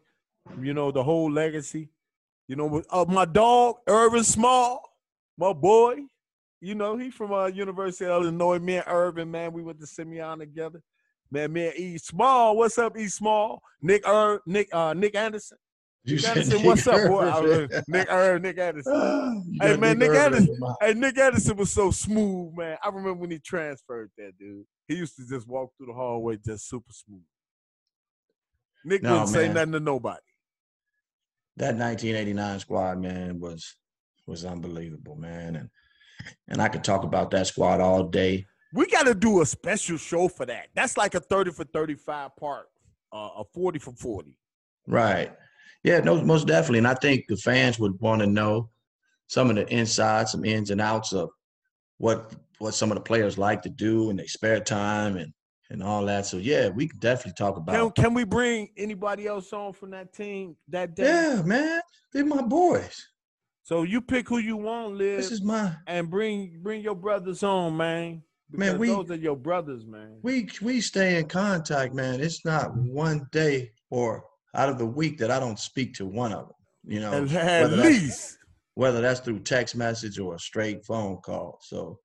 You 0.60 0.72
know 0.72 0.90
the 0.90 1.02
whole 1.02 1.30
legacy. 1.30 1.90
You 2.46 2.56
know, 2.56 2.82
uh, 2.90 3.04
my 3.06 3.26
dog 3.26 3.76
Ervin 3.88 4.24
Small, 4.24 4.82
my 5.36 5.52
boy. 5.52 5.96
You 6.61 6.74
know 6.74 6.96
he 6.96 7.11
from 7.11 7.32
uh, 7.32 7.46
University 7.46 8.04
of 8.06 8.22
Illinois. 8.22 8.59
Me 8.59 8.76
and 8.76 8.84
Ervin, 8.88 9.30
man, 9.30 9.52
we 9.52 9.62
went 9.62 9.80
to 9.80 9.86
Simeon 9.86 10.40
together. 10.40 10.82
Man, 11.30 11.52
me 11.52 11.66
and 11.68 11.76
E 11.78 11.98
Small. 11.98 12.56
What's 12.56 12.78
up, 12.78 12.98
E 12.98 13.06
Small? 13.09 13.62
Nick 13.82 14.06
Ir- 14.06 14.40
Nick 14.46 14.68
uh, 14.72 14.94
Nick 14.94 15.14
Anderson. 15.14 15.59
You 16.04 16.16
Nick 16.16 16.28
Anderson, 16.28 16.56
Nick 16.59 16.66
what's 16.66 16.86
up, 16.86 17.09
boy? 17.09 17.24
Irvin. 17.24 17.68
I- 17.78 17.82
Nick 17.86 18.11
Irv, 18.11 18.42
Nick 18.42 18.59
Anderson. 18.59 19.44
Hey, 19.61 19.76
man, 19.76 19.98
Nick 19.98 20.11
Irvin 20.11 20.16
in 20.44 20.48
Anderson- 20.48 20.74
Hey, 20.80 20.94
Nick 20.94 21.18
Anderson 21.18 21.56
was 21.56 21.70
so 21.72 21.90
smooth, 21.90 22.54
man. 22.56 22.76
I 22.82 22.88
remember 22.88 23.14
when 23.14 23.30
he 23.30 23.38
transferred 23.38 24.11
that 24.16 24.32
dude. 24.38 24.64
He 24.88 24.96
used 24.96 25.16
to 25.16 25.28
just 25.28 25.46
walk 25.46 25.70
through 25.76 25.88
the 25.88 25.92
hallway 25.92 26.38
just 26.44 26.68
super 26.68 26.92
smooth. 26.92 27.20
Nick 28.84 29.02
No, 29.02 29.12
wouldn't 29.12 29.28
say 29.30 29.48
nothing 29.52 29.72
to 29.72 29.80
nobody. 29.80 30.20
that 31.56 31.76
1989 31.76 32.61
squad, 32.61 33.00
man, 33.00 33.38
was 33.38 33.76
was 34.26 34.44
unbelievable, 34.44 35.16
man. 35.16 35.56
And 35.56 35.68
and 36.48 36.60
I 36.60 36.68
could 36.68 36.84
talk 36.84 37.04
about 37.04 37.30
that 37.32 37.46
squad 37.46 37.80
all 37.80 38.04
day. 38.04 38.46
We 38.72 38.86
got 38.86 39.06
to 39.06 39.14
do 39.14 39.40
a 39.40 39.46
special 39.46 39.96
show 39.96 40.28
for 40.28 40.44
that. 40.46 40.68
That's 40.74 40.96
like 40.96 41.14
a 41.14 41.20
30 41.20 41.52
for 41.52 41.64
35 41.64 42.36
part, 42.36 42.66
uh, 43.12 43.30
a 43.38 43.44
40 43.54 43.78
for 43.78 43.92
40. 43.92 44.36
Right. 44.86 45.32
Yeah, 45.84 46.00
no, 46.00 46.20
most 46.22 46.46
definitely. 46.46 46.78
And 46.78 46.88
I 46.88 46.94
think 46.94 47.24
the 47.28 47.36
fans 47.36 47.78
would 47.78 47.98
want 48.00 48.20
to 48.20 48.26
know 48.26 48.70
some 49.26 49.48
of 49.50 49.56
the 49.56 49.66
insides, 49.72 50.32
some 50.32 50.44
ins 50.44 50.70
and 50.70 50.80
outs 50.80 51.12
of 51.12 51.30
what 51.98 52.34
what 52.58 52.74
some 52.74 52.90
of 52.90 52.96
the 52.96 53.02
players 53.02 53.38
like 53.38 53.62
to 53.62 53.68
do 53.68 54.10
in 54.10 54.16
their 54.16 54.26
spare 54.26 54.60
time 54.60 55.16
and 55.16 55.32
and 55.70 55.82
all 55.82 56.04
that. 56.06 56.26
So 56.26 56.38
yeah, 56.38 56.68
we 56.68 56.88
could 56.88 57.00
definitely 57.00 57.34
talk 57.34 57.54
Can, 57.54 57.62
about. 57.62 57.94
can 57.94 58.14
we 58.14 58.24
bring 58.24 58.70
anybody 58.76 59.26
else 59.26 59.52
on 59.52 59.72
from 59.72 59.90
that 59.90 60.12
team 60.12 60.56
that 60.68 60.94
day? 60.94 61.04
Yeah, 61.04 61.42
man, 61.42 61.80
they're 62.12 62.24
my 62.24 62.42
boys. 62.42 63.06
So 63.68 63.82
you 63.82 64.00
pick 64.00 64.30
who 64.30 64.38
you 64.38 64.56
want, 64.56 64.94
Liz, 64.94 65.24
This 65.28 65.30
is 65.30 65.42
my 65.42 65.76
and 65.86 66.08
bring 66.08 66.58
bring 66.62 66.80
your 66.80 66.94
brothers 66.94 67.42
on, 67.42 67.76
man. 67.76 68.22
Man, 68.50 68.78
we- 68.78 68.88
those 68.88 69.10
are 69.10 69.14
your 69.16 69.36
brothers, 69.36 69.84
man. 69.84 70.20
we 70.22 70.48
we 70.62 70.80
stay 70.80 71.18
in 71.18 71.28
contact, 71.28 71.92
man. 71.92 72.18
It's 72.22 72.46
not 72.46 72.74
one 72.74 73.26
day 73.30 73.72
or 73.90 74.24
out 74.54 74.70
of 74.70 74.78
the 74.78 74.86
week 74.86 75.18
that 75.18 75.30
I 75.30 75.38
don't 75.38 75.58
speak 75.58 75.92
to 75.96 76.06
one 76.06 76.32
of 76.32 76.46
them. 76.46 76.56
You 76.86 77.00
know, 77.00 77.12
At, 77.12 77.30
at 77.34 77.62
whether 77.64 77.76
that's- 77.76 78.02
least. 78.02 78.38
whether 78.72 79.02
that's 79.02 79.20
through 79.20 79.40
text 79.40 79.76
message 79.76 80.18
or 80.18 80.34
a 80.36 80.38
straight 80.38 80.86
phone 80.86 81.18
call. 81.18 81.58
So, 81.60 81.98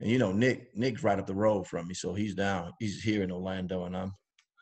and 0.00 0.10
you 0.10 0.18
know, 0.18 0.30
Nick 0.30 0.76
Nick's 0.76 1.02
right 1.02 1.18
up 1.18 1.26
the 1.26 1.34
road 1.34 1.66
from 1.66 1.88
me, 1.88 1.94
so 1.94 2.12
he's 2.12 2.34
down. 2.34 2.70
He's 2.80 3.00
here 3.02 3.22
in 3.22 3.32
Orlando, 3.32 3.86
and 3.86 3.96
I'm, 3.96 4.12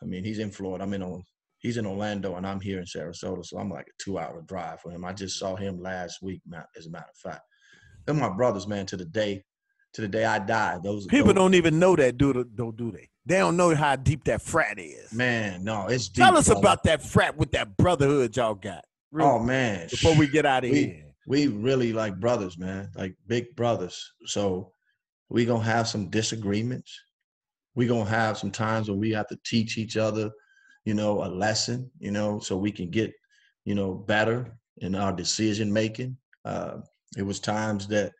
I 0.01 0.05
mean, 0.05 0.23
he's 0.23 0.39
in 0.39 0.53
Florida. 0.53 0.85
I'm 0.85 0.95
in 0.95 1.03
he's 1.61 1.77
in 1.77 1.87
Orlando, 1.87 2.35
and 2.37 2.47
I'm 2.47 2.61
here 2.61 2.79
in 2.79 2.85
Sarasota. 2.85 3.45
So 3.47 3.59
I'm 3.59 3.71
like 3.71 3.87
a 3.87 4.03
two 4.03 4.19
hour 4.19 4.43
drive 4.43 4.81
for 4.81 4.91
him. 4.91 5.05
I 5.05 5.13
just 5.13 5.39
saw 5.39 5.55
him 5.57 5.81
last 5.81 6.21
week, 6.23 6.43
as 6.77 6.87
a 6.87 6.91
matter 6.91 7.07
of 7.09 7.17
fact. 7.33 7.43
They're 8.05 8.15
my 8.15 8.29
brothers, 8.31 8.67
man. 8.67 8.87
To 8.87 8.97
the 8.97 9.05
day, 9.05 9.45
to 9.95 10.01
the 10.01 10.09
day 10.09 10.25
I 10.25 10.39
die. 10.41 10.79
Those 10.83 11.07
People 11.07 11.29
those- 11.29 11.35
don't 11.37 11.55
even 11.55 11.79
know 11.79 11.95
that, 11.97 12.17
dude. 12.19 12.57
don't 12.57 12.77
do 12.77 12.91
they? 12.91 13.09
They 13.27 13.39
don't 13.39 13.57
know 13.57 13.75
how 13.75 13.95
deep 13.97 14.25
that 14.25 14.43
frat 14.43 14.79
is. 14.79 15.13
Man, 15.13 15.63
no, 15.63 15.87
it's 15.87 16.09
deep. 16.09 16.25
Tell 16.25 16.37
us 16.37 16.49
about 16.49 16.83
that 16.85 17.03
frat 17.03 17.37
with 17.37 17.53
that 17.53 17.77
brotherhood 17.77 18.37
y'all 18.37 18.55
got. 18.55 18.85
Real- 19.13 19.27
Oh 19.27 19.39
man, 19.39 19.89
before 19.89 20.15
we 20.17 20.27
get 20.27 20.47
out 20.47 20.65
of 20.65 20.71
we- 20.71 20.85
here. 20.85 21.05
we 21.27 21.47
really 21.49 21.93
like 21.93 22.19
brothers, 22.19 22.57
man, 22.59 22.91
like 22.97 23.15
big 23.27 23.55
brothers. 23.57 24.13
So 24.25 24.73
we 25.29 25.45
gonna 25.45 25.63
have 25.65 25.87
some 25.87 26.09
disagreements. 26.09 26.99
We 27.75 27.87
gonna 27.87 28.09
have 28.09 28.39
some 28.39 28.51
times 28.51 28.89
when 28.91 28.99
we 28.99 29.11
have 29.11 29.29
to 29.29 29.39
teach 29.45 29.79
each 29.79 29.97
other, 29.97 30.31
you 30.85 30.95
know, 30.95 31.25
a 31.25 31.29
lesson, 31.29 31.91
you 31.99 32.11
know, 32.11 32.41
so 32.41 32.57
we 32.57 32.73
can 32.73 32.91
get, 32.91 33.13
you 33.65 33.75
know, 33.75 33.95
better 33.95 34.57
in 34.79 34.95
our 34.95 35.13
decision 35.13 35.73
making. 35.73 36.17
Uh, 36.45 36.79
it 37.17 37.23
was 37.23 37.41
times 37.41 37.87
that, 37.89 38.13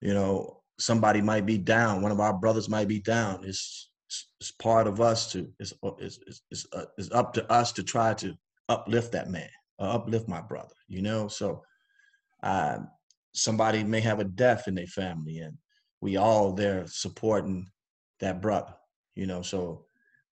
you 0.00 0.14
know, 0.14 0.62
somebody 0.78 1.20
might 1.20 1.46
be 1.46 1.58
down. 1.58 2.02
One 2.02 2.12
of 2.12 2.20
our 2.20 2.34
brothers 2.34 2.68
might 2.68 2.88
be 2.88 3.00
down. 3.00 3.44
It's 3.44 3.90
it's, 4.40 4.52
part 4.52 4.86
of 4.86 5.00
us 5.00 5.32
to. 5.32 5.48
It's 5.58 5.74
it's 5.98 6.18
it's, 6.26 6.42
it's, 6.50 6.66
uh, 6.72 6.84
it's 6.96 7.10
up 7.10 7.32
to 7.34 7.52
us 7.52 7.72
to 7.72 7.82
try 7.82 8.14
to 8.14 8.34
uplift 8.68 9.12
that 9.12 9.30
man, 9.30 9.48
uh, 9.80 9.94
uplift 9.94 10.28
my 10.28 10.40
brother. 10.40 10.74
You 10.86 11.02
know, 11.02 11.26
so 11.26 11.62
uh, 12.42 12.78
somebody 13.36 13.84
may 13.84 14.00
have 14.00 14.18
a 14.18 14.24
death 14.24 14.66
in 14.66 14.74
their 14.74 14.86
family 14.86 15.38
and 15.38 15.56
we 16.00 16.16
all 16.16 16.52
there 16.52 16.86
supporting 16.86 17.70
that 18.18 18.40
brother 18.40 18.74
you 19.14 19.26
know 19.26 19.42
so 19.42 19.84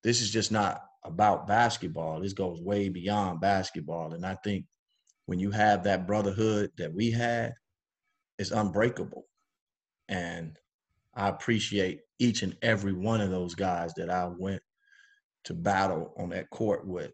this 0.03 0.23
is 0.23 0.31
just 0.31 0.51
not 0.51 0.85
about 1.05 1.47
basketball 1.47 2.21
this 2.21 2.33
goes 2.33 2.61
way 2.61 2.89
beyond 2.89 3.41
basketball 3.41 4.15
and 4.15 4.25
i 4.25 4.35
think 4.45 4.65
when 5.27 5.39
you 5.39 5.51
have 5.51 5.85
that 5.85 6.07
brotherhood 6.07 6.71
that 6.77 6.93
we 6.93 7.11
had 7.11 7.53
it's 8.39 8.51
unbreakable 8.51 9.27
and 10.09 10.59
i 11.15 11.29
appreciate 11.29 12.01
each 12.19 12.43
and 12.43 12.57
every 12.63 12.93
one 12.93 13.21
of 13.21 13.31
those 13.31 13.55
guys 13.55 13.93
that 13.95 14.11
i 14.11 14.27
went 14.39 14.63
to 15.45 15.53
battle 15.53 16.15
on 16.17 16.31
that 16.31 16.49
court 16.51 16.87
with 16.87 17.13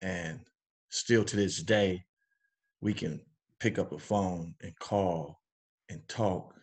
and 0.00 0.40
still 0.88 1.24
to 1.24 1.36
this 1.36 1.62
day 1.62 2.02
we 2.80 2.94
can 2.94 3.20
pick 3.60 3.78
up 3.78 3.92
a 3.92 3.98
phone 3.98 4.54
and 4.62 4.78
call 4.78 5.40
and 5.88 6.06
talk 6.08 6.54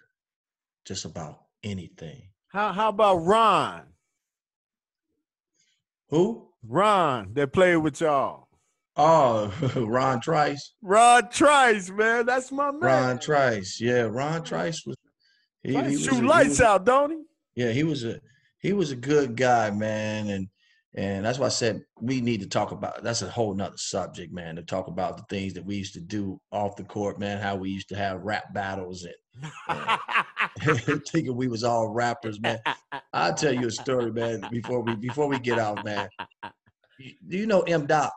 just 0.86 1.06
about 1.06 1.40
anything. 1.64 2.30
How 2.48 2.72
how 2.72 2.90
about 2.90 3.18
Ron? 3.18 3.84
Who? 6.10 6.50
Ron 6.68 7.34
that 7.34 7.54
played 7.54 7.78
with 7.78 8.02
y'all. 8.02 8.48
Oh, 8.98 9.54
Ron 9.76 10.22
Trice. 10.22 10.74
Ron 10.82 11.30
Trice, 11.30 11.90
man. 11.90 12.26
That's 12.26 12.52
my 12.52 12.72
man. 12.72 12.80
Ron 12.82 13.20
Trice. 13.20 13.80
Yeah, 13.82 14.04
Ron 14.04 14.44
Trice 14.44 14.86
was. 14.86 14.96
He, 15.64 15.74
Trice 15.74 15.90
he 15.90 15.96
was 15.96 16.06
shoot 16.06 16.24
a- 16.24 16.28
lights 16.28 16.50
was- 16.50 16.62
out, 16.62 16.86
don't 16.86 17.12
he? 17.12 17.24
Yeah, 17.56 17.72
he 17.72 17.84
was 17.84 18.04
a 18.04 18.20
he 18.60 18.74
was 18.74 18.92
a 18.92 18.96
good 18.96 19.36
guy, 19.36 19.70
man, 19.70 20.30
and 20.30 20.48
and 20.94 21.26
that's 21.26 21.38
why 21.40 21.46
I 21.48 21.50
said 21.50 21.82
we 22.02 22.22
need 22.22 22.42
to 22.42 22.48
talk 22.48 22.72
about. 22.72 23.04
That's 23.04 23.22
a 23.22 23.30
whole 23.30 23.54
nother 23.54 23.78
subject, 23.78 24.34
man. 24.34 24.56
To 24.56 24.64
talk 24.64 24.88
about 24.88 25.18
the 25.18 25.24
things 25.30 25.54
that 25.54 25.66
we 25.66 25.76
used 25.76 25.94
to 25.94 26.02
do 26.02 26.40
off 26.52 26.76
the 26.78 26.84
court, 26.84 27.20
man. 27.20 27.40
How 27.42 27.56
we 27.56 27.70
used 27.70 27.90
to 27.90 27.96
have 27.98 28.22
rap 28.22 28.54
battles 28.54 29.06
and 29.06 30.00
thinking 31.12 31.36
we 31.36 31.48
was 31.48 31.64
all 31.64 31.90
rappers, 31.90 32.40
man. 32.40 32.60
I'll 33.14 33.34
tell 33.34 33.54
you 33.54 33.68
a 33.68 33.72
story, 33.72 34.12
man. 34.12 34.46
Before 34.52 34.82
we 34.82 34.96
before 34.96 35.28
we 35.28 35.40
get 35.40 35.60
out, 35.60 35.84
man. 35.84 36.08
Do 37.00 37.38
you 37.38 37.46
know 37.46 37.62
M. 37.62 37.86
Doc? 37.86 38.14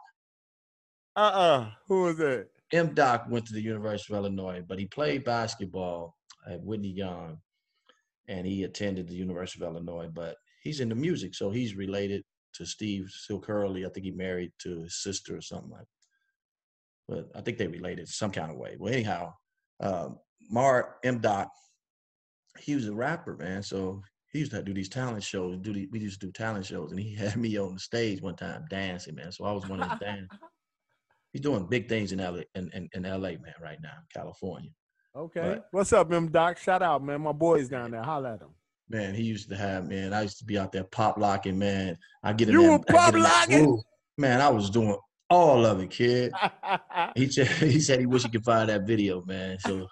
uh-uh. 1.17 1.71
Who 1.89 2.03
was 2.03 2.17
that? 2.19 2.49
M. 2.73 2.95
Doc 2.95 3.27
went 3.29 3.47
to 3.47 3.53
the 3.53 3.63
University 3.63 4.13
of 4.13 4.19
Illinois, 4.19 4.63
but 4.67 4.79
he 4.79 4.87
played 4.87 5.25
basketball 5.25 6.17
at 6.47 6.63
Whitney 6.63 6.91
Young, 6.91 7.39
and 8.29 8.47
he 8.47 8.65
attended 8.65 9.09
the 9.09 9.17
University 9.17 9.65
of 9.65 9.71
Illinois. 9.71 10.09
But 10.13 10.37
he's 10.63 10.81
into 10.81 10.95
music, 10.95 11.35
so 11.35 11.51
he's 11.51 11.75
related 11.75 12.25
to 12.55 12.67
Steve 12.67 13.11
Silk 13.11 13.47
Hurley. 13.47 13.87
I 13.87 13.89
think 13.89 14.05
he 14.05 14.13
married 14.13 14.53
to 14.61 14.83
his 14.83 15.03
sister 15.03 15.37
or 15.37 15.41
something 15.41 15.71
like. 15.71 15.81
That. 15.81 15.87
But 17.09 17.39
I 17.39 17.41
think 17.41 17.57
they 17.57 17.67
related 17.67 18.07
some 18.07 18.31
kind 18.31 18.51
of 18.51 18.59
way. 18.59 18.77
Well, 18.79 18.93
anyhow, 18.93 19.33
um, 19.81 20.19
Mar 20.51 20.97
M. 21.03 21.21
Doc, 21.21 21.51
he 22.59 22.75
was 22.75 22.87
a 22.87 22.93
rapper, 22.93 23.37
man. 23.37 23.63
So 23.63 24.03
he 24.33 24.41
used 24.41 24.53
to 24.53 24.63
do 24.63 24.75
these 24.75 24.89
talent 24.89 25.23
shows. 25.23 25.57
Do 25.59 25.73
the, 25.73 25.89
we 25.91 26.01
used 26.01 26.21
to 26.21 26.27
do 26.27 26.33
talent 26.33 26.67
shows, 26.67 26.91
and 26.91 27.01
he 27.01 27.15
had 27.23 27.37
me 27.37 27.57
on 27.59 27.75
the 27.75 27.81
stage 27.81 28.21
one 28.21 28.37
time 28.37 28.65
dancing, 28.71 29.15
man. 29.15 29.33
So 29.33 29.45
I 29.45 29.53
was 29.53 29.67
one 29.69 29.81
of 29.81 29.91
his 29.91 29.99
dancers. 30.01 30.29
He's 31.33 31.43
doing 31.43 31.67
big 31.67 31.89
things 31.89 32.13
in 32.13 32.19
LA, 32.21 32.41
in, 32.55 32.71
in, 32.73 32.89
in 32.95 33.03
LA, 33.03 33.31
man, 33.33 33.55
right 33.63 33.79
now, 33.83 33.93
California. 34.15 34.71
Okay. 35.17 35.41
But- 35.41 35.69
What's 35.73 35.93
up, 35.93 36.13
M 36.13 36.29
Doc? 36.31 36.59
Shout 36.59 36.83
out, 36.83 37.03
man. 37.05 37.21
My 37.21 37.33
boys 37.33 37.69
down 37.69 37.91
there. 37.91 38.03
Holla 38.03 38.35
at 38.35 38.41
him. 38.43 38.49
Man, 38.91 39.15
he 39.15 39.23
used 39.23 39.51
to 39.51 39.57
have, 39.57 39.87
man, 39.87 40.15
I 40.15 40.23
used 40.23 40.39
to 40.39 40.45
be 40.47 40.59
out 40.59 40.73
there 40.73 40.85
pop 40.85 41.19
locking, 41.19 41.59
man. 41.59 41.99
I 42.23 42.33
get 42.33 42.49
in 42.49 42.55
You 42.55 42.63
that- 42.63 42.71
were 42.71 42.79
pop 42.85 43.15
in 43.15 43.23
locking? 43.23 43.83
Man, 44.17 44.41
I 44.41 44.49
was 44.49 44.71
doing 44.71 44.97
all 45.31 45.67
of 45.67 45.81
it, 45.81 45.91
kid. 45.91 46.33
He 47.15 47.29
said 47.31 47.47
he 47.49 47.81
said 47.81 48.01
he 48.01 48.07
wish 48.07 48.23
he 48.25 48.29
could 48.31 48.45
find 48.45 48.69
that 48.69 48.87
video, 48.87 49.23
man. 49.27 49.59
So 49.61 49.87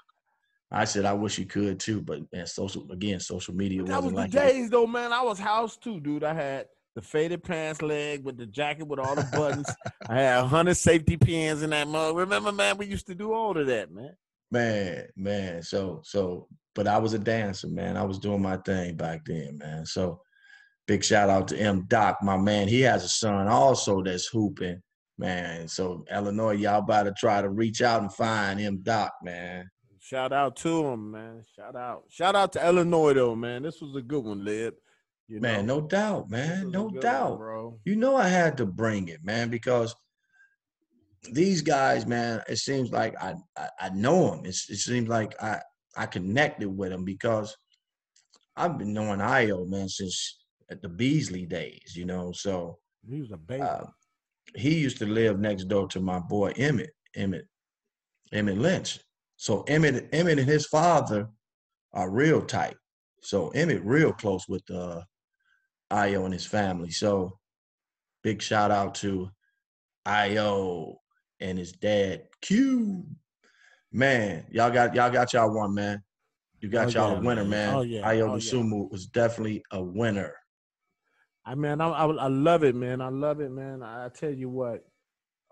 I 0.71 0.85
said 0.85 1.05
I 1.05 1.13
wish 1.13 1.39
you 1.39 1.47
could 1.47 1.79
too, 1.79 2.01
but 2.01 2.21
man, 2.33 2.47
social 2.47 2.91
again, 2.91 3.21
social 3.21 3.55
media 3.55 3.85
that 3.85 4.03
was 4.03 4.13
wasn't 4.13 4.15
the 4.15 4.21
like 4.23 4.31
that. 4.33 4.53
days, 4.53 4.71
though, 4.71 4.87
man. 4.87 5.13
I 5.13 5.23
was 5.23 5.39
house 5.39 5.77
too, 5.77 6.01
dude. 6.01 6.25
I 6.25 6.35
had 6.35 6.67
the 6.95 7.03
faded 7.03 7.45
pants 7.45 7.83
leg 7.83 8.25
with 8.25 8.37
the 8.37 8.47
jacket 8.47 8.87
with 8.87 8.99
all 8.99 9.15
the 9.15 9.29
buttons. 9.33 9.69
I 10.09 10.21
had 10.21 10.39
a 10.39 10.47
hundred 10.47 10.77
safety 10.77 11.17
pins 11.17 11.63
in 11.63 11.71
that 11.71 11.89
mug. 11.89 12.17
Remember, 12.17 12.51
man, 12.51 12.79
we 12.79 12.87
used 12.87 13.07
to 13.07 13.15
do 13.15 13.33
all 13.33 13.57
of 13.57 13.67
that, 13.67 13.93
man. 13.93 14.17
Man, 14.51 15.07
man. 15.17 15.63
So 15.63 16.01
so 16.05 16.49
but 16.75 16.89
I 16.89 16.99
was 16.99 17.15
a 17.15 17.19
dancer, 17.19 17.69
man. 17.69 17.97
I 17.97 18.03
was 18.03 18.19
doing 18.19 18.43
my 18.43 18.57
thing 18.59 18.97
back 18.97 19.25
then, 19.25 19.59
man. 19.59 19.87
So 19.87 20.21
big 20.87 21.05
shout 21.05 21.31
out 21.31 21.49
to 21.49 21.59
M 21.59 21.85
Doc, 21.89 22.19
my 22.23 22.37
man. 22.37 22.67
He 22.67 22.81
has 22.83 23.05
a 23.05 23.09
son 23.09 23.47
also 23.47 24.03
that's 24.03 24.27
hooping 24.27 24.83
Man, 25.19 25.67
so 25.67 26.05
Illinois, 26.15 26.53
y'all 26.53 26.81
about 26.81 27.05
to 27.05 27.15
try 27.17 27.41
to 27.41 27.49
reach 27.49 27.81
out 27.81 28.03
and 28.03 28.13
find 28.13 28.61
him, 28.61 28.81
Doc, 28.83 29.13
man. 29.23 29.67
Shout 30.01 30.33
out 30.33 30.57
to 30.57 30.87
him, 30.87 31.11
man. 31.11 31.43
Shout 31.55 31.77
out. 31.77 32.05
Shout 32.09 32.37
out 32.37 32.53
to 32.55 32.67
Illinois 32.67 33.15
though, 33.15 33.35
man. 33.35 33.63
This 33.63 33.81
was 33.81 33.97
a 33.97 34.03
good 34.03 34.25
one, 34.25 34.45
Lib. 34.45 34.75
You 35.29 35.41
man, 35.41 35.67
know? 35.67 35.81
no 35.81 35.87
doubt, 35.87 36.31
man. 36.31 36.71
No 36.71 36.89
doubt. 36.89 37.31
One, 37.31 37.39
bro. 37.39 37.81
You 37.85 37.97
know 37.97 38.17
I 38.17 38.29
had 38.29 38.57
to 38.59 38.67
bring 38.67 39.09
it, 39.09 39.25
man, 39.25 39.49
because 39.51 39.95
these 41.33 41.63
guys, 41.63 42.07
man, 42.07 42.43
it 42.49 42.59
seems 42.59 42.91
like 42.91 43.15
I 43.21 43.35
I, 43.57 43.69
I 43.81 43.89
know 43.91 44.31
them. 44.31 44.47
It's, 44.47 44.71
it 44.71 44.77
seems 44.77 45.09
like 45.09 45.35
I 45.43 45.61
I 45.97 46.07
connected 46.07 46.69
with 46.69 46.91
them 46.91 47.05
because 47.05 47.57
I've 48.57 48.79
been 48.79 48.93
knowing 48.93 49.21
Ayo, 49.21 49.69
man, 49.69 49.89
since 49.89 50.39
the 50.69 50.89
Beasley 50.89 51.47
days, 51.47 51.95
you 51.97 52.05
know. 52.05 52.33
So 52.33 52.79
he 53.09 53.21
was 53.21 53.33
a 53.33 53.37
baby. 53.37 53.63
Uh, 53.63 53.85
he 54.55 54.79
used 54.79 54.99
to 54.99 55.07
live 55.07 55.39
next 55.39 55.65
door 55.65 55.89
to 55.89 56.01
my 56.01 56.21
boy 56.21 56.53
Emmett, 56.57 56.91
Emmett, 57.15 57.47
Emmett 58.33 58.59
Lynch. 58.59 59.01
So 59.37 59.63
Emmett, 59.63 60.09
Emmett 60.13 60.39
and 60.39 60.49
his 60.49 60.67
father 60.67 61.29
are 61.93 62.11
real 62.11 62.43
tight. 62.43 62.77
So 63.23 63.49
Emmett 63.51 63.85
real 63.85 64.13
close 64.13 64.49
with 64.49 64.63
uh 64.71 65.03
Ayo 65.93 66.25
and 66.25 66.33
his 66.33 66.47
family. 66.47 66.91
So 66.91 67.39
big 68.23 68.43
shout 68.43 68.71
out 68.71 68.95
to 68.97 69.29
Ayo 70.07 70.97
and 71.41 71.59
his 71.59 71.73
dad 71.73 72.25
Q. 72.41 73.05
Man, 73.93 74.45
y'all 74.51 74.71
got 74.71 74.95
y'all 74.95 75.11
got 75.11 75.33
y'all 75.33 75.55
one 75.55 75.75
man. 75.75 76.03
You 76.61 76.69
got 76.69 76.89
oh, 76.89 76.91
y'all 76.91 77.13
yeah, 77.13 77.19
a 77.19 77.21
winner, 77.21 77.45
man. 77.45 77.75
Oh 77.75 77.83
yeah. 77.83 78.03
Ayo 78.09 78.31
oh, 78.31 78.37
yeah. 78.37 78.89
was 78.91 79.07
definitely 79.07 79.63
a 79.71 79.83
winner. 79.83 80.35
I 81.45 81.55
mean, 81.55 81.81
I, 81.81 81.89
I, 81.89 82.07
I 82.07 82.27
love 82.27 82.65
it, 82.65 82.75
man. 82.75 83.01
I 83.01 83.09
love 83.09 83.41
it, 83.41 83.51
man. 83.51 83.83
I, 83.83 84.07
I 84.07 84.09
tell 84.09 84.33
you 84.33 84.49
what, 84.49 84.85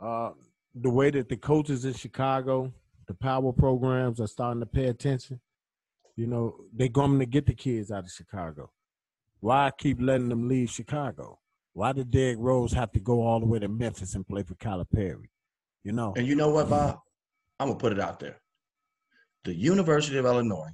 uh, 0.01 0.30
the 0.74 0.91
way 0.91 1.11
that 1.11 1.28
the 1.28 1.37
coaches 1.37 1.85
in 1.85 1.95
Chicago, 1.95 2.72
the 3.07 3.15
power 3.15 3.53
programs 3.53 4.21
are 4.21 4.27
starting 4.27 4.61
to 4.61 4.67
pay 4.67 4.87
attention. 4.87 5.41
You 6.17 6.27
know, 6.27 6.57
they're 6.73 6.89
going 6.89 7.19
to 7.19 7.27
get 7.27 7.47
the 7.47 7.55
kids 7.55 7.91
out 7.91 8.05
of 8.05 8.11
Chicago. 8.11 8.71
Why 9.41 9.71
keep 9.77 10.01
letting 10.01 10.29
them 10.29 10.49
leave 10.49 10.71
Chicago? 10.71 11.39
Why 11.73 11.93
did 11.93 12.11
Derrick 12.11 12.39
Rose 12.39 12.73
have 12.73 12.93
to 12.93 13.01
go 13.01 13.23
all 13.23 13.41
the 13.41 13.47
way 13.47 13.59
to 13.59 13.69
Memphis 13.69 14.15
and 14.15 14.27
play 14.27 14.45
for 14.45 14.55
Calipari? 14.55 15.29
You 15.83 15.93
know. 15.93 16.15
And 16.17 16.27
you 16.27 16.37
know 16.37 16.51
what, 16.51 16.71
Bob? 16.71 17.01
I'm 17.59 17.69
gonna 17.69 17.79
put 17.79 17.93
it 17.93 18.01
out 18.01 18.21
there. 18.21 18.41
The 19.45 19.55
University 19.55 20.17
of 20.17 20.25
Illinois, 20.25 20.71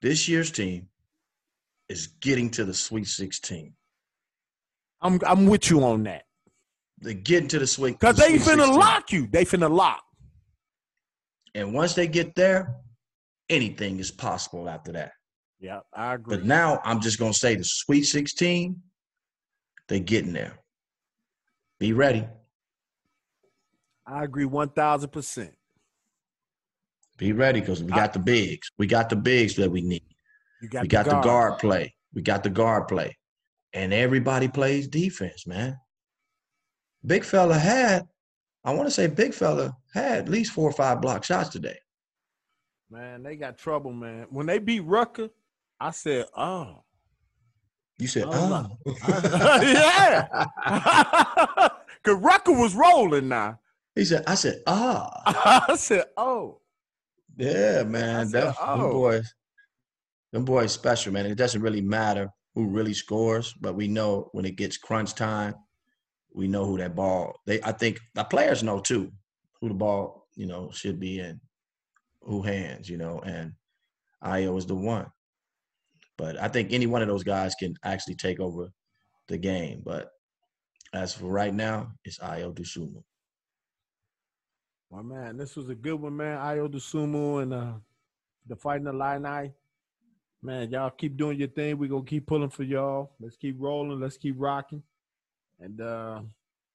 this 0.00 0.28
year's 0.28 0.50
team, 0.50 0.88
is 1.88 2.08
getting 2.20 2.50
to 2.50 2.64
the 2.64 2.74
Sweet 2.74 3.06
16. 3.06 3.72
I'm 5.00 5.20
I'm 5.24 5.46
with 5.46 5.70
you 5.70 5.84
on 5.84 6.02
that. 6.04 6.24
They're 7.00 7.14
getting 7.14 7.48
to 7.48 7.58
the 7.58 7.66
Sweet 7.66 8.00
because 8.00 8.16
they 8.16 8.34
finna 8.34 8.64
16. 8.66 8.74
lock 8.74 9.12
you. 9.12 9.28
They 9.30 9.44
finna 9.44 9.70
lock. 9.70 10.02
And 11.54 11.72
once 11.72 11.94
they 11.94 12.06
get 12.06 12.34
there, 12.34 12.76
anything 13.48 13.98
is 13.98 14.10
possible 14.10 14.68
after 14.68 14.92
that. 14.92 15.12
Yeah, 15.60 15.80
I 15.92 16.14
agree. 16.14 16.36
But 16.36 16.46
now 16.46 16.80
I'm 16.84 17.00
just 17.00 17.18
gonna 17.18 17.34
say 17.34 17.56
the 17.56 17.64
Sweet 17.64 18.04
16, 18.04 18.80
they're 19.88 19.98
getting 19.98 20.32
there. 20.32 20.58
Be 21.80 21.92
ready. 21.92 22.26
I 24.06 24.24
agree 24.24 24.44
one 24.44 24.70
thousand 24.70 25.10
percent. 25.10 25.54
Be 27.18 27.32
ready 27.32 27.60
because 27.60 27.82
we 27.82 27.90
got 27.90 28.10
I, 28.10 28.12
the 28.12 28.18
bigs. 28.20 28.70
We 28.78 28.86
got 28.86 29.08
the 29.10 29.16
bigs 29.16 29.56
that 29.56 29.70
we 29.70 29.80
need. 29.80 30.04
Got 30.70 30.82
we 30.82 30.88
got 30.88 31.06
guard. 31.06 31.22
the 31.22 31.28
guard 31.28 31.58
play. 31.58 31.94
We 32.14 32.22
got 32.22 32.42
the 32.42 32.50
guard 32.50 32.88
play. 32.88 33.16
And 33.72 33.92
everybody 33.92 34.48
plays 34.48 34.88
defense, 34.88 35.46
man. 35.46 35.76
Big 37.04 37.24
fella 37.24 37.58
had, 37.58 38.06
I 38.64 38.72
want 38.72 38.86
to 38.86 38.90
say 38.90 39.06
big 39.06 39.34
fella 39.34 39.76
had 39.94 40.18
at 40.18 40.28
least 40.28 40.52
four 40.52 40.68
or 40.68 40.72
five 40.72 41.00
block 41.00 41.24
shots 41.24 41.48
today. 41.48 41.78
Man, 42.90 43.22
they 43.22 43.36
got 43.36 43.58
trouble, 43.58 43.92
man. 43.92 44.26
When 44.30 44.46
they 44.46 44.58
beat 44.58 44.80
Rucker, 44.80 45.28
I 45.80 45.90
said, 45.90 46.26
"Oh." 46.36 46.84
You 47.98 48.08
said, 48.08 48.24
"Oh." 48.26 48.68
yeah. 49.08 50.26
Cause 52.04 52.16
Rucker 52.16 52.52
was 52.52 52.74
rolling 52.74 53.28
now. 53.28 53.60
He 53.94 54.04
said, 54.04 54.24
"I 54.26 54.34
said, 54.34 54.62
ah." 54.66 55.64
I 55.68 55.76
said, 55.76 56.06
"Oh." 56.16 56.60
Yeah, 57.36 57.82
man. 57.84 58.28
Said, 58.28 58.44
that, 58.44 58.56
oh. 58.60 58.78
Them 58.78 58.90
boys, 58.90 59.34
them 60.32 60.44
boys 60.44 60.72
special, 60.72 61.12
man. 61.12 61.26
It 61.26 61.36
doesn't 61.36 61.62
really 61.62 61.82
matter 61.82 62.30
who 62.54 62.68
really 62.68 62.94
scores, 62.94 63.54
but 63.60 63.74
we 63.74 63.86
know 63.86 64.30
when 64.32 64.44
it 64.44 64.56
gets 64.56 64.76
crunch 64.76 65.14
time, 65.14 65.54
we 66.38 66.46
know 66.46 66.64
who 66.64 66.78
that 66.78 66.94
ball. 66.94 67.34
They, 67.46 67.60
I 67.62 67.72
think, 67.72 67.98
the 68.14 68.22
players 68.22 68.62
know 68.62 68.78
too 68.78 69.10
who 69.60 69.66
the 69.66 69.74
ball, 69.74 70.28
you 70.36 70.46
know, 70.46 70.70
should 70.72 71.00
be 71.00 71.18
in, 71.18 71.40
who 72.22 72.42
hands, 72.42 72.88
you 72.88 72.96
know, 72.96 73.18
and 73.26 73.54
Ayo 74.22 74.56
is 74.56 74.64
the 74.64 74.76
one. 74.76 75.06
But 76.16 76.40
I 76.40 76.46
think 76.46 76.72
any 76.72 76.86
one 76.86 77.02
of 77.02 77.08
those 77.08 77.24
guys 77.24 77.56
can 77.56 77.74
actually 77.82 78.14
take 78.14 78.38
over 78.38 78.70
the 79.26 79.36
game. 79.36 79.82
But 79.84 80.12
as 80.94 81.12
for 81.12 81.26
right 81.26 81.52
now, 81.52 81.90
it's 82.04 82.20
Ayo 82.20 82.54
Dosunmu. 82.54 83.02
My 84.92 85.02
man, 85.02 85.36
this 85.36 85.56
was 85.56 85.68
a 85.70 85.74
good 85.74 86.00
one, 86.00 86.16
man. 86.16 86.38
Ayo 86.38 86.72
Dosunmu 86.72 87.42
and 87.42 87.52
uh, 87.52 87.72
the 88.46 88.54
fighting 88.54 88.86
Illini. 88.86 89.52
Man, 90.40 90.70
y'all 90.70 90.90
keep 90.90 91.16
doing 91.16 91.36
your 91.36 91.48
thing. 91.48 91.78
We're 91.78 91.88
gonna 91.88 92.04
keep 92.04 92.28
pulling 92.28 92.50
for 92.50 92.62
y'all. 92.62 93.10
Let's 93.18 93.36
keep 93.36 93.56
rolling. 93.58 93.98
Let's 93.98 94.16
keep 94.16 94.36
rocking. 94.38 94.84
And 95.60 95.80
uh 95.80 96.20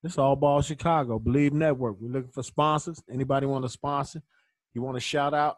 this 0.01 0.17
all 0.17 0.35
ball 0.35 0.61
Chicago. 0.61 1.17
Bleav 1.17 1.53
Network. 1.53 1.95
We're 1.99 2.11
looking 2.11 2.31
for 2.31 2.43
sponsors. 2.43 3.01
Anybody 3.11 3.45
want 3.45 3.63
to 3.63 3.69
sponsor? 3.69 4.21
You 4.73 4.81
want 4.81 4.97
to 4.97 5.01
shout 5.01 5.33
out? 5.33 5.57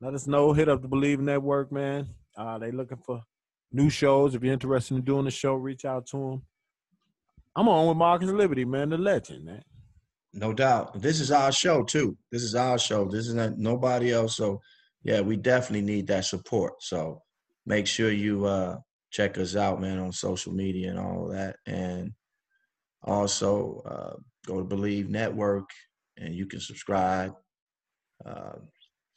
Let 0.00 0.14
us 0.14 0.26
know. 0.26 0.52
Hit 0.52 0.68
up 0.68 0.82
the 0.82 0.88
Bleav 0.88 1.20
Network, 1.20 1.72
man. 1.72 2.08
Uh, 2.36 2.58
they 2.58 2.70
looking 2.70 2.98
for 2.98 3.22
new 3.72 3.88
shows. 3.88 4.34
If 4.34 4.42
you're 4.42 4.52
interested 4.52 4.94
in 4.94 5.02
doing 5.02 5.24
the 5.24 5.30
show, 5.30 5.54
reach 5.54 5.84
out 5.84 6.06
to 6.08 6.16
them. 6.16 6.42
I'm 7.56 7.68
on 7.68 7.88
with 7.88 7.96
Marcus 7.96 8.30
Liberty, 8.30 8.64
man, 8.64 8.90
the 8.90 8.98
legend, 8.98 9.44
man. 9.44 9.62
No 10.32 10.52
doubt. 10.52 11.00
This 11.00 11.20
is 11.20 11.32
our 11.32 11.50
show 11.50 11.82
too. 11.82 12.16
This 12.30 12.42
is 12.42 12.54
our 12.54 12.78
show. 12.78 13.06
This 13.06 13.26
is 13.26 13.34
not 13.34 13.58
nobody 13.58 14.12
else. 14.12 14.36
So 14.36 14.60
yeah, 15.02 15.20
we 15.20 15.36
definitely 15.36 15.84
need 15.86 16.06
that 16.08 16.24
support. 16.24 16.82
So 16.82 17.22
make 17.66 17.86
sure 17.86 18.12
you 18.12 18.44
uh, 18.44 18.78
check 19.10 19.38
us 19.38 19.56
out, 19.56 19.80
man, 19.80 19.98
on 19.98 20.12
social 20.12 20.52
media 20.52 20.90
and 20.90 20.98
all 20.98 21.28
that. 21.28 21.56
And 21.66 22.12
also 23.02 23.82
uh, 23.84 24.16
go 24.46 24.62
to 24.62 24.76
Bleav 24.76 25.08
Network 25.08 25.68
and 26.16 26.34
you 26.34 26.46
can 26.46 26.60
subscribe. 26.60 27.34
Uh, 28.24 28.56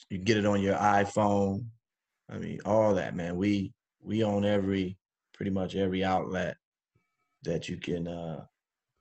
you 0.10 0.18
get 0.18 0.38
it 0.38 0.46
on 0.46 0.62
your 0.62 0.76
iPhone. 0.76 1.66
I 2.30 2.38
mean, 2.38 2.60
all 2.66 2.96
that, 2.96 3.16
man. 3.16 3.36
We 3.36 3.74
we 4.02 4.24
own 4.24 4.46
every 4.46 4.98
pretty 5.34 5.52
much 5.52 5.76
every 5.76 6.04
outlet 6.04 6.58
that 7.44 7.68
you 7.68 7.78
can 7.78 8.08
uh, 8.08 8.46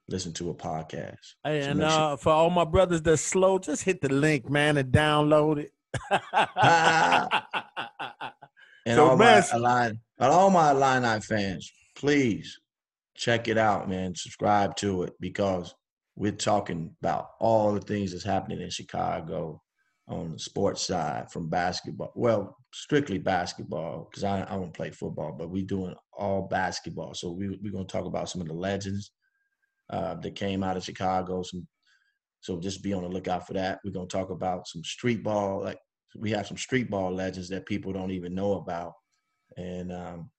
listen 0.09 0.33
to 0.35 0.51
a 0.51 0.55
podcast. 0.55 1.35
Hey, 1.45 1.63
so 1.63 1.71
and 1.71 1.83
uh, 1.83 2.09
sure. 2.09 2.17
for 2.17 2.33
all 2.33 2.51
my 2.51 2.65
brothers 2.65 3.03
that's 3.03 3.23
slow, 3.23 3.59
just 3.59 3.85
hit 3.85 4.01
the 4.01 4.09
link, 4.09 4.51
man, 4.51 4.77
and 4.77 4.93
download 4.93 5.59
it. 5.59 5.73
and 8.87 8.97
so, 8.97 9.11
all 9.11 9.17
man, 9.17 9.45
my 9.61 9.99
Illini, 10.23 10.37
all 10.37 10.51
my 10.51 10.71
Illini 10.71 11.21
fans, 11.21 11.73
please 11.97 12.61
check 13.17 13.49
it 13.49 13.59
out, 13.59 13.89
man. 13.89 14.15
Subscribe 14.15 14.77
to 14.77 15.03
it 15.03 15.15
because 15.19 15.75
we're 16.15 16.31
talking 16.31 16.95
about 17.03 17.31
all 17.41 17.73
the 17.73 17.81
things 17.81 18.13
that's 18.13 18.25
happening 18.25 18.61
in 18.61 18.71
Chicago 18.71 19.61
on 20.07 20.33
the 20.33 20.39
sports 20.39 20.87
side 20.87 21.31
from 21.33 21.49
basketball. 21.49 22.13
Well, 22.15 22.57
strictly 22.73 23.19
basketball 23.19 24.09
because 24.09 24.23
I, 24.23 24.43
I 24.43 24.55
don't 24.55 24.73
play 24.73 24.91
football, 24.91 25.33
but 25.33 25.51
we're 25.51 25.65
doing 25.65 25.97
all 26.13 26.43
basketball. 26.43 27.15
So 27.15 27.33
we, 27.33 27.49
we're 27.61 27.73
going 27.73 27.87
to 27.87 27.93
talk 27.93 28.07
about 28.07 28.29
some 28.29 28.43
of 28.43 28.47
the 28.47 28.55
legends 28.55 29.11
uh, 29.91 30.15
that 30.15 30.37
came 30.37 30.63
out 30.63 30.77
of 30.77 30.85
Chicago. 30.85 31.43
Some, 31.43 31.67
so 32.41 32.61
just 32.61 32.83
be 32.83 32.93
on 32.93 33.03
the 33.03 33.09
lookout 33.09 33.47
for 33.47 33.55
that. 33.55 33.81
We're 33.85 33.91
going 33.91 34.09
to 34.09 34.17
talk 34.17 34.31
about 34.31 34.69
some 34.69 34.85
street 34.85 35.25
ball. 35.25 35.63
Like 35.65 35.79
we 36.17 36.31
have 36.31 36.47
some 36.47 36.59
street 36.59 36.91
ball 36.91 37.13
legends 37.13 37.49
that 37.49 37.67
people 37.67 37.93
don't 37.93 38.13
even 38.13 38.35
know 38.35 38.55
about. 38.55 38.93
And 39.57 39.93
um, 39.93 40.31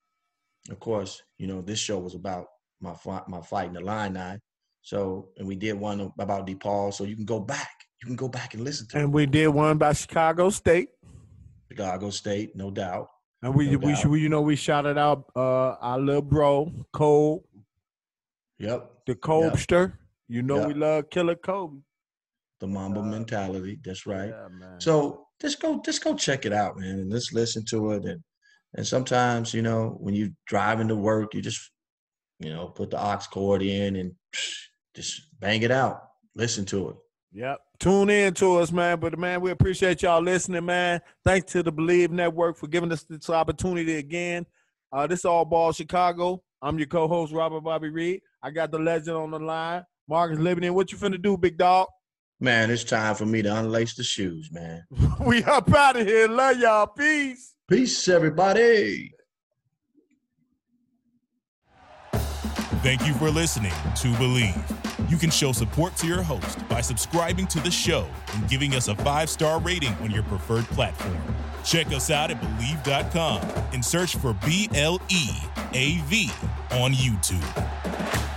of 0.69 0.79
course, 0.79 1.21
you 1.37 1.47
know, 1.47 1.61
this 1.61 1.79
show 1.79 1.99
was 1.99 2.15
about 2.15 2.47
my 2.81 2.95
my 3.27 3.41
fighting 3.41 3.75
Illini. 3.75 4.39
So, 4.81 5.29
and 5.37 5.47
we 5.47 5.55
did 5.55 5.73
one 5.73 6.11
about 6.19 6.45
DePaul. 6.45 6.93
So 6.93 7.05
you 7.05 7.15
can 7.15 7.25
go 7.25 7.39
back 7.39 7.83
you 8.03 8.07
can 8.07 8.15
go 8.17 8.27
back 8.27 8.53
and 8.53 8.63
listen 8.63 8.85
to. 8.87 8.97
It. 8.97 8.99
And 9.01 9.09
it. 9.09 9.15
we 9.15 9.25
did 9.25 9.47
one 9.47 9.77
by 9.77 9.93
Chicago 9.93 10.49
State. 10.49 10.89
Chicago 11.71 12.09
State, 12.09 12.53
no 12.53 12.69
doubt. 12.69 13.07
And 13.41 13.55
we 13.55 13.71
no 13.71 13.77
we, 13.77 13.93
doubt. 13.93 14.05
we 14.05 14.21
you 14.21 14.29
know 14.29 14.41
we 14.41 14.57
shouted 14.57 14.97
out 14.97 15.25
uh 15.35 15.75
our 15.79 15.99
little 15.99 16.21
bro 16.21 16.71
Cole. 16.91 17.45
Yep. 18.59 18.91
The 19.07 19.15
Cobster. 19.15 19.81
Yep. 19.81 19.93
You 20.27 20.41
know 20.41 20.57
yep. 20.59 20.67
we 20.67 20.73
love 20.73 21.09
Killer 21.09 21.35
Kobe. 21.35 21.79
The 22.59 22.67
Mamba 22.67 22.99
uh, 22.99 23.03
mentality. 23.03 23.79
That's 23.83 24.05
right. 24.05 24.29
Yeah, 24.29 24.77
so 24.79 25.27
just 25.39 25.61
go 25.61 25.81
just 25.83 26.03
go 26.03 26.15
check 26.15 26.45
it 26.45 26.53
out, 26.53 26.77
man, 26.77 26.99
and 26.99 27.11
let's 27.11 27.31
listen 27.31 27.63
to 27.69 27.91
it. 27.91 28.03
And 28.03 28.21
and 28.75 28.85
sometimes, 28.85 29.53
you 29.53 29.61
know, 29.61 29.97
when 29.99 30.15
you 30.15 30.33
driving 30.47 30.87
to 30.87 30.95
work, 30.95 31.33
you 31.33 31.41
just, 31.41 31.71
you 32.39 32.49
know, 32.49 32.67
put 32.67 32.91
the 32.91 32.97
aux 32.97 33.19
cord 33.31 33.61
in 33.61 33.95
and 33.95 34.13
just 34.95 35.21
bang 35.39 35.61
it 35.63 35.71
out 35.71 36.03
Listen 36.35 36.65
to 36.65 36.89
it. 36.89 36.95
Yep. 37.33 37.59
Tune 37.79 38.09
in 38.09 38.33
to 38.35 38.57
us, 38.57 38.71
man. 38.71 38.99
But 38.99 39.17
man, 39.17 39.41
we 39.41 39.51
appreciate 39.51 40.01
y'all 40.01 40.21
listening, 40.21 40.65
man. 40.65 41.01
Thanks 41.23 41.51
to 41.53 41.63
the 41.63 41.71
Bleav 41.71 42.09
Network 42.09 42.57
for 42.57 42.67
giving 42.67 42.91
us 42.91 43.03
this 43.03 43.29
opportunity 43.29 43.95
again. 43.95 44.45
Uh, 44.91 45.07
this 45.07 45.19
is 45.19 45.25
All 45.25 45.45
Ball 45.45 45.71
Chicago. 45.71 46.41
I'm 46.61 46.77
your 46.77 46.87
co-host, 46.87 47.33
Robert 47.33 47.61
Bobby 47.61 47.89
Reed. 47.89 48.21
I 48.41 48.51
got 48.51 48.71
the 48.71 48.79
legend 48.79 49.17
on 49.17 49.31
the 49.31 49.39
line, 49.39 49.83
Marcus 50.07 50.39
Liberty. 50.39 50.69
What 50.69 50.91
you 50.91 50.97
finna 50.97 51.21
do, 51.21 51.37
big 51.37 51.57
dog? 51.57 51.87
Man, 52.43 52.69
it's 52.71 52.83
time 52.83 53.15
for 53.15 53.25
me 53.25 53.41
to 53.41 53.47
unlace 53.47 53.95
the 53.95 54.03
shoes, 54.03 54.49
man. 54.51 54.83
we 55.25 55.45
up 55.45 55.73
out 55.73 55.95
of 55.95 56.05
here. 56.05 56.27
Love 56.27 56.59
y'all. 56.59 56.87
Peace. 56.87 57.53
Peace, 57.69 58.09
everybody. 58.09 59.13
Thank 62.81 63.07
you 63.07 63.13
for 63.13 63.29
listening 63.29 63.71
to 63.71 64.07
Bleav. 64.19 65.09
You 65.09 65.15
can 65.15 65.29
show 65.29 65.53
support 65.53 65.95
to 65.95 66.05
your 66.05 66.21
host 66.21 66.67
by 66.67 66.81
subscribing 66.81 67.47
to 67.47 67.61
the 67.61 67.71
show 67.71 68.05
and 68.33 68.49
giving 68.49 68.75
us 68.75 68.89
a 68.89 68.95
five 68.97 69.29
star 69.29 69.61
rating 69.61 69.93
on 70.01 70.11
your 70.11 70.23
preferred 70.23 70.65
platform. 70.65 71.17
Check 71.63 71.87
us 71.93 72.11
out 72.11 72.29
at 72.29 72.41
Bleav.com 72.41 73.39
and 73.71 73.85
search 73.85 74.17
for 74.17 74.33
B 74.45 74.67
L 74.75 74.99
E 75.07 75.29
A 75.71 75.99
V 76.07 76.29
on 76.71 76.91
YouTube. 76.91 78.32